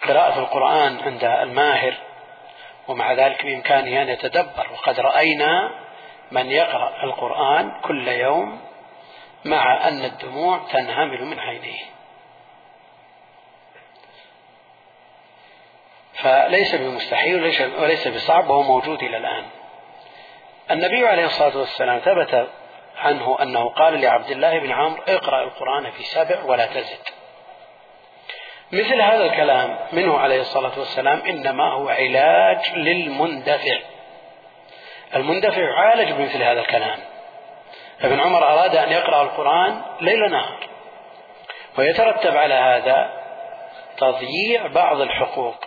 [0.08, 1.94] قراءة القرآن عند الماهر
[2.88, 4.72] ومع ذلك بإمكانه أن يتدبر.
[4.72, 5.85] وقد رأينا
[6.30, 8.60] من يقرأ القرآن كل يوم
[9.44, 11.82] مع أن الدموع تنهمل من عينيه.
[16.14, 17.42] فليس بمستحيل
[17.78, 19.44] وليس بصعب وهو موجود إلى الآن.
[20.70, 22.48] النبي عليه الصلاة والسلام ثبت
[22.96, 26.98] عنه أنه قال لعبد الله بن عمرو اقرأ القرآن في سبع ولا تزد.
[28.72, 33.78] مثل هذا الكلام منه عليه الصلاة والسلام إنما هو علاج للمندفع.
[35.14, 36.98] المندفع يعالج بمثل هذا الكلام.
[38.00, 40.68] ابن عمر أراد أن يقرأ القرآن ليل نهار
[41.78, 43.22] ويترتب على هذا
[43.96, 45.64] تضييع بعض الحقوق.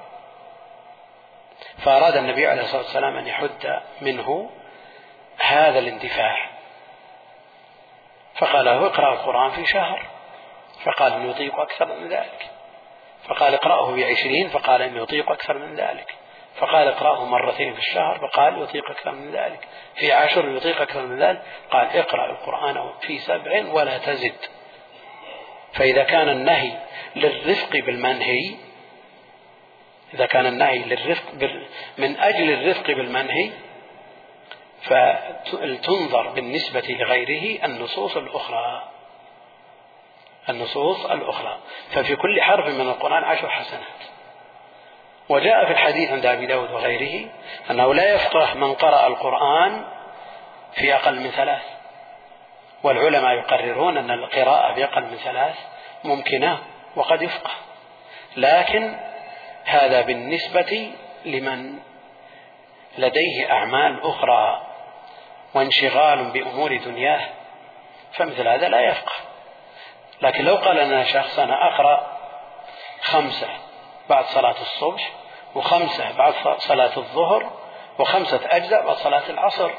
[1.78, 4.49] فأراد النبي عليه الصلاة والسلام أن يحد منه
[5.40, 6.49] هذا الاندفاع.
[8.36, 10.06] فقال له اقرأ القرآن في شهر.
[10.86, 12.49] فقال إني يطيق أكثر من ذلك.
[13.28, 14.49] فقال اقرأه بعشرين.
[14.49, 16.16] فقال إني يطيق أكثر من ذلك.
[16.60, 19.68] فقال اقرأه مرتين في الشهر فقال يطيق أكثر من ذلك.
[19.95, 21.41] في عشر يطيق أكثر من ذلك.
[21.72, 24.36] قال اقرأ القرآن في سبع ولا تزد.
[25.73, 26.72] فإذا كان النهي
[27.15, 28.56] للرفق بالمنهي
[30.14, 31.34] إذا كان النهي للرفق
[31.98, 33.52] من أجل الرفق بالمنهي
[34.81, 38.90] فلتنظر بالنسبة لغيره النصوص الأخرى.
[40.49, 41.60] النصوص الأخرى.
[41.91, 44.18] ففي كل حرف من القرآن عشر حسنات.
[45.30, 47.30] وجاء في الحديث عند أبي داود وغيره
[47.72, 49.85] أنه لا يفقه من قرأ القرآن
[50.73, 51.61] في أقل من ثلاث
[52.84, 55.56] والعلماء يقررون أن القراءة في أقل من ثلاث
[56.03, 56.60] ممكنة
[56.95, 57.51] وقد يفقه.
[58.38, 58.97] لكن
[59.65, 60.91] هذا بالنسبة
[61.26, 61.80] لمن
[62.97, 64.61] لديه أعمال أخرى
[65.53, 67.22] وانشغال بأمور دنياه
[68.14, 69.15] فمثل هذا لا يفقه.
[70.22, 72.19] لكن لو قال لنا شخص أنا أقرأ
[73.01, 73.47] خمسة
[74.10, 75.18] بعد صلاة الصبح
[75.55, 77.49] وخمسة بعد صلاة الظهر
[77.99, 79.71] وخمسة أجزاء بعد صلاة العصر.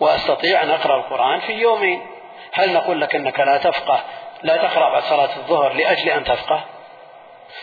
[0.00, 2.06] وأستطيع أن أقرأ القرآن في يومين.
[2.52, 4.00] هل نقول لك أنك لا تفقه؟
[4.42, 6.60] لا تقرأ بعد صلاة الظهر لأجل أن تفقه؟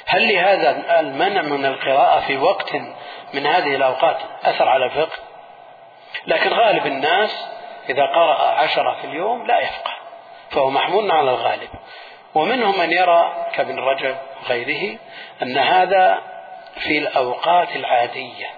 [0.05, 2.75] هل لهذا المنع من القراءة في وقت
[3.34, 5.17] من هذه الأوقات أثر على الفقه؟
[6.27, 7.47] لكن غالب الناس
[7.89, 9.91] إذا قرأ عشرة في اليوم لا يفقه
[10.49, 11.69] فهو محمول على الغالب.
[12.35, 14.99] ومنهم من يرى كابن رجب وغيره
[15.41, 16.21] أن هذا
[16.79, 18.49] في الأوقات العادية.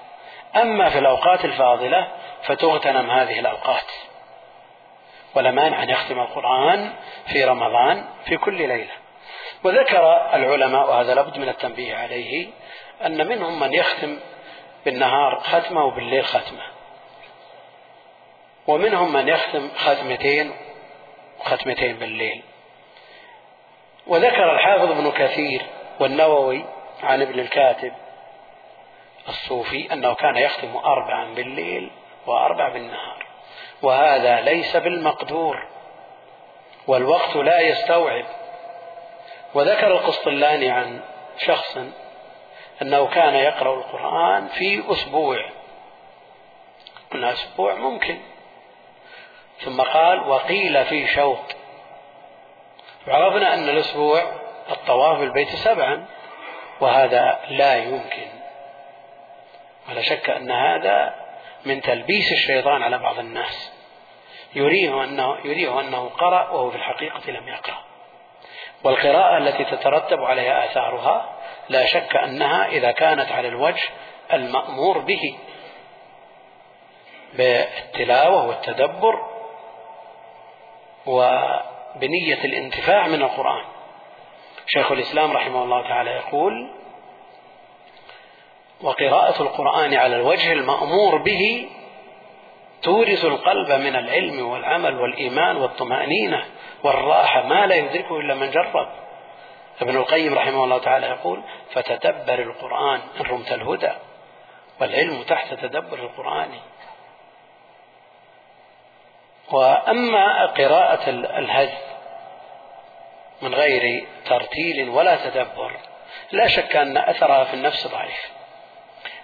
[0.56, 2.08] أما في الأوقات الفاضلة
[2.44, 3.92] فتغتنم هذه الأوقات.
[5.36, 6.94] ولا مانع أن يختم القرآن
[7.28, 8.94] في رمضان في كل ليلة.
[9.64, 12.48] وذكر العلماء وهذا لابد من التنبيه عليه
[13.06, 14.20] أن منهم من يختم
[14.86, 16.64] بالنهار ختمة وبالليل ختمة.
[18.68, 20.52] ومنهم من يختم ختمتين
[21.40, 22.44] وختمتين بالليل.
[24.08, 25.62] وذكر الحافظ ابن كثير
[26.00, 26.66] والنووي
[27.04, 27.94] عن ابن الكاتب
[29.28, 31.92] الصوفي أنه كان يختم أربعا بالليل
[32.28, 33.26] وأربع بالنهار
[33.82, 35.68] وهذا ليس بالمقدور
[36.88, 38.26] والوقت لا يستوعب.
[39.54, 41.02] وذكر القسطلاني عن
[41.38, 41.78] شخص
[42.82, 45.50] أنه كان يقرأ القرآن في أسبوع.
[47.12, 48.20] قلنا أسبوع ممكن.
[49.60, 51.56] ثم قال وقيل في شوط
[53.08, 54.24] وعرفنا أن الأسبوع
[54.72, 56.06] الطواف بالبيت سبعا
[56.82, 58.39] وهذا لا يمكن.
[59.90, 61.16] ولا شك أن هذا
[61.66, 63.74] من تلبيس الشيطان على بعض الناس.
[64.56, 67.78] يريه أنه, يريه أنه قرأ وهو في الحقيقة لم يقرأ.
[68.84, 71.38] والقراءة التي تترتب عليها آثارها
[71.70, 73.90] لا شك أنها إذا كانت على الوجه
[74.34, 75.38] المأمور به.
[77.34, 79.26] بالتلاوة والتدبر
[81.06, 83.66] وبنية الانتفاع من القرآن.
[84.68, 86.79] شيخ الإسلام رحمه الله تعالى يقول
[88.82, 91.70] وقراءة القرآن على الوجه المأمور به
[92.82, 96.46] تورث القلب من العلم والعمل والإيمان والطمأنينة
[96.84, 98.90] والراحة ما لا يدركه إلا من جرب.
[99.82, 101.44] ابن القيم رحمه الله تعالى يقول
[101.74, 103.92] فتدبر القرآن إن رمت الهدى
[104.82, 106.50] والعلم تحت تدبر القرآن.
[109.52, 111.74] وأما قراءة الهز
[113.42, 115.72] من غير ترتيل ولا تدبر
[116.32, 118.39] لا شك أن أثرها في النفس ضعيف.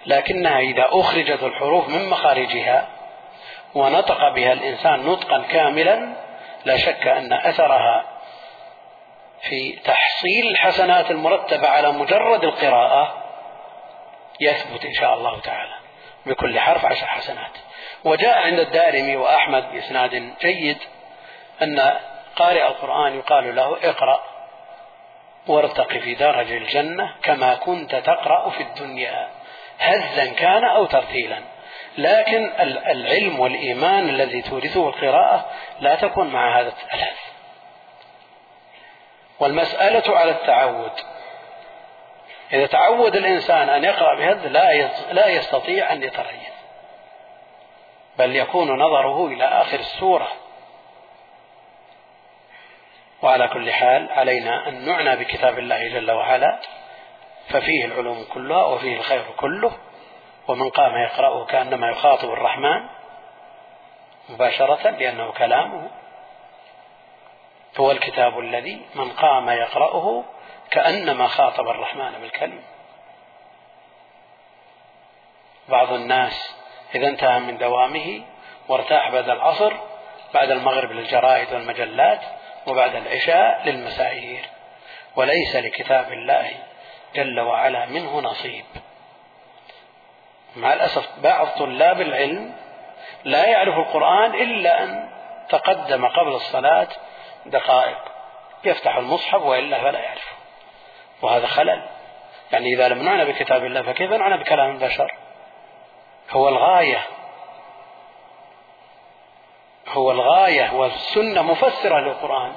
[0.06, 2.88] لكنها إذا أخرجت الحروف من مخارجها
[3.74, 6.12] ونطق بها الإنسان نطقا كاملا
[6.64, 8.04] لا شك أن أثرها
[9.40, 13.22] في تحصيل الحسنات المرتبة على مجرد القراءة
[14.40, 15.74] يثبت إن شاء الله تعالى
[16.26, 17.50] بكل حرف عشر حسنات.
[18.04, 20.78] وجاء عند الدارمي وأحمد بإسناد جيد
[21.62, 21.96] أن
[22.36, 24.22] قارئ القرآن يقال له اقرأ
[25.46, 29.28] وارتق في درج الجنة كما كنت تقرأ في الدنيا.
[29.78, 31.38] هزا كان أو ترتيلا.
[31.98, 35.50] لكن العلم والإيمان الذي تورثه القراءة
[35.80, 37.16] لا تكون مع هذا الهز
[39.40, 40.92] والمسألة على التعود.
[42.52, 46.56] إذا تعود الإنسان أن يقرأ بهذا لا لا يستطيع أن يتريث.
[48.18, 50.28] بل يكون نظره إلى آخر السورة.
[53.22, 56.58] وعلى كل حال علينا أن نعنى بكتاب الله جل وعلا.
[57.48, 59.72] ففيه العلوم كلها وفيه الخير كله
[60.48, 62.86] ومن قام يقرأه كأنما يخاطب الرحمن
[64.28, 65.90] مباشرة لأنه كلامه
[67.76, 70.24] هو الكتاب الذي من قام يقرأه
[70.70, 72.62] كأنما خاطب الرحمن بالكلم
[75.68, 76.56] بعض الناس
[76.94, 78.22] إذا انتهى من دوامه
[78.68, 79.72] وارتاح بعد العصر
[80.34, 82.20] بعد المغرب للجرائد والمجلات
[82.66, 84.44] وبعد العشاء للمسايير.
[85.16, 86.52] وليس لكتاب الله
[87.16, 88.64] جل وعلا منه نصيب.
[90.56, 92.56] مع الأسف بعض طلاب العلم
[93.24, 95.08] لا يعرف القرآن إلا أن
[95.48, 96.88] تقدم قبل الصلاة
[97.46, 97.98] دقائق
[98.64, 100.36] يفتح المصحف وإلا فلا يعرفه.
[101.22, 101.88] وهذا خلل.
[102.52, 105.14] يعني إذا لم نعنى بكتاب الله فكيف نعنى بكلام البشر؟
[106.30, 107.02] هو الغاية.
[109.88, 112.52] هو الغاية والسنة مفسرة للقرآن.